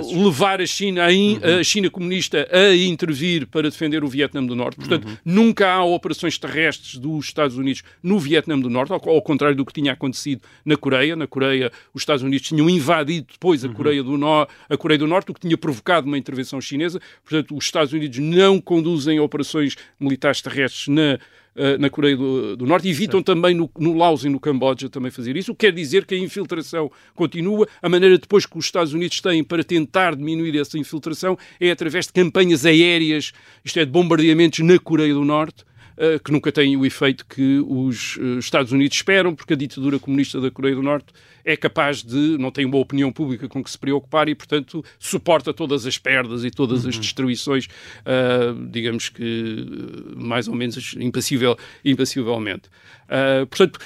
uh, 0.00 0.24
levar 0.24 0.60
a 0.60 0.66
China, 0.66 1.04
a, 1.04 1.12
in, 1.12 1.34
uhum. 1.34 1.60
a, 1.60 1.64
China 1.64 1.88
comunista 1.88 2.48
a 2.50 2.74
intervir 2.74 3.46
para 3.46 3.70
defender 3.70 4.02
o 4.02 4.08
Vietnã 4.08 4.44
do 4.44 4.56
Norte. 4.56 4.76
Portanto, 4.76 5.06
uhum. 5.06 5.16
nunca 5.24 5.72
há 5.72 5.84
operações 5.84 6.38
terrestres 6.38 6.98
dos 6.98 7.26
Estados 7.26 7.56
Unidos 7.56 7.84
no 8.02 8.18
Vietnã 8.18 8.58
do 8.58 8.68
Norte, 8.68 8.92
ao, 8.92 9.08
ao, 9.08 9.22
contrário 9.22 9.56
do 9.56 9.64
que 9.64 9.72
tinha 9.72 9.92
acontecido 9.92 10.42
na 10.64 10.76
Coreia. 10.76 11.14
Na 11.14 11.28
Coreia, 11.28 11.70
os 11.94 12.02
Estados 12.02 12.24
Unidos 12.24 12.48
tinham 12.48 12.68
invadido 12.68 13.28
depois 13.32 13.64
a, 13.64 13.68
uhum. 13.68 13.74
Coreia, 13.82 14.02
do 14.02 14.16
no, 14.16 14.46
a 14.68 14.76
Coreia 14.76 14.98
do 14.98 15.06
Norte, 15.06 15.30
o 15.30 15.34
que 15.34 15.40
tinha 15.40 15.56
provocado 15.56 16.06
uma 16.06 16.18
intervenção 16.18 16.60
chinesa. 16.60 17.00
Portanto, 17.24 17.56
os 17.56 17.64
Estados 17.64 17.92
Unidos 17.92 18.18
não 18.18 18.60
conduzem 18.60 19.20
operações 19.20 19.76
militares 20.00 20.40
terrestres 20.40 20.88
na 20.88 21.18
uh, 21.56 21.78
na 21.78 21.90
Coreia 21.90 22.16
do, 22.16 22.56
do 22.56 22.66
Norte. 22.66 22.88
Evitam 22.88 23.20
Sim. 23.20 23.24
também 23.24 23.54
no, 23.54 23.70
no 23.78 23.94
Laos 23.94 24.24
e 24.24 24.28
no 24.28 24.40
Camboja 24.40 24.88
também 24.88 25.10
fazer 25.10 25.36
isso, 25.36 25.52
o 25.52 25.54
que 25.54 25.66
quer 25.66 25.72
dizer 25.72 26.04
que 26.04 26.14
a 26.14 26.18
infiltração 26.18 26.90
continua. 27.14 27.68
A 27.80 27.88
maneira 27.88 28.18
depois 28.18 28.46
que 28.46 28.58
os 28.58 28.64
Estados 28.64 28.92
Unidos 28.92 29.20
têm 29.20 29.42
para 29.44 29.64
tentar 29.64 30.16
diminuir 30.16 30.58
essa 30.58 30.78
infiltração 30.78 31.36
é 31.60 31.70
através 31.70 32.06
de 32.06 32.12
campanhas 32.12 32.64
aéreas, 32.64 33.32
isto 33.64 33.78
é, 33.78 33.84
de 33.84 33.90
bombardeamentos 33.90 34.60
na 34.60 34.78
Coreia 34.78 35.14
do 35.14 35.24
Norte, 35.24 35.64
eh, 35.64 35.71
que 36.24 36.32
nunca 36.32 36.50
têm 36.50 36.76
o 36.76 36.84
efeito 36.84 37.24
que 37.26 37.64
os 37.66 38.18
eh, 38.18 38.38
Estados 38.38 38.72
Unidos 38.72 38.96
esperam, 38.96 39.34
porque 39.34 39.52
a 39.52 39.56
ditadura 39.56 39.98
comunista 39.98 40.40
da 40.40 40.50
Coreia 40.50 40.74
do 40.74 40.82
Norte 40.82 41.12
é 41.44 41.56
capaz 41.56 42.02
de, 42.02 42.36
não 42.38 42.50
tem 42.50 42.64
uma 42.64 42.78
opinião 42.78 43.12
pública 43.12 43.48
com 43.48 43.62
que 43.62 43.70
se 43.70 43.78
preocupar 43.78 44.28
e, 44.28 44.34
portanto, 44.34 44.84
suporta 44.98 45.52
todas 45.52 45.86
as 45.86 45.98
perdas 45.98 46.44
e 46.44 46.50
todas 46.50 46.86
as 46.86 46.94
uhum. 46.94 47.00
destruições, 47.00 47.66
uh, 47.66 48.68
digamos 48.70 49.08
que 49.08 49.66
mais 50.16 50.46
ou 50.46 50.54
menos 50.54 50.94
impassível, 50.98 51.56
impassivelmente. 51.84 52.68
Uh, 53.08 53.46
portanto, 53.46 53.78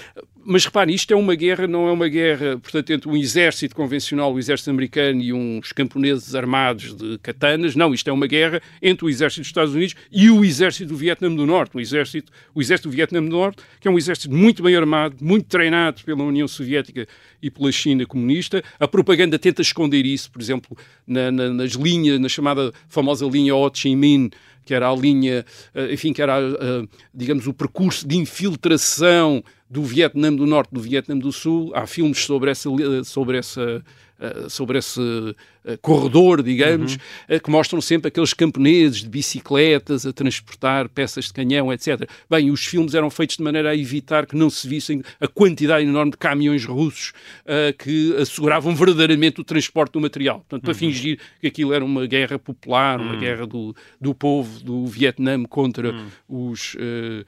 mas 0.46 0.64
repare, 0.64 0.94
isto 0.94 1.12
é 1.12 1.16
uma 1.16 1.34
guerra, 1.34 1.66
não 1.66 1.88
é 1.88 1.92
uma 1.92 2.08
guerra, 2.08 2.58
portanto, 2.58 2.92
entre 2.92 3.08
um 3.08 3.16
exército 3.16 3.74
convencional, 3.74 4.32
o 4.32 4.38
exército 4.38 4.70
americano 4.70 5.20
e 5.20 5.32
uns 5.32 5.72
camponeses 5.72 6.34
armados 6.36 6.94
de 6.94 7.18
katanas. 7.18 7.74
Não, 7.74 7.92
isto 7.92 8.08
é 8.08 8.12
uma 8.12 8.28
guerra 8.28 8.62
entre 8.80 9.04
o 9.04 9.08
exército 9.08 9.40
dos 9.40 9.48
Estados 9.48 9.74
Unidos 9.74 9.96
e 10.10 10.30
o 10.30 10.44
exército 10.44 10.90
do 10.90 10.96
Vietnã 10.96 11.34
do 11.34 11.44
Norte. 11.44 11.76
O 11.76 11.80
exército, 11.80 12.32
o 12.54 12.60
exército 12.60 12.88
do 12.88 12.94
Vietnã 12.94 13.20
do 13.20 13.28
Norte, 13.28 13.62
que 13.80 13.88
é 13.88 13.90
um 13.90 13.98
exército 13.98 14.32
muito 14.32 14.62
bem 14.62 14.76
armado, 14.76 15.16
muito 15.20 15.46
treinado 15.46 16.04
pela 16.04 16.22
União 16.22 16.46
Soviética 16.46 17.08
e 17.42 17.50
pela 17.50 17.72
China 17.72 18.06
comunista. 18.06 18.62
A 18.78 18.86
propaganda 18.86 19.38
tenta 19.40 19.62
esconder 19.62 20.06
isso, 20.06 20.30
por 20.30 20.40
exemplo, 20.40 20.76
na, 21.04 21.32
na, 21.32 21.50
nas 21.50 21.72
linhas, 21.72 22.20
na 22.20 22.28
chamada 22.28 22.72
famosa 22.88 23.26
linha 23.26 23.54
Ho 23.54 23.68
Chi 23.74 23.96
Minh, 23.96 24.30
que 24.66 24.74
era 24.74 24.90
a 24.90 24.94
linha, 24.94 25.46
eh, 25.74 25.92
enfim, 25.92 26.12
que 26.12 26.20
era, 26.20 26.38
eh, 26.40 26.88
digamos, 27.14 27.46
o 27.46 27.54
percurso 27.54 28.06
de 28.06 28.16
infiltração 28.16 29.42
do 29.68 29.82
Vietnã 29.82 30.32
do 30.34 30.46
Norte, 30.46 30.70
do 30.72 30.80
Vietnã 30.80 31.16
do 31.16 31.32
Sul. 31.32 31.72
Há 31.74 31.86
filmes 31.86 32.24
sobre 32.24 32.50
essa, 32.50 32.68
sobre 33.04 33.38
essa 33.38 33.82
eh, 34.18 34.48
sobre 34.48 34.78
esse 34.78 34.98
uh, 34.98 35.36
corredor, 35.82 36.42
digamos, 36.42 36.94
uhum. 36.94 37.36
uh, 37.36 37.40
que 37.40 37.50
mostram 37.50 37.82
sempre 37.82 38.08
aqueles 38.08 38.32
camponeses 38.32 39.02
de 39.02 39.10
bicicletas 39.10 40.06
a 40.06 40.12
transportar 40.12 40.88
peças 40.88 41.26
de 41.26 41.34
canhão, 41.34 41.70
etc. 41.70 42.08
Bem, 42.30 42.50
os 42.50 42.64
filmes 42.64 42.94
eram 42.94 43.10
feitos 43.10 43.36
de 43.36 43.42
maneira 43.42 43.68
a 43.68 43.76
evitar 43.76 44.24
que 44.24 44.34
não 44.34 44.48
se 44.48 44.66
vissem 44.66 45.02
a 45.20 45.28
quantidade 45.28 45.84
enorme 45.84 46.12
de 46.12 46.16
caminhões 46.16 46.64
russos 46.64 47.12
que 47.78 48.16
asseguravam 48.16 48.74
verdadeiramente 48.74 49.40
o 49.42 49.44
transporte 49.44 49.92
do 49.92 50.00
material. 50.00 50.38
Portanto, 50.38 50.62
para 50.62 50.72
uhum. 50.72 50.78
fingir 50.78 51.18
que 51.38 51.46
aquilo 51.46 51.74
era 51.74 51.84
uma 51.84 52.06
guerra 52.06 52.38
popular, 52.38 52.98
uma 52.98 53.12
uhum. 53.12 53.20
guerra 53.20 53.46
do, 53.46 53.76
do 54.00 54.14
povo 54.14 54.64
do 54.64 54.86
Vietnã 54.86 55.42
contra 55.44 55.90
uhum. 55.90 56.50
os 56.50 56.74
uh, 56.74 57.26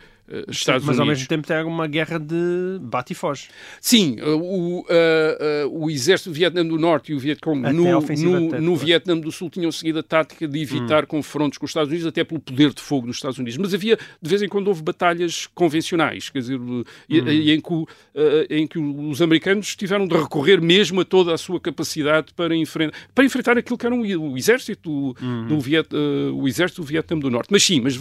Estados 0.49 0.85
mas 0.85 0.97
Unidos. 0.97 1.01
ao 1.01 1.07
mesmo 1.07 1.27
tempo 1.27 1.47
tem 1.47 1.63
uma 1.65 1.87
guerra 1.87 2.19
de 2.19 2.79
bate 2.83 3.13
e 3.13 3.17
foge. 3.17 3.49
Sim, 3.81 4.17
uh, 4.21 4.37
o, 4.37 4.81
uh, 4.81 5.85
o 5.85 5.91
exército 5.91 6.31
do 6.31 6.35
Vietnã 6.35 6.65
do 6.65 6.79
Norte 6.79 7.13
e 7.13 7.15
o 7.15 7.19
Vietcong 7.19 7.73
no, 7.73 8.01
no, 8.01 8.61
no 8.61 8.77
Vietnã 8.77 9.17
do 9.17 9.33
Sul 9.33 9.49
tinham 9.49 9.73
seguido 9.73 10.01
a 10.01 10.03
tática 10.03 10.47
de 10.47 10.61
evitar 10.61 11.05
hum. 11.05 11.07
confrontos 11.07 11.59
com 11.59 11.65
os 11.65 11.71
Estados 11.71 11.89
Unidos, 11.89 12.07
até 12.07 12.25
pelo 12.25 12.41
poder 12.41 12.75
de 12.75 12.83
fogo 12.83 13.07
dos 13.07 13.17
Estados 13.17 13.39
Unidos. 13.39 13.57
Mas 13.57 13.73
havia, 13.73 13.97
de 13.97 14.29
vez 14.29 14.43
em 14.43 14.49
quando, 14.49 14.69
houve 14.69 14.83
batalhas 14.83 15.47
convencionais, 15.55 16.29
quer 16.29 16.41
dizer, 16.41 16.61
hum. 16.61 16.85
em, 17.09 17.61
que, 17.61 18.55
em 18.55 18.67
que 18.67 18.79
os 18.79 19.23
americanos 19.23 19.75
tiveram 19.75 20.07
de 20.07 20.17
recorrer 20.17 20.61
mesmo 20.61 21.01
a 21.01 21.05
toda 21.05 21.33
a 21.33 21.39
sua 21.39 21.59
capacidade 21.59 22.35
para, 22.35 22.55
enfrentar, 22.55 22.97
para 23.15 23.25
enfrentar 23.25 23.57
aquilo 23.57 23.79
que 23.79 23.87
era 23.87 23.95
o 23.95 24.37
exército 24.37 24.91
do, 24.91 25.17
hum. 25.23 25.47
do 25.47 25.61
Viet, 25.61 25.89
o 26.35 26.47
exército 26.47 26.83
do 26.83 26.87
Vietnã 26.87 27.19
do 27.19 27.31
Norte. 27.31 27.49
Mas 27.51 27.65
sim, 27.65 27.81
mas 27.81 27.99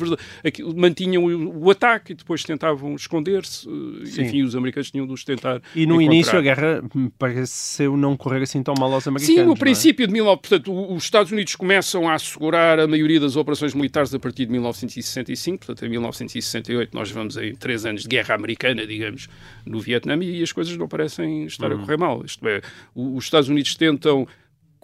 mantinham 0.75 1.23
o, 1.23 1.65
o 1.65 1.71
ataque 1.71 2.16
depois 2.17 2.43
tentavam 2.43 2.95
esconder-se. 2.95 3.67
Eh, 3.67 4.23
enfim, 4.23 4.43
os 4.43 4.55
americanos 4.55 4.91
tinham 4.91 5.05
de 5.05 5.13
os 5.13 5.23
tentar. 5.23 5.61
E 5.75 5.85
no 5.85 5.95
encontrar. 5.95 6.15
início 6.15 6.37
a 6.37 6.41
guerra 6.41 6.83
pareceu 7.17 7.95
não 7.95 8.17
correr 8.17 8.41
assim 8.43 8.61
tão 8.61 8.73
mal 8.77 8.93
aos 8.93 9.07
americanos. 9.07 9.35
Sim, 9.39 9.45
no 9.45 9.53
é? 9.53 9.55
princípio 9.55 10.03
é? 10.03 10.07
de 10.07 10.13
19. 10.13 10.41
Portanto, 10.41 10.93
os 10.93 11.03
Estados 11.03 11.31
Unidos 11.31 11.55
começam 11.55 12.07
a 12.07 12.13
assegurar 12.13 12.79
a 12.79 12.87
maioria 12.87 13.19
das 13.19 13.35
operações 13.35 13.73
militares 13.73 14.13
a 14.13 14.19
partir 14.19 14.45
de 14.45 14.51
1965. 14.51 15.65
Portanto, 15.65 15.85
em 15.85 15.89
1968 15.89 16.93
nós 16.93 17.11
vamos 17.11 17.37
em 17.37 17.55
três 17.55 17.85
anos 17.85 18.03
de 18.03 18.07
guerra 18.07 18.35
americana, 18.35 18.85
digamos, 18.85 19.27
no 19.65 19.79
Vietnã 19.79 20.17
e 20.21 20.41
as 20.41 20.51
coisas 20.51 20.75
não 20.77 20.87
parecem 20.87 21.45
estar 21.45 21.71
uhum. 21.71 21.77
a 21.77 21.81
correr 21.81 21.97
mal. 21.97 22.23
Isto 22.25 22.47
é, 22.47 22.61
os 22.95 23.23
Estados 23.23 23.49
Unidos 23.49 23.75
tentam 23.75 24.27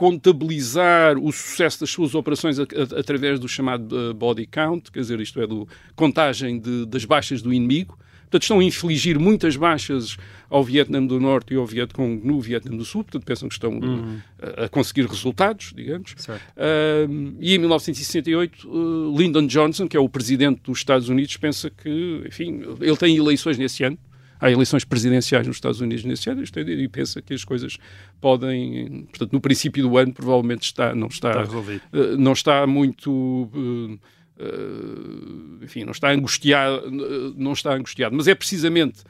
contabilizar 0.04 1.18
o 1.18 1.32
sucesso 1.32 1.80
das 1.80 1.90
suas 1.90 2.14
operações 2.14 2.60
a, 2.60 2.64
a, 2.64 3.00
através 3.00 3.40
do 3.40 3.48
chamado 3.48 4.10
uh, 4.10 4.14
body 4.14 4.46
count, 4.46 4.92
quer 4.92 5.00
dizer, 5.00 5.18
isto 5.22 5.40
é, 5.40 5.48
do 5.48 5.66
contagem 5.96 6.60
de, 6.60 6.86
das 6.86 7.06
baixas 7.06 7.42
do 7.42 7.54
inimigo. 7.54 7.98
Portanto, 8.24 8.42
estão 8.42 8.60
a 8.60 8.64
infligir 8.66 9.18
muitas 9.18 9.56
baixas 9.56 10.18
ao 10.50 10.62
Vietnã 10.62 11.02
do 11.06 11.22
Norte 11.22 11.54
e 11.54 11.58
ao 11.58 11.66
Vietcong 11.66 12.20
no 12.22 12.42
Vietnã 12.42 12.76
do 12.76 12.84
Sul, 12.84 13.06
portanto, 13.06 13.24
pensam 13.24 13.48
que 13.48 13.56
estão 13.56 13.72
uhum. 13.72 14.20
a, 14.42 14.66
a, 14.66 14.70
conseguir 14.70 15.06
resultados, 15.06 15.72
digamos. 15.74 16.12
Uh, 16.12 17.38
e 17.40 17.56
em 17.56 17.60
1968, 17.60 18.68
uh, 18.68 19.18
Lyndon 19.18 19.48
Johnson, 19.48 19.88
que 19.88 19.96
é 19.96 20.00
o 20.02 20.10
presidente 20.10 20.64
dos 20.66 20.80
Estados 20.80 21.08
Unidos, 21.08 21.38
pensa 21.38 21.70
que, 21.70 22.24
enfim, 22.28 22.62
ele 22.82 22.98
tem 22.98 23.16
eleições 23.16 23.58
nesse 23.58 23.86
ano, 23.86 23.98
há 24.44 24.52
eleições 24.52 24.84
presidenciais 24.84 25.48
nos 25.48 25.56
Estados 25.56 25.80
Unidos 25.80 26.04
nesse 26.04 26.30
ano 26.30 26.44
e 26.44 26.88
pensa 26.90 27.22
que 27.22 27.34
as 27.34 27.46
coisas 27.46 27.78
podem, 28.20 29.06
portanto, 29.06 29.32
no 29.32 29.40
princípio 29.40 29.88
do 29.88 29.98
ano 29.98 30.12
provavelmente 30.12 30.64
está, 30.64 30.94
não 30.94 31.08
está, 31.08 31.44
está 31.44 31.58
uh, 31.58 32.18
não 32.18 32.34
está 32.34 32.68
muito 32.68 33.10
uh, 33.10 34.00
uh, 34.38 35.64
enfim, 35.64 35.86
não 35.86 35.92
está 35.92 36.12
angustiado, 36.12 36.92
não 37.38 37.54
está 37.54 37.74
angustiado, 37.74 38.14
mas 38.16 38.28
é 38.28 38.36
precisamente 38.36 39.02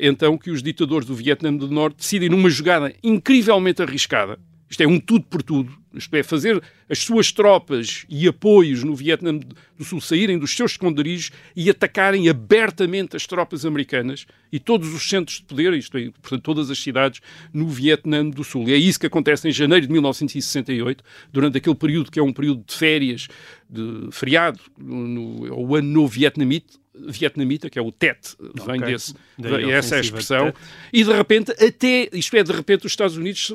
então 0.00 0.36
que 0.36 0.50
os 0.50 0.60
ditadores 0.60 1.06
do 1.06 1.14
Vietnã 1.14 1.54
do 1.54 1.68
Norte 1.68 1.98
decidem 1.98 2.28
numa 2.28 2.50
jogada 2.50 2.92
incrivelmente 3.00 3.80
arriscada 3.80 4.36
isto 4.68 4.82
é 4.82 4.86
um 4.86 5.00
tudo 5.00 5.24
por 5.24 5.42
tudo. 5.42 5.72
Isto 5.94 6.14
é, 6.16 6.22
fazer 6.22 6.62
as 6.88 6.98
suas 6.98 7.32
tropas 7.32 8.04
e 8.08 8.28
apoios 8.28 8.84
no 8.84 8.94
Vietnã 8.94 9.38
do 9.76 9.84
Sul 9.84 10.00
saírem 10.00 10.38
dos 10.38 10.54
seus 10.54 10.72
esconderijos 10.72 11.30
e 11.56 11.70
atacarem 11.70 12.28
abertamente 12.28 13.16
as 13.16 13.26
tropas 13.26 13.64
americanas 13.64 14.26
e 14.52 14.58
todos 14.58 14.92
os 14.92 15.08
centros 15.08 15.38
de 15.38 15.44
poder, 15.44 15.72
isto 15.74 15.96
é, 15.96 16.10
portanto, 16.10 16.42
todas 16.42 16.70
as 16.70 16.78
cidades 16.78 17.20
no 17.52 17.68
Vietnã 17.68 18.28
do 18.28 18.44
Sul. 18.44 18.68
E 18.68 18.72
é 18.72 18.76
isso 18.76 19.00
que 19.00 19.06
acontece 19.06 19.48
em 19.48 19.52
janeiro 19.52 19.86
de 19.86 19.92
1968, 19.92 21.02
durante 21.32 21.58
aquele 21.58 21.76
período 21.76 22.10
que 22.10 22.18
é 22.18 22.22
um 22.22 22.32
período 22.32 22.64
de 22.66 22.74
férias, 22.74 23.28
de 23.68 24.08
feriado, 24.12 24.60
no, 24.76 25.52
o 25.54 25.74
ano 25.74 25.88
novo 25.88 26.08
vietnamita, 26.08 26.78
vietnamita, 26.94 27.70
que 27.70 27.78
é 27.78 27.82
o 27.82 27.92
TET, 27.92 28.34
vem 28.66 28.76
okay. 28.76 28.92
desse, 28.92 29.14
vem, 29.38 29.72
essa 29.72 29.94
é 29.94 29.98
a 29.98 30.00
expressão, 30.00 30.52
e 30.92 31.04
de 31.04 31.12
repente, 31.12 31.52
até, 31.52 32.08
isto 32.12 32.36
é, 32.36 32.42
de 32.42 32.52
repente 32.52 32.86
os 32.86 32.92
Estados 32.92 33.16
Unidos 33.16 33.54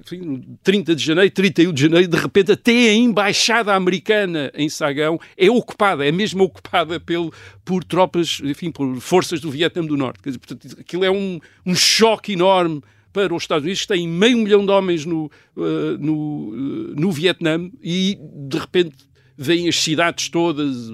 enfim, 0.00 0.58
30 0.62 0.94
de 0.94 1.04
janeiro, 1.04 1.30
31 1.30 1.72
de 1.72 1.82
janeiro, 1.82 2.08
de 2.08 2.16
repente 2.16 2.52
até 2.52 2.72
a 2.72 2.94
embaixada 2.94 3.74
americana 3.74 4.50
em 4.54 4.68
Sagão 4.68 5.20
é 5.36 5.50
ocupada, 5.50 6.06
é 6.06 6.10
mesmo 6.10 6.42
ocupada 6.42 6.98
pelo, 6.98 7.32
por 7.64 7.84
tropas, 7.84 8.40
enfim, 8.42 8.70
por 8.70 9.00
forças 9.00 9.40
do 9.40 9.50
Vietnã 9.50 9.84
do 9.84 9.96
Norte. 9.96 10.20
Dizer, 10.24 10.38
portanto, 10.38 10.76
aquilo 10.80 11.04
é 11.04 11.10
um, 11.10 11.38
um 11.64 11.74
choque 11.74 12.32
enorme 12.32 12.82
para 13.12 13.32
os 13.32 13.44
Estados 13.44 13.62
Unidos, 13.62 13.82
que 13.82 13.88
têm 13.88 14.08
meio 14.08 14.36
milhão 14.38 14.66
de 14.66 14.72
homens 14.72 15.06
no, 15.06 15.30
uh, 15.56 15.96
no, 16.00 16.48
uh, 16.48 17.00
no 17.00 17.12
Vietnã 17.12 17.70
e, 17.80 18.18
de 18.20 18.58
repente, 18.58 18.96
vêm 19.38 19.68
as 19.68 19.76
cidades 19.76 20.28
todas, 20.28 20.90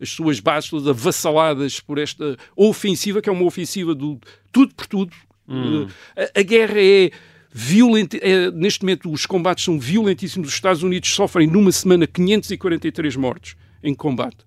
as 0.00 0.10
suas 0.10 0.40
bases 0.40 0.68
todas 0.68 0.88
avassaladas 0.88 1.78
por 1.78 1.98
esta 1.98 2.36
ofensiva, 2.56 3.22
que 3.22 3.28
é 3.28 3.32
uma 3.32 3.44
ofensiva 3.44 3.94
do 3.94 4.18
tudo 4.50 4.74
por 4.74 4.86
tudo. 4.86 5.16
Hum. 5.48 5.84
Uh, 5.84 5.88
a, 6.16 6.40
a 6.40 6.42
guerra 6.42 6.80
é 6.80 7.12
Violent... 7.52 8.14
É, 8.14 8.50
neste 8.50 8.82
momento, 8.82 9.10
os 9.10 9.26
combates 9.26 9.64
são 9.64 9.78
violentíssimos. 9.78 10.48
Os 10.48 10.54
Estados 10.54 10.82
Unidos 10.82 11.12
sofrem 11.12 11.46
numa 11.46 11.72
semana 11.72 12.06
543 12.06 13.16
mortes 13.16 13.56
em 13.82 13.94
combate. 13.94 14.44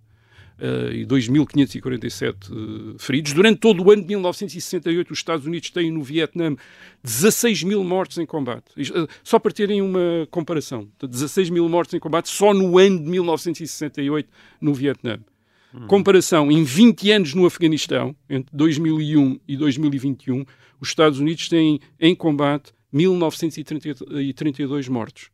uh, 0.59 0.91
e 0.91 1.05
2.547 1.05 2.35
uh, 2.51 2.99
feridos. 2.99 3.33
Durante 3.33 3.59
todo 3.59 3.83
o 3.83 3.91
ano 3.91 4.01
de 4.01 4.07
1968, 4.09 5.11
os 5.11 5.19
Estados 5.19 5.45
Unidos 5.45 5.69
têm 5.69 5.91
no 5.91 6.01
Vietnã 6.01 6.55
16 7.03 7.63
mil 7.63 7.83
mortos 7.83 8.17
em 8.17 8.25
combate. 8.25 8.65
Uh, 8.77 9.07
só 9.23 9.39
para 9.39 9.51
terem 9.51 9.81
uma 9.81 10.27
comparação, 10.31 10.87
16 11.01 11.49
mil 11.49 11.67
mortos 11.67 11.93
em 11.93 11.99
combate 11.99 12.29
só 12.29 12.53
no 12.53 12.77
ano 12.77 12.99
de 12.99 13.09
1968 13.09 14.29
no 14.61 14.73
Vietnã. 14.73 15.19
Hum. 15.73 15.87
Comparação, 15.87 16.51
em 16.51 16.63
20 16.63 17.11
anos 17.11 17.33
no 17.33 17.45
Afeganistão, 17.45 18.15
entre 18.29 18.55
2001 18.55 19.39
e 19.47 19.57
2021, 19.57 20.45
os 20.79 20.89
Estados 20.89 21.19
Unidos 21.19 21.49
têm 21.49 21.79
em 21.99 22.15
combate 22.15 22.71
1932 22.93 24.87
mortos. 24.87 25.29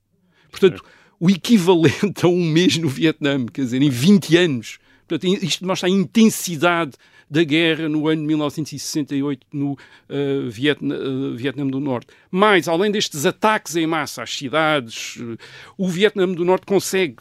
Portanto, 0.49 0.84
o 1.20 1.30
equivalente 1.30 2.26
a 2.26 2.28
um 2.28 2.43
mês 2.43 2.78
no 2.78 2.88
Vietnã, 2.88 3.45
quer 3.45 3.64
dizer, 3.64 3.82
em 3.82 3.89
20 3.89 4.38
anos. 4.38 4.80
Portanto, 5.07 5.43
isto 5.43 5.66
mostra 5.66 5.89
a 5.89 5.91
intensidade 5.91 6.93
da 7.30 7.43
guerra 7.43 7.88
no 7.88 8.07
ano 8.07 8.22
de 8.22 8.28
1968 8.28 9.45
no 9.53 9.74
uh, 9.74 10.49
Vietnã, 10.49 10.95
uh, 10.95 11.72
do 11.72 11.80
Norte. 11.80 12.07
Mas, 12.32 12.68
além 12.68 12.91
destes 12.91 13.26
ataques 13.26 13.76
em 13.76 13.86
massa 13.86 14.24
às 14.24 14.36
cidades, 14.36 15.18
uh, 15.18 15.38
o 15.78 15.88
Vietnã 15.88 16.28
do 16.28 16.43
Norte 16.43 16.66
consegue, 16.66 17.18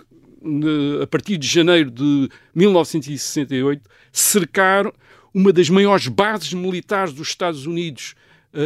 a 1.03 1.07
partir 1.07 1.36
de 1.36 1.47
janeiro 1.47 1.91
de 1.91 2.28
1968, 2.55 3.82
cercar 4.12 4.91
uma 5.34 5.53
das 5.53 5.68
maiores 5.68 6.09
bases 6.09 6.55
militares 6.55 7.12
dos 7.12 7.28
Estados 7.28 7.66
Unidos 7.66 8.14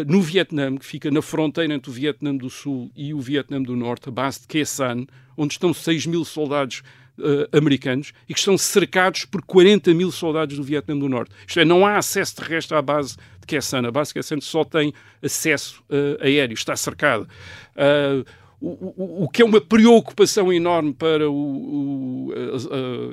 no 0.07 0.22
Vietnã, 0.22 0.76
que 0.76 0.87
fica 0.87 1.11
na 1.11 1.20
fronteira 1.20 1.74
entre 1.74 1.91
o 1.91 1.93
Vietnã 1.93 2.35
do 2.37 2.49
Sul 2.49 2.91
e 2.97 3.12
o 3.12 3.20
Vietnã 3.20 3.61
do 3.61 3.74
Norte, 3.74 4.09
a 4.09 4.12
base 4.12 4.41
de 4.41 4.47
Khe 4.47 4.62
onde 5.37 5.55
estão 5.55 5.74
6 5.74 6.07
mil 6.07 6.24
soldados 6.24 6.83
Uh, 7.18 7.47
americanos 7.55 8.14
e 8.26 8.33
que 8.33 8.39
estão 8.41 8.57
cercados 8.57 9.26
por 9.26 9.43
40 9.43 9.93
mil 9.93 10.11
soldados 10.11 10.57
do 10.57 10.62
Vietnã 10.62 10.99
do 10.99 11.11
Norte. 11.11 11.35
Isto 11.47 11.61
é, 11.61 11.64
não 11.64 11.85
há 11.85 11.99
acesso 11.99 12.37
terrestre 12.37 12.74
à 12.74 12.80
base 12.80 13.16
de 13.39 13.47
Khe 13.47 13.61
Sanh. 13.61 13.87
A 13.87 13.91
base 13.91 14.09
de 14.09 14.14
Khe 14.14 14.22
Sanh 14.22 14.41
só 14.41 14.64
tem 14.64 14.95
acesso 15.22 15.85
uh, 15.91 16.24
aéreo, 16.24 16.55
está 16.55 16.74
cercada. 16.74 17.28
Uh, 17.76 18.24
o, 18.59 18.68
o, 18.68 19.24
o, 19.24 19.28
que 19.28 19.43
é 19.43 19.45
uma 19.45 19.61
preocupação 19.61 20.51
enorme 20.51 20.95
para 20.95 21.28
o, 21.28 21.35
o, 21.35 22.33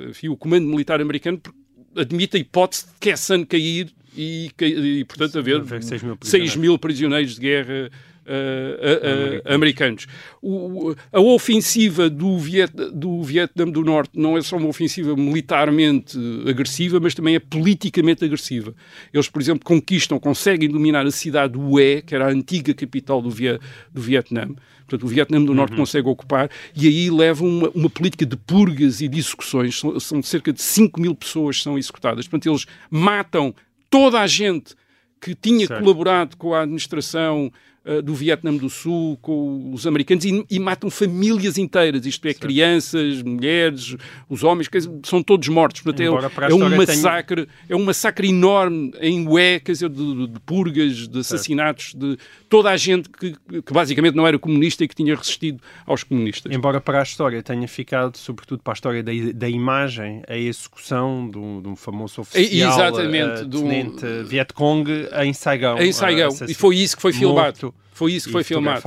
enfim, 0.08 0.28
o 0.28 0.36
comando 0.36 0.66
militar 0.66 0.98
americano, 0.98 1.38
porque 1.38 1.60
admite 1.94 2.38
a 2.38 2.40
hipótese 2.40 2.86
de 2.86 2.92
Khe 3.00 3.16
Sanh 3.18 3.44
cair 3.44 3.92
e, 4.16 4.50
e 4.60 5.04
portanto, 5.04 5.38
haver 5.38 5.62
6 5.82 6.02
mil, 6.02 6.18
6 6.20 6.56
mil 6.56 6.78
prisioneiros 6.78 7.34
de 7.34 7.40
guerra 7.40 7.90
Uh, 8.20 8.30
uh, 8.30 9.50
uh, 9.50 9.54
americanos. 9.54 10.06
O, 10.40 10.94
a 11.10 11.20
ofensiva 11.20 12.08
do, 12.08 12.38
Viet, 12.38 12.70
do 12.92 13.24
Vietnã 13.24 13.64
do 13.64 13.82
Norte 13.82 14.12
não 14.14 14.36
é 14.36 14.42
só 14.42 14.56
uma 14.56 14.68
ofensiva 14.68 15.16
militarmente 15.16 16.16
agressiva, 16.48 17.00
mas 17.00 17.12
também 17.12 17.34
é 17.34 17.40
politicamente 17.40 18.24
agressiva. 18.24 18.72
Eles, 19.12 19.28
por 19.28 19.42
exemplo, 19.42 19.64
conquistam, 19.64 20.20
conseguem 20.20 20.68
dominar 20.68 21.04
a 21.06 21.10
cidade 21.10 21.54
do 21.54 21.72
Hue, 21.72 22.02
que 22.02 22.14
era 22.14 22.26
a 22.26 22.30
antiga 22.30 22.72
capital 22.72 23.20
do, 23.20 23.30
Viet, 23.30 23.58
do 23.92 24.00
Vietnã. 24.00 24.48
Portanto, 24.90 25.04
o 25.04 25.08
Vietnã 25.08 25.42
do 25.42 25.54
Norte 25.54 25.72
uhum. 25.72 25.78
consegue 25.78 26.08
ocupar 26.08 26.50
e 26.74 26.88
aí 26.88 27.10
levam 27.10 27.48
uma, 27.48 27.70
uma, 27.70 27.90
política 27.90 28.26
de 28.26 28.36
purgas 28.36 29.00
e 29.00 29.08
de 29.08 29.18
execuções. 29.18 29.78
São, 29.78 29.98
são 29.98 30.22
cerca 30.22 30.52
de 30.52 30.60
5 30.60 31.00
mil 31.00 31.14
pessoas 31.14 31.58
que 31.58 31.62
são 31.62 31.78
executadas. 31.78 32.26
Portanto, 32.26 32.50
eles 32.50 32.66
matam 32.90 33.54
toda 33.90 34.20
a 34.20 34.26
gente 34.26 34.74
que 35.20 35.34
tinha 35.34 35.66
certo. 35.66 35.82
colaborado 35.82 36.36
com 36.36 36.54
a 36.54 36.62
administração 36.62 37.52
uh, 37.84 38.02
do 38.02 38.14
Vietnã 38.14 38.54
do 38.54 38.68
Sul, 38.68 39.18
com 39.20 39.72
os 39.72 39.86
americanos, 39.86 40.24
e, 40.24 40.44
e 40.50 40.58
matam 40.58 40.90
famílias 40.90 41.58
inteiras, 41.58 42.06
isto 42.06 42.26
é, 42.26 42.30
certo. 42.30 42.42
crianças, 42.42 43.22
mulheres, 43.22 43.96
os 44.28 44.44
homens, 44.44 44.68
que 44.68 44.78
são 45.04 45.22
todos 45.22 45.48
mortos. 45.48 45.80
Portanto, 45.80 46.00
é, 46.02 46.50
é, 46.50 46.54
um 46.54 46.76
massacre, 46.76 47.46
tenha... 47.46 47.56
é 47.68 47.76
um 47.76 47.84
massacre 47.84 48.28
enorme 48.28 48.92
em 49.00 49.26
Ué, 49.28 49.60
quer 49.60 49.72
dizer, 49.72 49.88
de, 49.88 50.26
de 50.26 50.40
purgas, 50.40 51.08
de 51.08 51.20
assassinatos, 51.20 51.94
de 51.94 52.16
toda 52.48 52.70
a 52.70 52.76
gente 52.76 53.08
que, 53.08 53.34
que, 53.62 53.72
basicamente 53.72 54.14
não 54.14 54.26
era 54.26 54.38
comunista 54.38 54.84
e 54.84 54.88
que 54.88 54.94
tinha 54.94 55.14
resistido 55.14 55.62
aos 55.86 56.02
comunistas. 56.02 56.52
Embora 56.52 56.80
para 56.80 57.00
a 57.00 57.02
história 57.02 57.42
tenha 57.42 57.66
ficado, 57.68 58.16
sobretudo 58.16 58.62
para 58.62 58.72
a 58.72 58.74
história 58.74 59.02
da, 59.02 59.12
da 59.34 59.48
imagem, 59.48 60.22
a 60.28 60.36
execução 60.36 61.30
de 61.30 61.38
um, 61.38 61.76
famoso 61.76 62.22
oficial, 62.22 62.72
Exatamente, 62.72 63.42
uh, 63.42 63.48
tenente 63.48 64.00
do... 64.00 64.24
Vietcong 64.26 64.84
em 65.22 65.32
Saigão. 65.32 65.78
Em 65.78 65.92
Saigão, 65.92 66.30
e 66.48 66.54
foi 66.54 66.76
isso 66.76 66.96
que 66.96 67.02
foi 67.02 67.12
filmado. 67.12 67.69
Foi 67.92 68.12
isso 68.12 68.28
que 68.28 68.32
foi 68.32 68.44
filmado. 68.44 68.80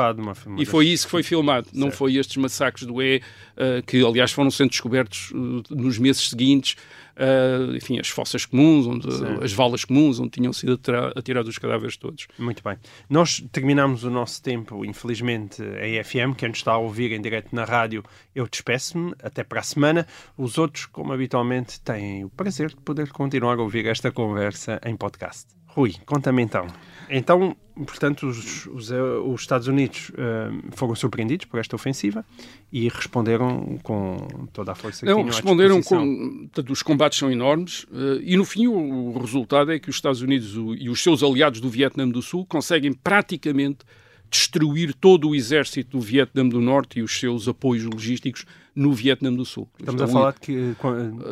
E 0.58 0.66
foi 0.66 0.88
isso 0.88 1.06
que 1.06 1.12
foi 1.12 1.22
filmado. 1.22 1.68
Não 1.72 1.92
foi 1.92 2.16
estes 2.16 2.38
massacres 2.38 2.88
do 2.88 3.00
E, 3.02 3.22
uh, 3.56 3.84
que 3.86 4.04
aliás 4.04 4.32
foram 4.32 4.50
sendo 4.50 4.70
descobertos 4.72 5.30
uh, 5.32 5.64
nos 5.70 6.00
meses 6.00 6.30
seguintes. 6.30 6.76
Uh, 7.16 7.76
enfim, 7.76 8.00
as 8.00 8.10
fossas 8.10 8.44
comuns, 8.44 8.88
onde, 8.88 9.08
as 9.44 9.54
valas 9.54 9.86
comuns, 9.86 10.20
onde 10.20 10.32
tinham 10.32 10.52
sido 10.52 10.80
atirados 11.16 11.48
os 11.48 11.60
cadáveres 11.60 11.96
todos. 11.96 12.26
Muito 12.40 12.64
bem. 12.64 12.76
Nós 13.08 13.44
terminamos 13.52 14.04
o 14.04 14.10
nosso 14.10 14.42
tempo, 14.42 14.84
infelizmente, 14.84 15.62
a 15.62 16.04
FM. 16.04 16.36
Quem 16.36 16.50
nos 16.50 16.58
está 16.58 16.72
a 16.72 16.78
ouvir 16.78 17.12
em 17.12 17.22
direto 17.22 17.54
na 17.54 17.66
rádio, 17.66 18.04
eu 18.34 18.48
despeço-me. 18.48 19.14
Até 19.22 19.44
para 19.44 19.60
a 19.60 19.64
semana. 19.64 20.08
Os 20.36 20.58
outros, 20.58 20.88
como 20.88 21.14
habitualmente, 21.14 21.80
têm 21.82 22.24
o 22.26 22.30
prazer 22.30 22.70
de 22.70 22.78
poder 22.78 23.10
continuar 23.10 23.60
a 23.60 23.62
ouvir 23.62 23.86
esta 23.86 24.12
conversa 24.12 24.82
em 24.84 24.96
podcast. 24.96 25.46
Rui, 25.68 25.94
conta-me 26.06 26.42
então. 26.42 26.68
Então, 27.10 27.56
portanto, 27.76 28.28
os, 28.28 28.66
os, 28.68 28.92
eh, 28.92 29.02
os 29.02 29.42
Estados 29.42 29.68
Unidos 29.68 30.10
uh, 30.10 30.76
foram 30.76 30.96
surpreendidos 30.96 31.46
por 31.46 31.60
esta 31.60 31.76
ofensiva 31.76 32.26
e 32.72 32.88
responderam 32.90 33.78
com 33.84 34.48
toda 34.52 34.72
a 34.72 34.76
força 34.76 35.02
que 35.02 35.06
Não, 35.06 35.20
tinham 35.20 35.28
responderam 35.28 35.82
com... 35.82 36.48
Portanto, 36.48 36.72
os 36.72 36.84
combates 36.84 37.20
são 37.20 37.32
enormes 37.32 37.84
uh, 37.86 38.22
e, 38.22 38.36
no 38.38 38.46
fim, 38.46 38.68
o, 38.68 38.74
o, 38.74 39.20
resultado 39.20 39.72
é 39.72 39.80
que 39.80 39.90
os 39.90 39.96
Estados 39.96 40.22
Unidos 40.22 40.56
o, 40.58 40.74
e 40.76 40.90
os 40.90 41.02
seus 41.02 41.24
aliados 41.24 41.60
do 41.60 41.70
Vietnã 41.70 42.08
do 42.08 42.22
Sul 42.22 42.46
conseguem 42.46 42.94
praticamente 42.94 43.80
destruir 44.30 44.94
todo 44.96 45.30
o 45.30 45.36
exército 45.36 45.98
do 45.98 46.02
Vietnã 46.02 46.48
do 46.48 46.60
Norte 46.60 47.00
e 47.00 47.04
os 47.04 47.20
seus 47.20 47.48
apoios 47.48 47.84
logísticos 47.84 48.46
no 48.76 48.92
Vietnã 48.94 49.32
do 49.32 49.46
Sul. 49.46 49.68
Estamos 49.80 50.02
a 50.02 50.08
falar 50.08 50.34
de 50.34 50.40
que, 50.40 50.76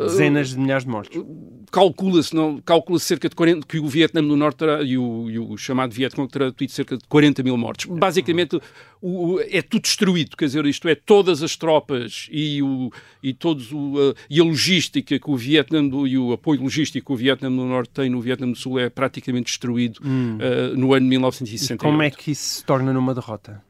dezenas 0.04 0.50
de 0.50 0.60
milhares 0.60 0.84
de 0.84 0.89
mortos. 0.89 1.24
Calcula-se 1.72 2.32
calcula 2.66 3.00
cerca 3.00 3.30
de 3.30 3.36
40, 3.36 3.66
que 3.66 3.80
o 3.80 3.88
Vietnã 3.88 4.22
do 4.22 4.36
Norte 4.36 4.58
terá, 4.58 4.84
e, 4.84 4.98
o, 4.98 5.30
e 5.30 5.39
o 5.39 5.58
chamado 5.58 5.94
Vietcong 5.94 6.32
terá 6.32 6.52
tido 6.52 6.70
cerca 6.70 6.98
de 6.98 7.04
40 7.08 7.42
mil 7.44 7.58
mortos. 7.58 7.86
Basicamente, 7.86 8.60
o, 9.02 9.39
é 9.39 9.62
tudo 9.62 9.82
destruído, 9.82 10.38
quer 10.38 10.46
dizer, 10.46 10.66
isto 10.66 10.88
é, 10.88 10.96
todas 10.96 11.42
as 11.42 11.56
tropas 11.56 12.28
e, 12.32 12.62
o, 12.62 12.92
e, 13.24 13.34
todos 13.34 13.72
o, 13.72 13.96
a, 13.98 14.20
e 14.30 14.39
a 14.39 14.44
logística 14.44 15.18
que 15.18 15.30
o 15.30 15.36
Vietnã 15.36 15.88
do, 15.88 16.06
e 16.06 16.18
o 16.18 16.34
apoio 16.34 16.62
logístico 16.62 17.08
que 17.08 17.14
o 17.14 17.16
Vietnã 17.16 17.50
do 17.50 17.66
Norte 17.66 17.89
tem 17.92 18.10
no 18.10 18.22
Vietnã 18.22 18.50
do 18.50 18.56
Sul 18.56 18.80
é 18.80 18.89
praticamente 18.89 19.46
destruído 19.46 20.00
hum. 20.04 20.38
uh, 20.38 20.78
no 20.78 20.94
ano 20.94 21.08
1968. 21.08 21.80
E 21.80 21.84
como 21.84 22.02
é 22.04 22.12
que 22.12 22.32
isso 22.32 22.60
se 22.60 22.66
torna 22.66 22.94
numa 22.94 23.16
derrota? 23.16 23.64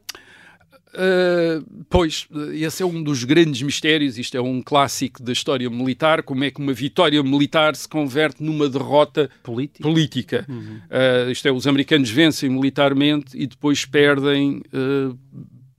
Uh, 0.93 1.83
pois, 1.89 2.27
esse 2.53 2.83
é 2.83 2.85
um 2.85 3.01
dos 3.01 3.23
grandes 3.23 3.61
mistérios. 3.61 4.17
Isto 4.17 4.37
é 4.37 4.41
um 4.41 4.61
clássico 4.61 5.23
da 5.23 5.31
história 5.31 5.69
militar. 5.69 6.23
Como 6.23 6.43
é 6.43 6.51
que 6.51 6.59
uma 6.59 6.73
vitória 6.73 7.21
militar 7.23 7.75
se 7.75 7.87
converte 7.87 8.43
numa 8.43 8.67
derrota 8.67 9.29
política? 9.43 9.83
política. 9.83 10.45
Uhum. 10.49 10.81
Uh, 10.89 11.31
isto 11.31 11.47
é, 11.47 11.51
os 11.51 11.65
americanos 11.65 12.09
vencem 12.09 12.49
militarmente 12.49 13.37
e 13.37 13.47
depois 13.47 13.85
perdem 13.85 14.61
uh, 14.73 15.17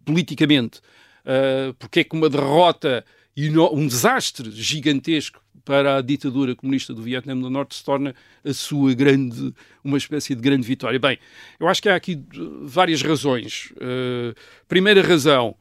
politicamente. 0.05 0.81
Uh, 1.25 1.75
porque 1.75 2.01
é 2.01 2.05
que 2.05 2.17
uma 2.17 2.29
derrota 2.29 3.05
e 3.37 3.49
um 3.51 3.87
desastre 3.87 4.51
gigantesco 4.51 5.41
para 5.65 5.97
a 5.97 6.03
ditadura 6.03 6.55
comunista 6.55 6.93
do 6.93 7.03
Vietnã 7.03 7.37
do 7.37 7.49
Norte 7.49 7.75
se 7.75 7.85
torna 7.85 8.15
a 8.45 8.53
sua 8.53 8.95
grande, 8.95 9.55
uma 9.83 9.97
espécie 9.97 10.35
de 10.35 10.41
grande 10.41 10.67
vitória. 10.67 10.99
Bem, 10.99 11.19
eu 11.59 11.69
acho 11.69 11.81
que 11.83 11.89
há 11.89 11.95
aqui 11.95 12.23
várias 12.63 13.03
razões. 13.03 13.73
Uh, 13.77 14.35
primeira 14.69 15.03
razão, 15.03 15.55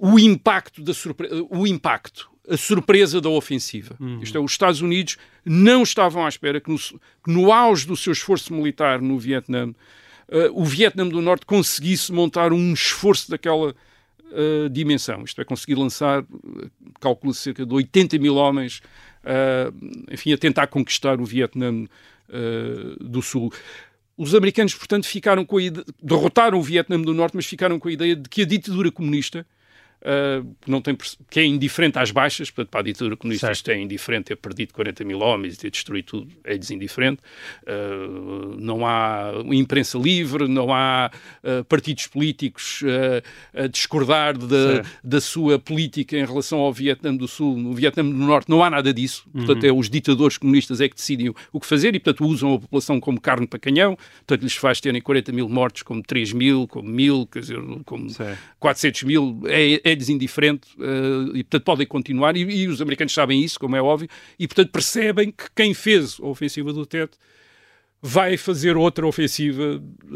o 0.00 0.18
impacto 0.18 0.82
da 0.82 0.94
surpresa, 0.94 1.34
o 1.50 1.66
impacto, 1.66 2.30
a 2.48 2.56
surpresa 2.56 3.20
da 3.20 3.28
ofensiva. 3.28 3.96
Uhum. 4.00 4.20
Isto 4.22 4.38
é, 4.38 4.40
os 4.40 4.52
Estados 4.52 4.80
Unidos 4.80 5.16
não 5.44 5.82
estavam 5.82 6.24
à 6.24 6.28
espera 6.28 6.60
que 6.60 6.70
no, 6.70 6.78
que 6.78 7.30
no 7.30 7.52
auge 7.52 7.86
do 7.86 7.96
seu 7.96 8.12
esforço 8.12 8.54
militar 8.54 9.00
no 9.00 9.18
Vietnã, 9.18 9.68
uh, 9.68 9.74
o 10.52 10.64
Vietnã 10.64 11.06
do 11.06 11.20
Norte 11.20 11.46
conseguisse 11.46 12.12
montar 12.12 12.52
um 12.52 12.72
esforço 12.72 13.30
daquela 13.30 13.74
uh, 14.32 14.68
dimensão. 14.68 15.24
Isto 15.24 15.40
é, 15.40 15.44
conseguir 15.44 15.74
lançar, 15.74 16.24
calculo 17.00 17.34
cerca 17.34 17.64
de 17.64 17.74
80 17.74 18.18
mil 18.18 18.36
homens, 18.36 18.80
uh, 19.24 19.74
enfim, 20.10 20.32
a 20.32 20.38
tentar 20.38 20.66
conquistar 20.66 21.20
o 21.20 21.24
Vietnã 21.24 21.72
uh, 21.74 23.04
do 23.04 23.22
Sul. 23.22 23.52
Os 24.16 24.34
americanos, 24.34 24.74
portanto, 24.74 25.06
ficaram 25.06 25.44
com 25.44 25.58
a 25.58 25.62
ideia, 25.62 25.84
derrotaram 26.02 26.58
o 26.58 26.62
Vietnã 26.62 27.00
do 27.00 27.14
Norte, 27.14 27.36
mas 27.36 27.46
ficaram 27.46 27.78
com 27.78 27.88
a 27.88 27.92
ideia 27.92 28.16
de 28.16 28.28
que 28.28 28.42
a 28.42 28.46
ditadura 28.46 28.90
comunista 28.90 29.46
uh, 30.02 30.56
não 30.66 30.80
tem, 30.80 30.96
que 31.30 31.40
é 31.40 31.44
indiferente 31.44 31.98
às 31.98 32.10
baixas, 32.10 32.50
portanto, 32.50 32.70
para 32.70 32.80
a 32.80 32.82
ditadura 32.84 33.16
comunista 33.16 33.46
Certo. 33.46 33.56
isto 33.56 33.70
é 33.70 33.78
indiferente, 33.80 34.24
ter 34.26 34.36
perdido 34.36 34.72
40 34.74 35.04
mil 35.04 35.20
homens 35.20 35.54
e 35.54 35.58
ter 35.58 35.70
destruído 35.70 36.04
tudo, 36.06 36.28
é-lhes 36.44 36.70
indiferente. 36.70 37.20
Uh, 37.66 38.56
não 38.58 38.86
há 38.86 39.32
imprensa 39.52 39.98
livre, 39.98 40.48
não 40.48 40.72
há 40.72 41.10
uh, 41.42 41.64
partidos 41.64 42.06
políticos 42.06 42.82
a 43.54 43.66
discordar 43.66 44.36
da, 44.36 44.82
da 45.02 45.20
sua 45.20 45.58
política 45.58 46.16
em 46.16 46.24
relação 46.24 46.58
ao 46.60 46.72
Vietnã 46.72 47.14
do 47.14 47.26
Sul. 47.28 47.56
No 47.56 47.72
Vietnã 47.74 48.04
do 48.04 48.12
Norte 48.12 48.48
não 48.48 48.62
há 48.62 48.70
nada 48.70 48.92
disso, 48.92 49.28
portanto, 49.32 49.62
Uhum. 49.62 49.68
é 49.68 49.72
os 49.72 49.90
ditadores 49.90 50.38
comunistas 50.38 50.80
é 50.80 50.88
que 50.88 50.94
decidem 50.94 51.32
o 51.52 51.60
que 51.60 51.66
fazer 51.66 51.94
e, 51.94 52.00
portanto, 52.00 52.24
usam 52.26 52.54
a 52.54 52.60
população 52.60 53.00
como 53.00 53.20
carne 53.20 53.46
para 53.46 53.58
canhão, 53.58 53.96
portanto, 54.18 54.42
lhes 54.42 54.54
faz 54.54 54.80
terem 54.80 55.00
40 55.00 55.32
mil 55.32 55.48
mortos 55.48 55.82
como 55.82 56.02
3 56.02 56.32
mil, 56.32 56.66
como 56.68 56.88
mil, 56.88 57.26
quer 57.26 57.40
dizer, 57.40 57.58
como 57.84 58.08
Certo. 58.10 58.38
400 58.60 59.02
mil, 59.04 59.42
é, 59.46 59.80
é-lhes 59.88 60.08
indiferente 60.08 60.68
eh, 60.80 61.30
e, 61.38 61.42
portanto, 61.44 61.64
podem 61.64 61.86
continuar. 61.86 62.36
E, 62.36 62.40
e 62.42 62.68
os 62.68 62.80
americanos 62.80 63.12
sabem 63.12 63.42
isso, 63.42 63.58
como 63.58 63.74
é 63.76 63.82
óbvio, 63.82 64.08
e, 64.38 64.46
portanto, 64.46 64.70
percebem 64.70 65.30
que 65.30 65.44
quem 65.54 65.74
fez 65.74 66.18
a 66.20 66.26
ofensiva 66.26 66.72
do 66.72 66.84
Tet 66.86 67.12
vai 68.00 68.36
fazer 68.36 68.76
outra 68.76 69.06
ofensiva 69.06 69.82
eh, 70.04 70.08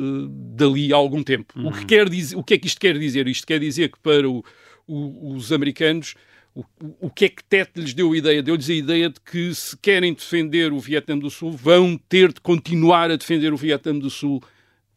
dali 0.54 0.92
a 0.92 0.96
algum 0.96 1.22
tempo. 1.22 1.52
O, 1.56 1.72
que 1.72 1.84
quer 1.84 2.08
dizer, 2.08 2.36
o 2.36 2.44
que 2.44 2.54
é 2.54 2.58
que 2.58 2.66
isto 2.66 2.80
quer 2.80 2.96
dizer? 2.98 3.26
Isto 3.26 3.46
quer 3.46 3.58
dizer 3.58 3.90
que 3.90 3.98
para 3.98 4.28
o- 4.28 4.44
o- 4.86 5.34
os 5.34 5.52
americanos. 5.52 6.14
O, 6.54 6.64
o- 7.00 7.10
que 7.10 7.24
é 7.24 7.28
que 7.30 7.42
Tet 7.42 7.70
lhes 7.76 7.94
deu 7.94 8.12
a 8.12 8.16
ideia? 8.16 8.42
Deu-lhes 8.42 8.68
a 8.68 8.74
ideia 8.74 9.08
de 9.08 9.18
que 9.20 9.54
se 9.54 9.74
querem 9.78 10.12
defender 10.12 10.70
o 10.70 10.78
Vietnã 10.78 11.18
do 11.18 11.30
Sul, 11.30 11.50
vão 11.52 11.98
ter 12.10 12.30
de 12.30 12.42
continuar 12.42 13.10
a 13.10 13.16
defender 13.16 13.54
o 13.54 13.56
Vietnã 13.56 13.98
do 13.98 14.10
Sul 14.10 14.42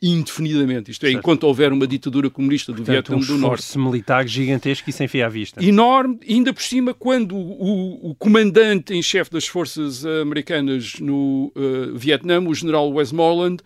indefinidamente. 0.10 0.92
Isto 0.92 1.06
é, 1.06 1.10
Certo. 1.10 1.20
enquanto 1.20 1.44
houver 1.44 1.72
uma 1.72 1.88
ditadura 1.88 2.30
comunista 2.30 2.72
do 2.72 2.84
Portanto, 2.84 3.14
um 3.14 3.20
Vietnã 3.20 3.36
do 3.36 3.42
Norte 3.42 3.62
esforço 3.62 3.80
militar 3.80 4.28
gigantesco 4.28 4.90
e 4.90 4.94
sem 4.94 5.08
fio 5.08 5.26
à 5.26 5.30
vista. 5.30 5.64
enorme, 5.64 6.20
ainda 6.28 6.54
por 6.54 6.62
cima, 6.64 6.94
quando 6.94 7.36
o, 7.36 8.12
o 8.12 8.16
comandante 8.16 8.94
em 8.94 9.02
chefe 9.02 9.32
das 9.32 9.48
forças 9.48 10.06
americanas 10.06 10.96
no 11.00 11.52
eh, 11.56 11.92
Vietnã, 11.96 12.40
o 12.42 12.54
general 12.54 12.92
Westmoreland, 12.92 13.64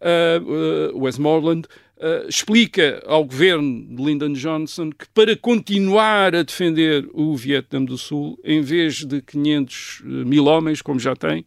eh, 0.00 0.40
eh, 0.40 0.90
Westmoreland 0.94 1.68
eh, 2.00 2.26
explica 2.28 3.00
ao 3.06 3.24
governo 3.24 3.86
de 3.94 4.02
Lyndon 4.02 4.32
Johnson 4.32 4.90
que 4.90 5.06
para 5.14 5.36
continuar 5.36 6.34
a 6.34 6.42
defender 6.42 7.08
o 7.12 7.36
Vietnã 7.36 7.84
do 7.84 7.96
Sul, 7.96 8.36
em 8.42 8.60
vez 8.60 9.04
de 9.04 9.22
500 9.22 10.02
mil 10.04 10.46
homens, 10.46 10.82
como 10.82 10.98
já 10.98 11.14
tem, 11.14 11.44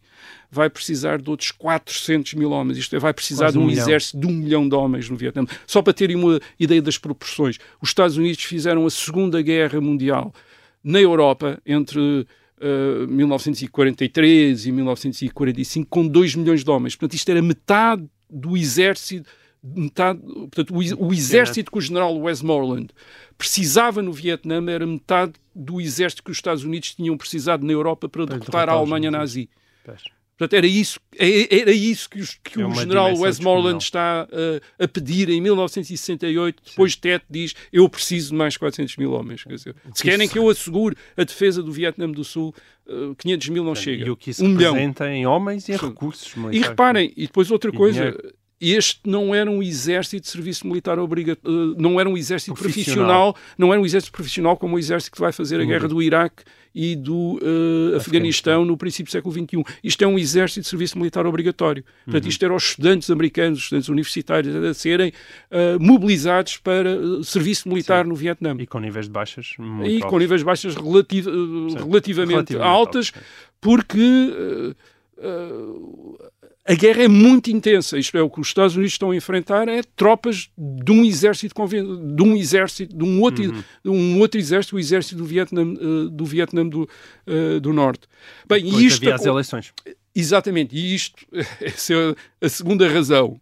vai 0.50 0.70
precisar 0.70 1.20
de 1.20 1.28
outros 1.28 1.50
400 1.50 2.34
mil 2.34 2.50
homens. 2.50 2.78
Isto 2.78 2.96
é, 2.96 2.98
vai 2.98 3.12
precisar 3.12 3.46
Quase 3.46 3.58
de 3.58 3.64
um 3.64 3.66
um 3.66 3.70
exército 3.70 4.18
de 4.18 4.26
um 4.26 4.32
milhão 4.32 4.68
de 4.68 4.74
homens 4.74 5.08
no 5.08 5.16
Vietnã. 5.16 5.44
Só 5.66 5.82
para 5.82 5.92
terem 5.92 6.16
uma 6.16 6.40
ideia 6.58 6.82
das 6.82 6.98
proporções. 6.98 7.58
Os 7.80 7.90
Estados 7.90 8.16
Unidos 8.16 8.42
fizeram 8.44 8.86
a 8.86 8.90
Segunda 8.90 9.40
Guerra 9.42 9.80
Mundial 9.80 10.34
na 10.82 11.00
Europa 11.00 11.60
entre 11.66 12.26
eh, 12.60 13.06
1943 13.08 14.66
e 14.66 14.72
1945 14.72 15.88
com 15.90 16.06
2 16.06 16.36
milhões 16.36 16.64
de 16.64 16.70
homens. 16.70 16.94
Portanto, 16.94 17.14
isto 17.14 17.28
era 17.28 17.42
metade 17.42 18.04
do 18.30 18.56
exército 18.56 19.28
metade, 19.74 20.20
portanto, 20.20 20.72
o, 20.72 21.06
o 21.06 21.12
exército 21.12 21.70
que 21.70 21.78
o 21.78 21.80
general 21.80 22.16
Westmoreland 22.16 22.88
precisava 23.36 24.00
no 24.00 24.12
Vietnã 24.12 24.64
era 24.70 24.86
metade 24.86 25.32
do 25.54 25.80
exército 25.80 26.22
que 26.22 26.30
os 26.30 26.36
Estados 26.36 26.64
Unidos 26.64 26.94
tinham 26.94 27.16
precisado 27.16 27.66
na 27.66 27.72
Europa 27.72 28.08
para 28.08 28.26
derrotar 28.26 28.68
a 28.68 28.72
Alemanha 28.72 29.10
nazi. 29.10 29.50
Pois. 29.84 30.04
Portanto, 30.38 30.52
era 30.54 30.66
isso, 30.66 31.00
é- 31.18 31.60
era 31.60 31.72
isso 31.72 32.10
que, 32.10 32.20
os- 32.20 32.38
que 32.44 32.60
É 32.60 32.66
o 32.66 32.74
general 32.74 33.16
Westmoreland 33.16 33.82
está 33.82 34.28
uh, 34.30 34.84
a 34.84 34.86
pedir 34.86 35.30
em 35.30 35.40
1968. 35.40 36.62
Depois 36.66 36.94
Tet 36.94 37.24
diz: 37.28 37.54
Eu 37.72 37.88
preciso 37.88 38.30
de 38.30 38.36
mais 38.36 38.56
400 38.56 38.96
mil 38.98 39.12
homens. 39.12 39.42
Quer 39.44 39.54
dizer, 39.54 39.74
se 39.94 40.02
que 40.02 40.10
querem 40.10 40.28
que 40.28 40.38
eu 40.38 40.48
assegure 40.50 40.94
a 41.16 41.24
defesa 41.24 41.62
do 41.62 41.72
Vietnã 41.72 42.10
do 42.10 42.22
Sul, 42.22 42.54
uh, 42.86 43.14
500 43.16 43.48
mil 43.48 43.64
não 43.64 43.74
chega. 43.74 44.04
E 44.06 44.10
o 44.10 44.16
que 44.16 44.30
isso 44.30 44.44
um 44.44 44.48
milhão. 44.48 44.74
representa 44.74 45.08
em 45.10 45.26
homens 45.26 45.68
e 45.68 45.72
em 45.72 45.78
Sim. 45.78 45.86
recursos 45.86 46.34
E 46.52 46.58
reparem, 46.60 47.12
e 47.16 47.26
depois 47.26 47.50
outra 47.50 47.70
E 47.70 47.74
coisa. 47.74 47.98
dinheiro. 47.98 48.34
Este 48.58 49.00
não 49.04 49.34
era 49.34 49.50
um 49.50 49.62
exército 49.62 50.22
de 50.24 50.30
serviço 50.30 50.66
militar 50.66 50.98
obrigatório, 50.98 51.74
não 51.78 52.00
era 52.00 52.08
um 52.08 52.16
exército 52.16 52.54
Profissional. 52.54 53.32
profissional, 53.34 53.36
não 53.58 53.70
era 53.72 53.80
um 53.82 53.84
exército 53.84 54.12
profissional 54.12 54.56
como 54.56 54.76
o 54.76 54.78
exército 54.78 55.14
que 55.14 55.20
vai 55.20 55.30
fazer 55.30 55.56
a 55.56 55.60
Uhum. 55.60 55.66
guerra 55.68 55.88
do 55.88 56.02
Iraque 56.02 56.42
e 56.74 56.96
do 56.96 57.38
eh, 57.42 57.96
Afeganistão 57.96 58.64
no 58.64 58.76
princípio 58.76 59.10
do 59.10 59.12
século 59.12 59.34
XXI. 59.34 59.62
Isto 59.84 60.04
é 60.04 60.06
um 60.06 60.18
exército 60.18 60.62
de 60.62 60.68
serviço 60.68 60.98
militar 60.98 61.26
obrigatório. 61.26 61.84
Portanto, 62.06 62.22
Uhum. 62.24 62.28
isto 62.30 62.44
era 62.46 62.54
os 62.54 62.64
estudantes 62.64 63.10
americanos, 63.10 63.58
os 63.58 63.64
estudantes 63.64 63.88
universitários 63.90 64.56
a 64.56 64.72
serem 64.74 65.12
eh, 65.50 65.76
mobilizados 65.78 66.56
para 66.56 66.90
eh, 66.92 67.22
serviço 67.24 67.68
militar 67.68 68.06
no 68.06 68.14
Vietnã. 68.14 68.56
E 68.58 68.66
com 68.66 68.80
níveis 68.80 69.04
de 69.04 69.12
baixas 69.12 69.52
muito 69.58 69.90
E 69.90 69.98
com 70.00 70.06
altos. 70.06 70.20
níveis 70.20 70.40
de 70.40 70.44
baixas 70.46 70.74
relativ- 70.74 71.28
eh, 71.28 71.30
relativamente, 71.30 71.90
Relativamente 71.90 72.56
altas, 72.56 72.66
altos, 72.66 73.12
porque 73.60 73.98
eh, 74.00 74.74
eh, 75.18 76.26
a 76.68 76.74
guerra 76.74 77.04
é 77.04 77.08
muito 77.08 77.50
intensa. 77.50 77.96
Isto 77.96 78.18
é, 78.18 78.22
o 78.22 78.28
que 78.28 78.40
os 78.40 78.48
Estados 78.48 78.74
Unidos 78.74 78.94
estão 78.94 79.12
a 79.12 79.16
enfrentar 79.16 79.68
é 79.68 79.82
tropas 79.94 80.50
de 80.58 80.90
um 80.90 81.04
exército, 81.04 81.54
de 81.68 82.22
um 82.22 82.36
exército, 82.36 82.96
de 82.96 83.04
um 83.04 83.20
outro, 83.20 83.44
Uhum. 83.44 83.62
de 83.84 83.90
um 83.90 84.18
outro 84.18 84.40
exército, 84.40 84.74
o 84.76 84.78
exército 84.78 85.16
do 85.16 85.24
Vietnã, 85.24 85.62
eh, 85.62 86.08
do, 86.10 86.24
Vietnã 86.24 86.66
do, 86.66 86.88
eh, 87.26 87.60
do 87.60 87.72
Norte. 87.72 88.08
Bem, 88.48 88.64
Depois 88.64 88.82
isto 88.82 89.02
havia 89.02 89.14
as 89.14 89.24
eleições. 89.24 89.72
Exatamente, 90.14 90.74
e 90.74 90.94
isto, 90.94 91.24
essa 91.60 91.94
é 91.94 92.46
a 92.46 92.48
segunda 92.48 92.88
razão. 92.88 93.40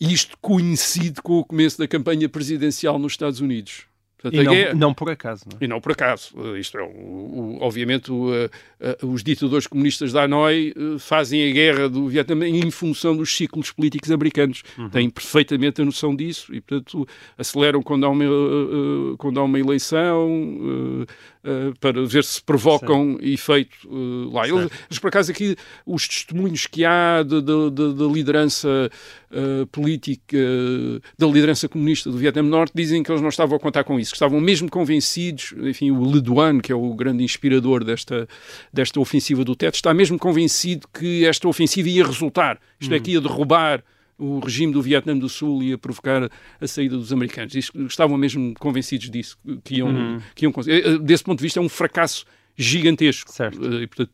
Isto 0.00 0.38
coincide 0.40 1.20
com 1.20 1.40
o 1.40 1.44
começo 1.44 1.76
da 1.78 1.86
campanha 1.86 2.26
presidencial 2.26 2.98
nos 2.98 3.12
Estados 3.12 3.40
Unidos. 3.40 3.82
Portanto, 4.20 4.34
E 4.36 4.40
a 4.40 4.44
não, 4.44 4.52
guerra- 4.54 4.74
não 4.74 4.92
por 4.94 5.10
acaso. 5.10 5.44
Não 5.50 5.58
é? 5.60 5.64
e 5.64 5.68
não 5.68 5.80
por 5.80 5.92
acaso. 5.92 6.34
Uh, 6.36 6.56
Isto 6.58 6.76
é, 6.78 6.82
o- 6.82 6.86
o- 6.86 7.58
obviamente, 7.62 8.12
o, 8.12 8.28
uh, 8.30 8.50
uh, 9.02 9.06
os 9.12 9.22
ditadores 9.22 9.66
comunistas 9.66 10.12
da 10.12 10.24
Hanoi 10.24 10.74
fazem 10.98 11.48
a 11.48 11.52
guerra 11.52 11.88
do 11.88 12.06
Vietnã 12.08 12.46
em 12.46 12.70
função 12.70 13.16
dos 13.16 13.34
ciclos 13.34 13.70
políticos 13.72 14.10
americanos. 14.10 14.62
Têm 14.92 15.08
perfeitamente 15.08 15.80
a 15.80 15.84
noção 15.84 16.14
disso 16.14 16.54
e, 16.54 16.60
portanto, 16.60 17.06
aceleram 17.38 17.82
quando 17.82 18.04
há 18.04 18.08
uma, 18.10 18.24
quando 19.16 19.40
há 19.40 19.44
uma 19.44 19.58
eleição 19.58 21.06
uh, 21.44 21.70
uh, 21.70 21.78
para 21.78 22.04
ver 22.06 22.24
se 22.24 22.42
provocam 22.42 23.18
efeito 23.20 23.76
uh, 23.86 24.30
lá. 24.32 24.48
Eles, 24.48 24.70
mas, 24.88 24.98
por 24.98 25.08
acaso, 25.08 25.30
aqui 25.30 25.56
os 25.86 26.06
testemunhos 26.06 26.66
que 26.66 26.84
há 26.84 27.22
da- 27.22 27.40
liderança 28.12 28.90
uh, 29.30 29.66
política, 29.68 30.38
da 31.18 31.26
liderança 31.26 31.68
comunista 31.68 32.10
do 32.10 32.18
Vietnã 32.18 32.42
Norte, 32.42 32.72
dizem 32.74 33.02
que 33.02 33.10
eles 33.10 33.22
não 33.22 33.28
estavam 33.28 33.56
a 33.56 33.60
contar 33.60 33.84
com 33.84 33.98
isso, 33.98 34.10
que 34.10 34.16
estavam 34.16 34.40
mesmo 34.40 34.70
convencidos, 34.70 35.54
enfim, 35.62 35.90
o 35.90 36.04
Le 36.04 36.20
Duan, 36.20 36.60
que 36.60 36.72
é 36.72 36.74
o 36.74 36.94
grande 36.94 37.22
inspirador 37.24 37.84
desta, 37.84 38.28
desta 38.72 39.00
ofensiva 39.00 39.44
do 39.44 39.54
Tet, 39.54 39.74
está 39.76 39.94
mesmo 39.94 40.18
convencido 40.18 40.86
que 40.92 41.24
esta 41.24 41.48
ofensiva 41.48 41.88
ia 41.88 42.04
resultar, 42.04 42.58
isto 42.80 42.94
é, 42.94 43.00
que 43.00 43.12
ia 43.12 43.20
derrubar 43.20 43.82
o 44.20 44.38
regime 44.38 44.72
do 44.72 44.82
Vietnã 44.82 45.16
do 45.16 45.28
Sul 45.28 45.62
ia 45.62 45.78
provocar 45.78 46.30
a 46.60 46.66
saída 46.66 46.96
dos 46.96 47.12
americanos. 47.12 47.54
Estavam 47.88 48.16
mesmo 48.18 48.54
convencidos 48.58 49.10
disso, 49.10 49.38
que 49.64 49.76
iam, 49.76 50.20
que 50.34 50.44
iam 50.44 50.52
conseguir. 50.52 50.86
Eh, 50.86 50.98
Desse 50.98 51.24
ponto 51.24 51.38
de 51.38 51.42
vista, 51.42 51.58
é 51.58 51.62
um 51.62 51.68
fracasso 51.68 52.26
gigantesco. 52.56 53.32
Certo. 53.32 53.64
Eh, 53.64 53.82
e, 53.82 53.86
portanto, 53.86 54.12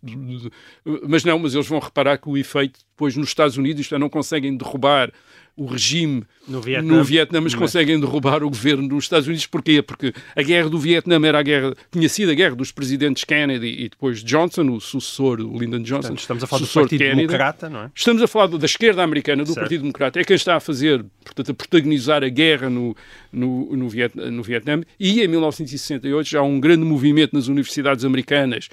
mas 1.09 1.25
não, 1.25 1.39
mas 1.39 1.55
eles 1.55 1.67
vão 1.67 1.81
reparar 1.81 2.19
que 2.19 2.29
o 2.29 2.37
efeito 2.37 2.81
depois 2.91 3.17
nos 3.17 3.29
Estados 3.29 3.57
Unidos, 3.57 3.81
isto 3.81 3.95
é, 3.95 3.99
não 3.99 4.09
conseguem 4.09 4.57
derrubar 4.57 5.13
o 5.57 5.65
regime 5.65 6.23
No 6.47 6.61
Vietnã. 6.61 6.97
no 6.97 7.03
Vietnã, 7.03 7.41
mas 7.41 7.55
conseguem 7.55 7.99
derrubar 7.99 8.43
o 8.45 8.51
governo 8.51 8.87
dos 8.87 9.05
Estados 9.05 9.27
Unidos. 9.27 9.47
Porquê? 9.47 9.81
Porque 9.81 10.13
a 10.37 10.43
guerra 10.43 10.69
do 10.69 10.79
Vietnã 10.79 11.19
era 11.27 11.39
a 11.39 11.43
guerra, 11.43 11.75
tinha 11.91 12.09
sido 12.09 12.31
a 12.31 12.35
guerra 12.35 12.55
dos 12.55 12.71
presidentes 12.71 13.25
Kennedy 13.25 13.67
e 13.67 13.89
depois 13.89 14.23
Johnson, 14.23 14.69
o 14.71 14.81
sucessor, 14.81 15.41
o 15.41 15.59
Lyndon 15.59 15.83
Johnson. 15.83 16.09
Portanto, 16.15 16.21
estamos 16.21 16.45
a 16.45 16.47
falar 16.47 16.61
do 16.61 16.67
de 16.67 16.73
Partido 16.75 16.99
Kennedy. 16.99 17.27
Democrata, 17.27 17.71
não 17.71 17.81
é? 17.85 17.91
Estamos 17.95 18.23
a 18.23 18.27
falar 18.27 18.47
da 18.49 18.67
esquerda 18.67 19.03
americana, 19.03 19.43
do 19.43 19.47
Certo. 19.49 19.61
Partido 19.61 19.81
Democrata. 19.81 20.21
É 20.21 20.25
quem 20.25 20.37
está 20.37 20.57
a 20.57 20.61
fazer, 20.61 21.05
portanto, 21.25 21.51
a 21.51 21.55
protagonizar 21.55 22.23
a 22.23 22.29
guerra 22.29 22.69
no, 22.69 22.95
no, 23.33 23.75
no, 23.75 23.89
Vietnã, 23.89 24.31
no 24.31 24.43
Vietnã. 24.43 24.83
E 25.01 25.23
em 25.23 25.29
1968 25.29 26.29
já 26.29 26.41
há 26.41 26.43
um 26.43 26.61
grande 26.61 26.85
movimento 26.85 27.33
nas 27.35 27.49
universidades 27.49 28.05
americanas 28.05 28.69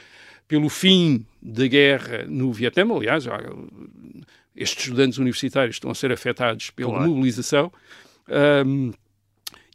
pelo 0.47 0.67
fim 0.67 1.25
da 1.41 1.65
guerra 1.65 2.25
no 2.27 2.51
Vietnã. 2.51 2.93
Aliás, 2.93 3.23
já, 3.23 3.39
estes 4.55 4.83
estudantes 4.85 5.17
universitários 5.17 5.75
estão 5.75 5.91
a 5.91 5.95
ser 5.95 6.11
afetados 6.11 6.69
pela 6.69 6.91
Claro. 6.91 7.09
mobilização. 7.09 7.71
Ahm, 8.29 8.91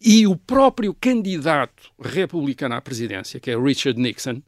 e 0.00 0.26
o 0.26 0.36
próprio 0.36 0.94
candidato 0.94 1.90
republicano 2.00 2.74
à 2.74 2.80
presidência, 2.80 3.40
que 3.40 3.50
é 3.50 3.56
Richard 3.58 4.00
Nixon, 4.00 4.42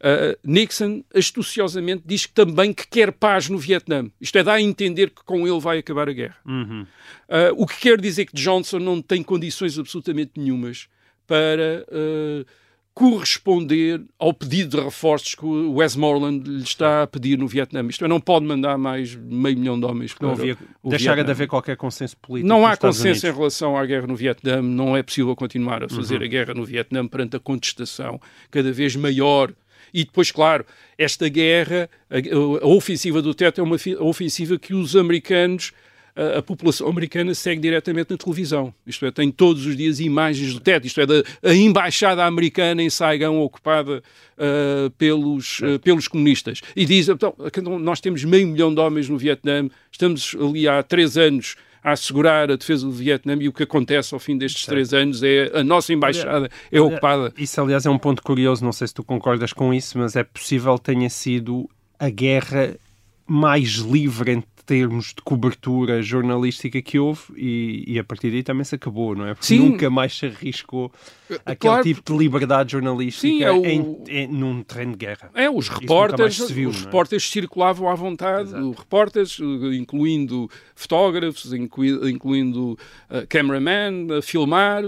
Uh, 0.00 0.36
Nixon 0.44 1.02
astuciosamente 1.14 2.02
diz 2.04 2.26
que 2.26 2.34
também 2.34 2.74
que 2.74 2.86
quer 2.86 3.10
paz 3.10 3.48
no 3.48 3.56
Vietnã. 3.56 4.10
Isto 4.20 4.36
é, 4.36 4.42
dá 4.42 4.54
a 4.54 4.60
entender 4.60 5.08
que 5.08 5.24
com 5.24 5.48
ele 5.48 5.60
vai 5.60 5.78
acabar 5.78 6.10
a 6.10 6.12
guerra. 6.12 6.36
Uhum. 6.44 6.82
Uh, 6.82 7.54
o 7.56 7.66
que 7.66 7.78
quer 7.78 7.98
dizer 7.98 8.26
que 8.26 8.34
Johnson 8.34 8.80
não 8.80 9.00
tem 9.00 9.22
condições 9.22 9.78
absolutamente 9.78 10.32
nenhumas 10.36 10.88
para 11.26 11.86
uh, 11.88 12.44
corresponder 12.94 14.00
ao 14.18 14.32
pedido 14.32 14.76
de 14.78 14.84
reforços 14.84 15.34
que 15.34 15.44
o 15.44 15.74
Westmoreland 15.74 16.48
lhe 16.48 16.62
está 16.62 17.02
a 17.02 17.06
pedir 17.06 17.36
no 17.36 17.48
Vietnã. 17.48 17.84
Isto 17.88 18.04
é, 18.04 18.08
não 18.08 18.20
pode 18.20 18.46
mandar 18.46 18.78
mais 18.78 19.14
meio 19.16 19.58
milhão 19.58 19.78
de 19.78 19.84
homens 19.84 20.14
para 20.14 20.28
Não 20.28 20.34
havia, 20.34 20.56
o 20.82 20.90
deixara 20.90 21.16
Vietnã. 21.16 21.24
de 21.26 21.30
haver 21.32 21.48
qualquer 21.48 21.76
consenso 21.76 22.16
político. 22.16 22.48
Não 22.48 22.64
há 22.66 22.76
consenso 22.76 23.26
em 23.26 23.32
relação 23.32 23.76
à 23.76 23.84
guerra 23.84 24.06
no 24.06 24.14
Vietnã, 24.14 24.62
não 24.62 24.96
é 24.96 25.02
possível 25.02 25.34
continuar 25.34 25.82
a 25.82 25.88
fazer 25.88 26.18
Uhum. 26.20 26.24
a 26.24 26.28
guerra 26.28 26.54
no 26.54 26.64
Vietnã 26.64 27.06
perante 27.06 27.36
a 27.36 27.40
contestação 27.40 28.20
cada 28.50 28.70
vez 28.72 28.94
maior. 28.94 29.52
E 29.92 30.04
depois, 30.04 30.30
claro, 30.32 30.64
esta 30.96 31.28
guerra, 31.28 31.88
a, 32.10 32.66
ofensiva 32.66 33.20
do 33.20 33.34
teto 33.34 33.60
é 33.60 33.64
uma 33.64 33.76
ofensiva 34.00 34.58
que 34.58 34.72
os 34.74 34.96
americanos, 34.96 35.72
a, 36.16 36.38
a 36.38 36.42
população 36.42 36.88
americana 36.88 37.34
segue 37.34 37.60
diretamente 37.60 38.10
na 38.10 38.16
televisão. 38.16 38.72
Isto 38.86 39.06
é, 39.06 39.10
tem 39.10 39.30
todos 39.30 39.66
os 39.66 39.76
dias 39.76 40.00
imagens 40.00 40.54
do 40.54 40.60
teto. 40.60 40.86
Isto 40.86 41.00
é, 41.00 41.06
da 41.06 41.22
a 41.42 41.54
embaixada 41.54 42.24
americana 42.24 42.82
em 42.82 42.90
Saigão 42.90 43.40
ocupada 43.40 44.02
ah, 44.38 44.90
pelos, 44.96 45.60
ah, 45.62 45.78
pelos 45.78 46.08
comunistas. 46.08 46.60
E 46.74 46.84
diz, 46.84 47.08
então, 47.08 47.34
nós 47.80 48.00
temos 48.00 48.24
meio 48.24 48.46
milhão 48.46 48.74
de 48.74 48.80
homens 48.80 49.08
no 49.08 49.18
Vietnã, 49.18 49.68
estamos 49.90 50.36
ali 50.40 50.68
há 50.68 50.82
três 50.82 51.16
anos 51.16 51.56
a 51.82 51.92
assegurar 51.92 52.50
a 52.50 52.56
defesa 52.56 52.86
do 52.86 52.92
Vietnã 52.92 53.36
e 53.38 53.46
o 53.46 53.52
que 53.52 53.62
acontece 53.62 54.14
ao 54.14 54.18
fim 54.18 54.38
destes 54.38 54.64
três 54.64 54.94
anos 54.94 55.22
é 55.22 55.50
a 55.52 55.62
nossa 55.62 55.92
embaixada 55.92 56.48
é 56.72 56.80
ocupada. 56.80 57.32
Isso, 57.36 57.60
aliás, 57.60 57.84
é 57.84 57.90
um 57.90 57.98
ponto 57.98 58.22
curioso. 58.22 58.64
Não 58.64 58.72
sei 58.72 58.88
se 58.88 58.94
tu 58.94 59.04
concordas 59.04 59.52
com 59.52 59.72
isso, 59.72 59.98
mas 59.98 60.16
é 60.16 60.24
possível 60.24 60.78
que 60.78 60.84
tenha 60.84 61.10
sido 61.10 61.68
a 61.98 62.08
guerra 62.08 62.74
mais 63.26 63.74
livre 63.76 64.32
em 64.32 64.42
termos 64.66 65.08
de 65.08 65.22
cobertura 65.22 66.02
jornalística 66.02 66.80
que 66.80 66.98
houve 66.98 67.20
e, 67.36 67.84
e 67.86 67.98
a 67.98 68.04
partir 68.04 68.30
daí 68.30 68.42
também 68.42 68.64
se 68.64 68.74
acabou, 68.74 69.14
não 69.14 69.26
é? 69.26 69.34
Porque 69.34 69.46
Sim. 69.46 69.58
nunca 69.70 69.90
mais 69.90 70.16
se 70.16 70.26
arriscou 70.26 70.90
aquele 71.44 71.56
claro. 71.56 71.82
tipo 71.82 72.02
de 72.12 72.18
liberdade 72.18 72.72
jornalística 72.72 73.26
Sim, 73.28 73.42
é 73.42 73.52
o- 73.52 73.64
em, 73.64 73.96
em- 74.08 74.26
num 74.28 74.62
terreno 74.62 74.92
de 74.92 74.98
guerra. 74.98 75.30
É, 75.34 75.50
os 75.50 75.68
nunca 75.68 75.80
repórteres, 75.80 76.50
viu, 76.50 76.70
os 76.70 76.80
é? 76.80 76.84
repórteres 76.84 77.28
circulavam 77.30 77.88
à 77.90 77.94
vontade, 77.94 78.48
Exato. 78.48 78.70
repórteres, 78.72 79.38
eh, 79.40 79.74
incluindo 79.76 80.48
fotógrafos, 80.74 81.52
inclui- 81.52 82.10
incluindo 82.10 82.78
eh, 83.10 83.26
cameraman, 83.28 84.18
a 84.18 84.22
filmar, 84.22 84.82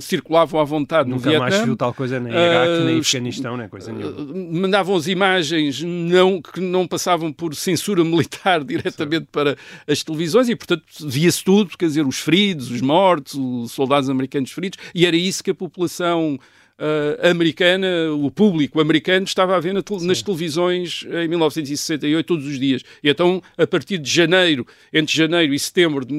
circulavam 0.00 0.60
à 0.60 0.64
vontade 0.64 1.08
no 1.08 1.16
Nunca 1.16 1.28
mais 1.38 1.42
se 1.54 1.58
Vietnã. 1.60 1.64
viu 1.66 1.76
tal 1.76 1.94
coisa 1.94 2.20
nem 2.20 2.32
Iraque, 2.32 2.84
nem 2.84 2.96
Ah, 2.96 3.00
Afeganistão, 3.00 3.56
nem 3.56 3.68
coisa 3.68 3.92
nenhuma. 3.92 4.20
Uh, 4.20 4.60
mandavam 4.60 4.94
as 4.96 5.06
imagens 5.06 5.82
não, 5.82 6.40
que 6.40 6.60
não 6.60 6.86
passavam 6.86 7.32
por 7.32 7.54
censura 7.54 8.04
militar 8.04 8.62
diretamente 8.64 9.21
para 9.30 9.56
as 9.86 10.02
televisões 10.02 10.48
e, 10.48 10.56
portanto, 10.56 10.82
via-se 11.00 11.44
tudo, 11.44 11.76
quer 11.76 11.86
dizer, 11.86 12.06
os 12.06 12.18
feridos, 12.18 12.70
os 12.70 12.80
mortos, 12.80 13.34
os 13.34 13.72
soldados 13.72 14.08
americanos 14.10 14.50
feridos, 14.52 14.78
e 14.94 15.06
era 15.06 15.16
isso 15.16 15.42
que 15.44 15.50
a 15.50 15.54
população 15.54 16.38
uh, 16.78 17.28
americana, 17.30 17.86
o 18.12 18.30
público 18.30 18.80
americano, 18.80 19.24
estava 19.24 19.56
a 19.56 19.60
ver 19.60 19.72
na 19.74 19.82
nas 20.02 20.22
televisões 20.22 21.04
em 21.24 21.28
1968, 21.28 22.26
todos 22.26 22.46
os 22.46 22.58
dias. 22.58 22.82
E 23.02 23.08
então, 23.10 23.42
a 23.56 23.66
partir 23.66 23.98
de 23.98 24.10
janeiro, 24.10 24.66
entre 24.92 25.14
janeiro 25.16 25.54
e 25.54 25.58
setembro 25.58 26.04
de, 26.04 26.14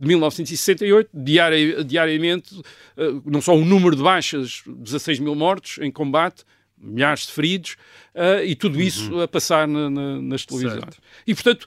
de 0.00 0.06
1968, 0.06 1.10
diari- 1.14 1.84
diariamente, 1.84 2.54
uh, 2.58 3.22
não 3.24 3.40
só 3.40 3.56
o 3.56 3.64
número 3.64 3.96
de 3.96 4.02
baixas, 4.02 4.62
16 4.66 5.18
mil 5.20 5.34
mortos 5.34 5.78
em 5.80 5.90
combate, 5.90 6.42
milhares 6.76 7.26
de 7.26 7.32
feridos, 7.32 7.76
ah, 8.14 8.44
e 8.44 8.54
tudo 8.54 8.78
isso 8.78 9.18
a 9.20 9.26
passar 9.26 9.66
na- 9.66 9.88
na- 9.88 10.20
nas 10.20 10.44
televisões. 10.44 10.80
Certo. 10.80 10.98
E, 11.26 11.32
portanto, 11.34 11.66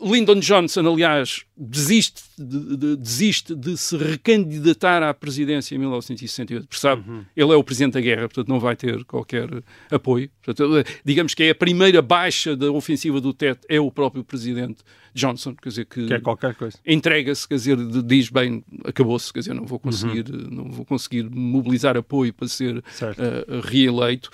Lyndon 0.00 0.40
Johnson, 0.40 0.86
aliás, 0.92 1.44
desiste 1.56 2.22
de, 2.38 2.76
de- 2.76 2.96
desiste 2.96 3.54
de 3.54 3.76
se 3.78 3.96
recandidatar 3.96 5.02
à 5.02 5.14
presidência 5.14 5.74
em 5.74 5.78
1968, 5.78 6.66
porque 6.68 6.80
sabe, 6.80 7.02
ele 7.34 7.52
é 7.52 7.56
o 7.56 7.64
presidente 7.64 7.94
da 7.94 8.00
guerra, 8.00 8.28
portanto 8.28 8.48
não 8.48 8.60
vai 8.60 8.76
ter 8.76 9.04
qualquer 9.04 9.48
apoio. 9.90 10.30
Portanto, 10.44 10.84
digamos 11.04 11.32
que 11.34 11.44
é 11.44 11.50
a 11.50 11.54
primeira 11.54 12.02
baixa 12.02 12.54
da 12.54 12.70
ofensiva 12.70 13.20
do 13.20 13.32
teto, 13.32 13.66
é 13.68 13.80
o 13.80 13.90
próprio 13.90 14.22
presidente 14.22 14.82
Johnson, 15.14 15.54
quer 15.54 15.70
dizer 15.70 15.86
que 15.86 16.06
Que 16.06 16.14
é 16.14 16.20
qualquer 16.20 16.54
coisa. 16.54 16.76
entrega-se, 16.86 17.48
quer 17.48 17.54
dizer, 17.54 17.76
diz 18.04 18.28
bem, 18.28 18.62
acabou-se, 18.84 19.32
quer 19.32 19.38
dizer, 19.40 19.54
não 19.54 19.64
vou 19.64 19.78
conseguir, 19.78 20.24
não 20.30 20.70
vou 20.70 20.84
conseguir 20.84 21.22
mobilizar 21.30 21.96
apoio 21.96 22.34
para 22.34 22.48
ser 22.48 22.76
uh, 22.78 23.60
reeleito. 23.64 24.28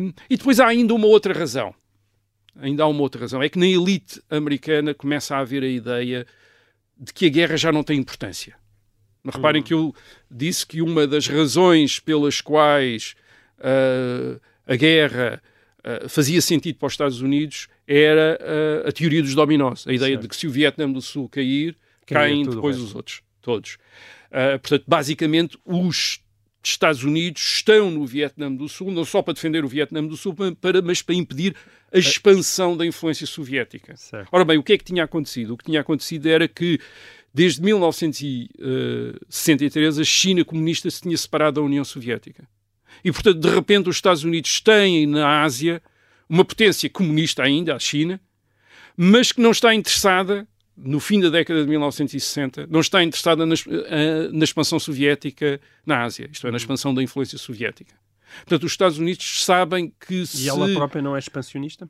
Um, 0.00 0.12
e 0.28 0.36
depois 0.36 0.58
há 0.58 0.66
ainda 0.66 0.92
uma 0.92 1.06
outra 1.06 1.32
razão. 1.32 1.72
Ainda 2.58 2.82
há 2.82 2.86
uma 2.86 3.02
outra 3.02 3.20
razão. 3.20 3.42
É 3.42 3.48
que 3.48 3.58
na 3.58 3.66
elite 3.66 4.20
americana 4.28 4.92
começa 4.92 5.36
a 5.36 5.40
haver 5.40 5.62
a 5.62 5.68
ideia 5.68 6.26
de 6.98 7.12
que 7.12 7.26
a 7.26 7.28
guerra 7.28 7.56
já 7.56 7.70
não 7.70 7.84
tem 7.84 7.98
importância. 7.98 8.56
Reparem 9.24 9.62
que 9.62 9.74
eu 9.74 9.94
disse 10.30 10.66
que 10.66 10.80
uma 10.80 11.06
das 11.06 11.26
razões 11.26 12.00
pelas 12.00 12.40
quais 12.40 13.14
uh, 13.58 14.40
a 14.66 14.74
guerra 14.74 15.42
uh, 15.80 16.08
fazia 16.08 16.40
sentido 16.40 16.76
para 16.76 16.86
os 16.86 16.94
Estados 16.94 17.20
Unidos 17.20 17.68
era 17.86 18.38
uh, 18.40 18.88
a 18.88 18.92
teoria 18.92 19.22
dos 19.22 19.34
dominós. 19.34 19.86
A 19.86 19.92
ideia 19.92 20.12
Certo. 20.12 20.22
de 20.22 20.28
que 20.28 20.36
se 20.36 20.46
o 20.46 20.50
Vietnã 20.50 20.90
do 20.90 21.02
Sul 21.02 21.28
cair, 21.28 21.76
caem 22.06 22.48
depois 22.48 22.78
os 22.78 22.94
outros, 22.94 23.22
todos. 23.42 23.76
Portanto, 24.62 24.84
basicamente, 24.86 25.58
os 25.64 26.20
Estados 26.68 27.02
Unidos 27.04 27.42
estão 27.56 27.90
no 27.90 28.04
Vietnã 28.06 28.52
do 28.52 28.68
Sul, 28.68 28.90
não 28.90 29.04
só 29.04 29.22
para 29.22 29.34
defender 29.34 29.64
o 29.64 29.68
Vietnã 29.68 30.04
do 30.04 30.16
Sul, 30.16 30.34
pa- 30.34 30.52
para, 30.60 30.82
mas 30.82 31.00
para 31.02 31.14
impedir 31.14 31.54
a 31.92 31.98
expansão 31.98 32.76
da 32.76 32.84
influência 32.86 33.26
soviética. 33.26 33.96
Certo. 33.96 34.28
Ora 34.30 34.44
bem, 34.44 34.58
o 34.58 34.62
que 34.62 34.74
é 34.74 34.78
que 34.78 34.84
tinha 34.84 35.04
acontecido? 35.04 35.54
O 35.54 35.56
que 35.56 35.64
tinha 35.64 35.80
acontecido 35.80 36.26
era 36.26 36.46
que, 36.46 36.78
desde 37.32 37.62
1963, 37.62 39.98
a 39.98 40.04
China 40.04 40.44
comunista 40.44 40.90
se 40.90 41.00
tinha 41.02 41.16
separado 41.16 41.60
da 41.60 41.66
União 41.66 41.84
Soviética. 41.84 42.46
E, 43.04 43.12
portanto, 43.12 43.38
de 43.38 43.48
repente, 43.48 43.88
os 43.88 43.96
Estados 43.96 44.24
Unidos 44.24 44.60
têm 44.60 45.06
na 45.06 45.42
Ásia 45.42 45.80
uma 46.28 46.44
potência 46.44 46.88
comunista 46.90 47.42
ainda, 47.42 47.74
a 47.74 47.78
China, 47.78 48.20
mas 48.96 49.32
que 49.32 49.40
não 49.40 49.50
está 49.52 49.74
interessada, 49.74 50.46
no 50.80 51.00
fim 51.00 51.20
da 51.20 51.28
década 51.28 51.62
de 51.62 51.68
1960, 51.68 52.66
não 52.70 52.80
está 52.80 53.02
interessada 53.02 53.44
na, 53.44 53.54
eh, 53.54 54.28
na 54.32 54.44
expansão 54.44 54.78
soviética 54.78 55.60
na 55.84 56.04
Ásia, 56.04 56.28
isto 56.32 56.46
é, 56.46 56.50
na 56.50 56.56
expansão 56.56 56.94
da 56.94 57.02
influência 57.02 57.36
soviética. 57.36 57.94
Portanto, 58.40 58.64
os 58.64 58.72
Estados 58.72 58.98
Unidos 58.98 59.44
sabem 59.44 59.92
que 60.06 60.26
se... 60.26 60.44
E 60.44 60.48
ela 60.48 60.68
própria 60.72 61.02
não 61.02 61.16
é 61.16 61.18
expansionista? 61.18 61.88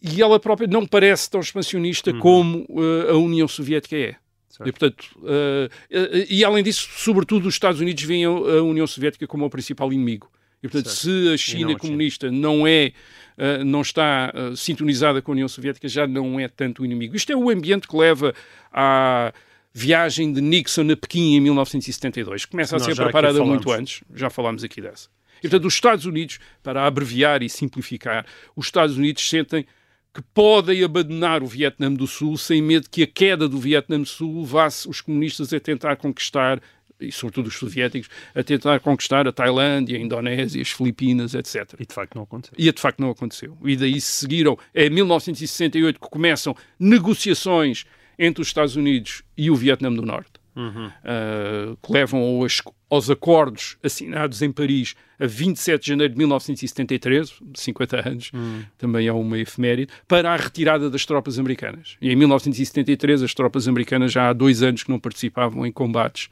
e 0.00 0.22
ela 0.22 0.38
própria 0.38 0.68
não 0.68 0.86
parece 0.86 1.28
tão 1.28 1.40
expansionista 1.40 2.12
como 2.14 2.66
eh, 2.70 3.10
a 3.10 3.16
União 3.16 3.48
Soviética 3.48 3.96
é. 3.96 4.14
Certo. 4.48 4.68
E, 4.68 4.72
portanto, 4.72 5.04
eh, 5.24 6.26
e 6.30 6.44
além 6.44 6.62
disso, 6.62 6.88
sobretudo, 6.96 7.48
os 7.48 7.54
Estados 7.54 7.80
Unidos 7.80 8.02
veem 8.04 8.24
a 8.24 8.30
União 8.62 8.86
Soviética 8.86 9.26
como 9.26 9.44
o 9.44 9.50
principal 9.50 9.92
inimigo. 9.92 10.30
E, 10.62 10.68
portanto, 10.68 10.90
Certo. 10.90 11.00
se 11.00 11.10
a 11.10 11.24
não 11.24 11.32
a 11.32 11.36
China 11.36 11.58
China. 11.68 11.78
comunista 11.78 12.30
não 12.30 12.66
é, 12.66 12.92
eh, 13.38 13.62
não 13.62 13.82
está 13.82 14.32
eh, 14.34 14.56
sintonizada 14.56 15.22
com 15.22 15.30
a 15.30 15.34
União 15.34 15.48
Soviética, 15.48 15.86
já 15.86 16.08
não 16.08 16.40
é 16.40 16.48
tanto 16.48 16.82
o 16.82 16.84
inimigo. 16.84 17.14
Isto 17.14 17.32
é 17.32 17.36
o 17.36 17.48
ambiente 17.48 17.86
que 17.86 17.96
leva 17.96 18.34
à 18.72 19.32
viagem 19.72 20.32
de 20.32 20.40
Nixon 20.40 20.90
a 20.90 20.96
Pequim 20.96 21.36
em 21.36 21.40
1972. 21.40 22.44
que 22.44 22.50
Começa 22.50 22.74
a 22.74 22.78
Nós 22.80 22.86
ser 22.86 22.96
preparada 22.96 23.42
muito 23.44 23.70
antes. 23.70 24.02
Já 24.12 24.28
falámos 24.28 24.64
aqui 24.64 24.80
dessa. 24.80 25.08
E, 25.38 25.42
portanto, 25.42 25.66
os 25.66 25.74
Estados 25.74 26.04
Unidos, 26.04 26.40
para 26.64 26.84
abreviar 26.84 27.40
e 27.44 27.48
simplificar, 27.48 28.26
os 28.56 28.66
Estados 28.66 28.96
Unidos 28.96 29.28
sentem 29.28 29.64
que 30.12 30.22
podem 30.34 30.82
abandonar 30.82 31.44
o 31.44 31.46
Vietnã 31.46 31.92
do 31.92 32.08
Sul 32.08 32.36
sem 32.36 32.60
medo 32.60 32.90
que 32.90 33.04
a 33.04 33.06
queda 33.06 33.48
do 33.48 33.58
Vietnã 33.58 34.00
do 34.00 34.06
Sul 34.06 34.40
levasse 34.40 34.88
os 34.88 35.00
comunistas 35.00 35.52
a 35.52 35.60
tentar 35.60 35.94
conquistar, 35.94 36.60
e 37.00 37.12
sobretudo 37.12 37.46
os 37.46 37.56
soviéticos, 37.56 38.08
a 38.34 38.42
tentar 38.42 38.80
conquistar 38.80 39.26
a 39.26 39.32
Tailândia, 39.32 39.96
a 39.96 40.00
Indonésia, 40.00 40.60
as 40.60 40.70
Filipinas, 40.70 41.34
etc. 41.34 41.74
E 41.78 41.86
de 41.86 41.94
facto 41.94 42.14
não 42.14 42.22
aconteceu. 42.22 42.54
E 42.58 42.72
de 42.72 42.80
facto 42.80 43.00
não 43.00 43.10
aconteceu. 43.10 43.56
E 43.64 43.76
daí 43.76 44.00
seguiram, 44.00 44.58
é 44.74 44.86
em 44.86 44.90
1968 44.90 46.00
que 46.00 46.08
começam 46.08 46.54
negociações 46.78 47.84
entre 48.18 48.42
os 48.42 48.48
Estados 48.48 48.74
Unidos 48.74 49.22
e 49.36 49.50
o 49.50 49.54
Vietnã 49.54 49.92
do 49.92 50.02
Norte, 50.02 50.32
uh, 50.56 51.76
que 51.80 51.92
levam 51.92 52.20
aos, 52.20 52.60
aos 52.90 53.08
acordos 53.08 53.76
assinados 53.82 54.42
em 54.42 54.50
Paris 54.50 54.96
a 55.20 55.26
27 55.26 55.82
de 55.82 55.88
janeiro 55.88 56.12
de 56.12 56.18
1973, 56.18 57.40
50 57.54 58.08
anos, 58.08 58.32
também 58.76 59.06
é 59.06 59.12
uma 59.12 59.38
efeméride, 59.38 59.92
para 60.06 60.32
a 60.32 60.36
retirada 60.36 60.90
das 60.90 61.04
tropas 61.04 61.38
americanas. 61.38 61.96
E 62.00 62.10
em 62.10 62.16
1973 62.16 63.22
as 63.22 63.34
tropas 63.34 63.68
americanas 63.68 64.12
já 64.12 64.28
há 64.28 64.32
dois 64.32 64.62
anos 64.62 64.82
que 64.82 64.90
não 64.90 64.98
participavam 64.98 65.66
em 65.66 65.72
combates 65.72 66.28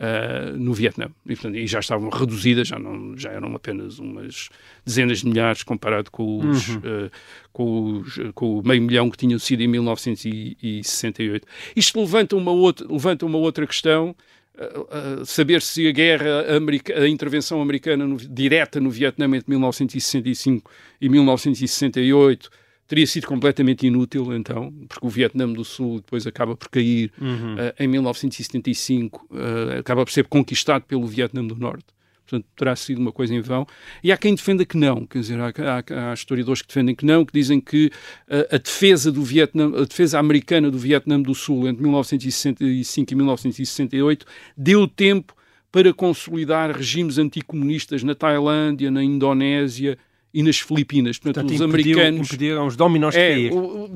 uh, 0.00 0.56
no 0.56 0.72
Vietnã. 0.72 1.10
E, 1.26 1.34
portanto, 1.34 1.56
e 1.56 1.66
já 1.66 1.80
estavam 1.80 2.08
reduzidas, 2.08 2.68
já, 2.68 2.78
não, 2.78 3.16
já 3.16 3.30
eram 3.30 3.54
apenas 3.54 3.98
umas 3.98 4.48
dezenas 4.84 5.18
de 5.18 5.26
milhares 5.28 5.62
comparado 5.62 6.10
com, 6.10 6.38
os, 6.38 6.68
uh, 6.76 7.10
com, 7.52 7.98
os, 7.98 8.18
com 8.34 8.58
o 8.58 8.66
meio 8.66 8.82
milhão 8.82 9.10
que 9.10 9.18
tinham 9.18 9.38
sido 9.38 9.62
em 9.62 9.68
1968. 9.68 11.46
Isto 11.76 12.00
levanta 12.00 12.34
uma 12.36 12.50
outra, 12.50 12.86
levanta 12.90 13.26
uma 13.26 13.38
outra 13.38 13.66
questão, 13.66 14.16
uh, 14.56 15.20
uh, 15.20 15.26
saber 15.26 15.60
se 15.60 15.86
a 15.86 15.92
guerra, 15.92 16.56
america, 16.56 16.98
a 16.98 17.08
intervenção 17.08 17.60
americana 17.60 18.06
no, 18.06 18.16
direta 18.16 18.80
no 18.80 18.90
Vietnã 18.90 19.26
entre 19.26 19.50
1965 19.50 20.70
e 21.00 21.08
1968 21.08 22.50
teria 22.90 23.06
sido 23.06 23.28
completamente 23.28 23.86
inútil, 23.86 24.34
então, 24.34 24.74
porque 24.88 25.06
o 25.06 25.08
Vietnã 25.08 25.48
do 25.48 25.64
Sul 25.64 25.98
depois 25.98 26.26
acaba 26.26 26.56
por 26.56 26.68
cair 26.68 27.12
uh, 27.18 27.72
em 27.78 27.86
1975, 27.86 29.28
uh, 29.30 29.78
acaba 29.78 30.04
por 30.04 30.10
ser 30.10 30.24
conquistado 30.26 30.82
pelo 30.82 31.06
Vietnã 31.06 31.46
do 31.46 31.54
Norte. 31.54 31.84
portanto 32.26 32.48
terá 32.56 32.74
sido 32.74 33.00
uma 33.00 33.12
coisa 33.12 33.32
em 33.32 33.40
vão. 33.40 33.64
E 34.02 34.10
há 34.10 34.16
quem 34.16 34.34
defenda 34.34 34.66
que 34.66 34.76
não, 34.76 35.06
quer 35.06 35.20
dizer, 35.20 35.38
há, 35.38 35.52
há, 35.56 36.10
há 36.10 36.14
historiadores 36.14 36.62
que 36.62 36.66
defendem 36.66 36.96
que 36.96 37.06
não, 37.06 37.24
que 37.24 37.32
dizem 37.32 37.60
que 37.60 37.92
a, 38.28 38.56
a 38.56 38.58
defesa 38.58 39.12
do 39.12 39.22
Vietnã, 39.22 39.66
a 39.66 39.84
defesa 39.84 40.18
americana 40.18 40.68
do 40.68 40.78
Vietnã 40.78 41.22
do 41.22 41.32
Sul 41.32 41.68
entre 41.68 41.84
1965 41.84 43.12
e 43.12 43.14
1968 43.14 44.26
deu 44.56 44.88
tempo 44.88 45.32
para 45.70 45.94
consolidar 45.94 46.76
regimes 46.76 47.18
anticomunistas 47.18 48.02
na 48.02 48.16
Tailândia, 48.16 48.90
na 48.90 49.04
Indonésia 49.04 49.96
e 50.32 50.42
nas 50.42 50.58
Filipinas. 50.58 51.18
Portanto, 51.18 51.44
Portanto 51.46 51.60
os 51.60 51.68
impediu, 51.74 51.94
americanos. 51.98 52.28
impediram 52.28 52.66
os 52.66 52.76
dominós 52.76 53.14
de 53.14 53.20
É, 53.20 53.30
cair. 53.34 53.52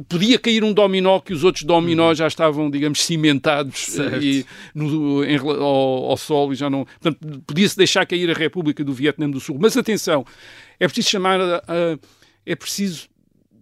podia 0.08 0.38
cair 0.38 0.64
um 0.64 0.72
dominó 0.72 1.20
que 1.20 1.32
os 1.32 1.44
outros 1.44 1.62
dominós 1.64 2.18
já 2.18 2.26
estavam, 2.26 2.68
digamos, 2.70 3.00
cimentados 3.04 3.96
eh, 3.98 4.18
e 4.20 4.46
no- 4.74 5.24
em 5.24 5.36
ao, 5.38 6.10
ao 6.10 6.16
solo 6.16 6.52
e 6.52 6.56
já 6.56 6.68
não. 6.68 6.84
Portanto, 6.84 7.42
podia-se 7.46 7.76
deixar 7.76 8.04
cair 8.04 8.28
a 8.30 8.34
República 8.34 8.82
do 8.82 8.92
Vietnã 8.92 9.30
do 9.30 9.38
Sul. 9.38 9.58
Mas 9.60 9.76
atenção, 9.76 10.26
é 10.80 10.86
preciso 10.88 11.08
chamar 11.10 11.40
a- 11.40 11.62
a- 11.68 11.98
é 12.44 12.56
preciso 12.56 13.08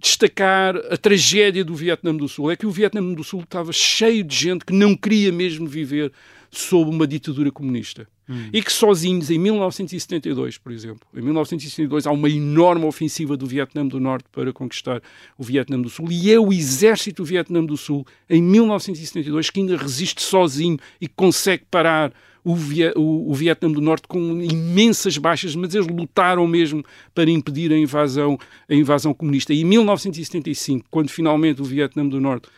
destacar 0.01 0.77
a 0.91 0.97
tragédia 0.97 1.65
do 1.65 1.75
Vietnã 1.75 2.15
do 2.15 2.29
Sul. 2.29 2.51
É 2.51 2.57
que 2.57 2.67
o 2.67 2.71
Vietnã 2.71 3.03
do 3.13 3.23
Sul 3.23 3.41
estava 3.43 3.73
cheio 3.73 4.25
de 4.25 4.35
gente 4.35 4.65
que 4.65 4.73
não 4.73 4.97
queria 4.97 5.31
mesmo 5.31 5.67
viver 5.67 6.11
sob 6.51 6.91
uma 6.91 7.07
ditadura 7.07 7.51
comunista. 7.53 8.09
E 8.53 8.63
que 8.63 8.73
sozinhos, 8.73 9.31
em 9.31 9.39
1972, 9.39 10.57
por 10.59 10.73
exemplo, 10.73 11.01
em 11.15 11.21
1972 11.21 12.07
há 12.07 12.13
uma 12.13 12.31
enorme 12.31 12.85
ofensiva 12.87 13.37
do 13.37 13.47
Vietnã 13.47 13.87
do 13.87 13.99
Norte 14.01 14.27
para 14.33 14.53
conquistar 14.53 15.03
o 15.37 15.43
Vietnã 15.43 15.81
do 15.81 15.91
Sul 15.91 16.09
e 16.11 16.33
é 16.33 16.39
o 16.39 16.53
exército 16.53 17.23
do 17.23 17.27
Vietnã 17.27 17.65
do 17.65 17.77
Sul, 17.77 18.07
em 18.31 18.41
1972, 18.43 19.51
que 19.51 19.61
ainda 19.61 19.77
resiste 19.77 20.23
sozinho 20.23 20.79
e 21.01 21.09
consegue 21.09 21.65
parar 21.71 22.13
o, 22.45 22.55
o- 22.97 23.31
o 23.31 23.35
Vietnã 23.35 23.71
do 23.71 23.81
Norte 23.81 24.09
com 24.09 24.19
imensas 24.43 25.17
baixas, 25.19 25.55
mas 25.55 25.75
eles 25.75 25.87
lutaram 25.87 26.47
mesmo 26.47 26.85
para 27.15 27.31
impedir 27.31 27.73
a 27.73 27.79
invasão, 27.79 28.39
a 28.69 28.75
invasão 28.75 29.13
comunista. 29.15 29.53
E 29.53 29.61
em 29.61 29.65
1975, 29.65 30.87
quando 30.91 31.11
finalmente 31.11 31.61
o 31.61 31.65
Vietnã 31.65 32.07
do 32.07 32.21
Norte 32.21 32.49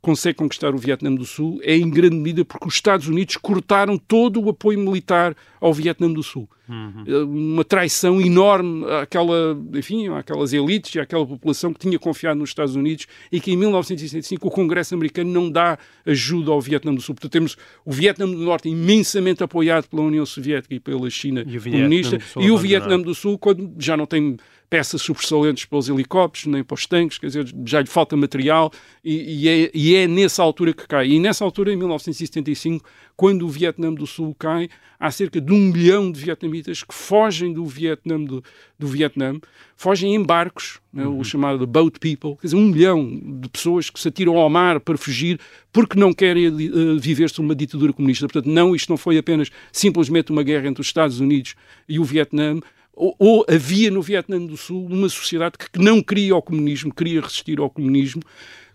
consegue 0.00 0.38
conquistar 0.38 0.74
o 0.74 0.78
Vietnã 0.78 1.12
do 1.12 1.24
Sul, 1.24 1.58
é 1.62 1.76
em 1.76 1.90
grande 1.90 2.16
medida 2.16 2.44
porque 2.44 2.68
os 2.68 2.74
Estados 2.74 3.08
Unidos 3.08 3.36
cortaram 3.36 3.98
todo 3.98 4.40
o 4.40 4.48
apoio 4.50 4.78
militar 4.78 5.34
ao 5.60 5.74
Vietnã 5.74 6.10
do 6.10 6.22
Sul. 6.22 6.48
Eh, 6.68 7.18
Uma 7.24 7.64
traição 7.64 8.20
enorme 8.20 8.84
àquela, 9.00 9.56
enfim, 9.74 10.08
àquelas 10.08 10.52
elites 10.52 10.94
e 10.94 11.00
àquela 11.00 11.26
população 11.26 11.72
que 11.72 11.80
tinha 11.80 11.98
confiado 11.98 12.38
nos 12.38 12.50
Estados 12.50 12.76
Unidos 12.76 13.06
e 13.32 13.40
que 13.40 13.52
em 13.52 13.56
1965 13.56 14.46
o 14.46 14.50
Congresso 14.50 14.94
americano 14.94 15.30
não 15.30 15.50
dá 15.50 15.78
ajuda 16.04 16.50
ao 16.52 16.60
Vietnã 16.60 16.94
do 16.94 17.00
Sul. 17.00 17.14
Portanto, 17.14 17.32
temos 17.32 17.56
o 17.84 17.92
Vietnã 17.92 18.26
do 18.26 18.36
Norte 18.36 18.68
imensamente 18.68 19.42
apoiado 19.42 19.88
pela 19.88 20.02
União 20.02 20.26
Soviética 20.26 20.74
e 20.74 20.80
pela 20.80 21.08
China 21.10 21.44
E 21.46 21.58
comunista 21.58 22.16
e 22.40 22.50
o. 22.50 22.58
Vietnã 22.58 23.00
do 23.00 23.14
Sul, 23.14 23.38
quando 23.38 23.72
já 23.78 23.96
não 23.96 24.06
tem 24.06 24.36
peças 24.68 25.02
sobressalentes 25.02 25.64
para 25.64 25.78
os 25.78 25.88
helicópteros, 25.88 26.46
nem 26.46 26.64
para 26.64 26.74
os 26.74 26.86
tanques, 26.86 27.18
quer 27.18 27.26
dizer, 27.26 27.46
já 27.64 27.80
lhe 27.80 27.86
falta 27.86 28.16
material 28.16 28.72
e, 29.04 29.44
e 29.44 29.48
é, 29.48 29.70
e 29.72 29.94
é 29.94 30.06
nessa 30.06 30.42
altura 30.42 30.72
que 30.72 30.86
cai. 30.86 31.08
E 31.08 31.20
nessa 31.20 31.44
altura, 31.44 31.72
em 31.72 31.76
1975, 31.76 32.84
quando 33.16 33.46
o 33.46 33.48
Vietnã 33.48 33.92
do 33.92 34.06
Sul 34.06 34.34
cai, 34.38 34.68
há 34.98 35.10
cerca 35.10 35.40
de 35.40 35.52
um 35.52 35.58
milhão 35.58 36.10
de 36.10 36.20
vietnamitas 36.20 36.82
que 36.82 36.94
fogem 36.94 37.52
do 37.52 37.64
Vietnã, 37.64 38.22
do, 38.22 38.42
do 38.78 38.86
Vietnã 38.86 39.38
fogem 39.76 40.14
em 40.14 40.22
barcos, 40.22 40.80
né, 40.92 41.06
o 41.06 41.22
chamado 41.22 41.66
boat 41.66 41.98
people, 41.98 42.36
quer 42.40 42.46
dizer, 42.46 42.56
um 42.56 42.66
milhão 42.66 43.20
de 43.40 43.48
pessoas 43.48 43.90
que 43.90 44.00
se 44.00 44.08
atiram 44.08 44.36
ao 44.36 44.48
mar 44.48 44.80
para 44.80 44.96
fugir 44.96 45.38
porque 45.72 45.98
não 45.98 46.12
querem 46.12 46.46
eh, 46.46 46.50
viver 46.98 47.28
sob 47.28 47.46
uma 47.46 47.54
ditadura 47.54 47.92
comunista. 47.92 48.26
Portanto, 48.26 48.50
não, 48.50 48.74
isto 48.74 48.88
não 48.88 48.96
foi 48.96 49.18
apenas 49.18 49.50
simplesmente 49.70 50.32
uma 50.32 50.42
guerra 50.42 50.66
entre 50.68 50.80
os 50.80 50.86
Estados 50.86 51.20
Unidos 51.20 51.54
e 51.86 51.98
o 51.98 52.04
Vietnã, 52.04 52.58
ou, 52.96 53.14
ou 53.18 53.46
havia 53.48 53.90
no 53.90 54.00
Vietnã 54.00 54.44
do 54.44 54.56
Sul 54.56 54.86
uma 54.86 55.08
sociedade 55.08 55.56
que 55.58 55.78
não 55.78 56.02
queria 56.02 56.34
o 56.34 56.42
comunismo, 56.42 56.92
queria 56.92 57.20
resistir 57.20 57.60
ao 57.60 57.68
comunismo, 57.68 58.22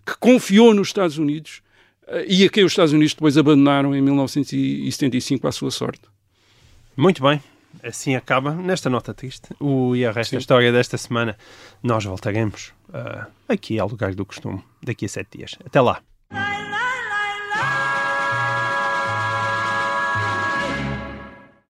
que 0.06 0.16
confiou 0.18 0.72
nos 0.72 0.88
Estados 0.88 1.18
Unidos 1.18 1.60
eh, 2.06 2.24
e 2.28 2.44
a 2.44 2.48
quem 2.48 2.64
os 2.64 2.72
Estados 2.72 2.92
Unidos 2.92 3.12
depois 3.14 3.36
abandonaram 3.36 3.94
em 3.94 4.00
1975 4.00 5.46
à 5.46 5.52
sua 5.52 5.70
sorte. 5.70 6.02
Muito 6.96 7.22
bem. 7.22 7.42
Assim 7.82 8.14
acaba, 8.14 8.54
nesta 8.54 8.90
nota 8.90 9.14
triste, 9.14 9.48
o 9.58 9.96
e 9.96 10.04
a 10.04 10.12
resto 10.12 10.32
da 10.32 10.38
história 10.38 10.70
desta 10.70 10.98
semana. 10.98 11.36
Nós 11.82 12.04
voltaremos 12.04 12.72
ah, 12.92 13.26
aqui 13.48 13.78
ao 13.78 13.88
lugar 13.88 14.14
do 14.14 14.26
costume, 14.26 14.62
daqui 14.82 15.06
a 15.06 15.08
sete 15.08 15.38
dias. 15.38 15.56
Até 15.64 15.80
lá. 15.80 16.02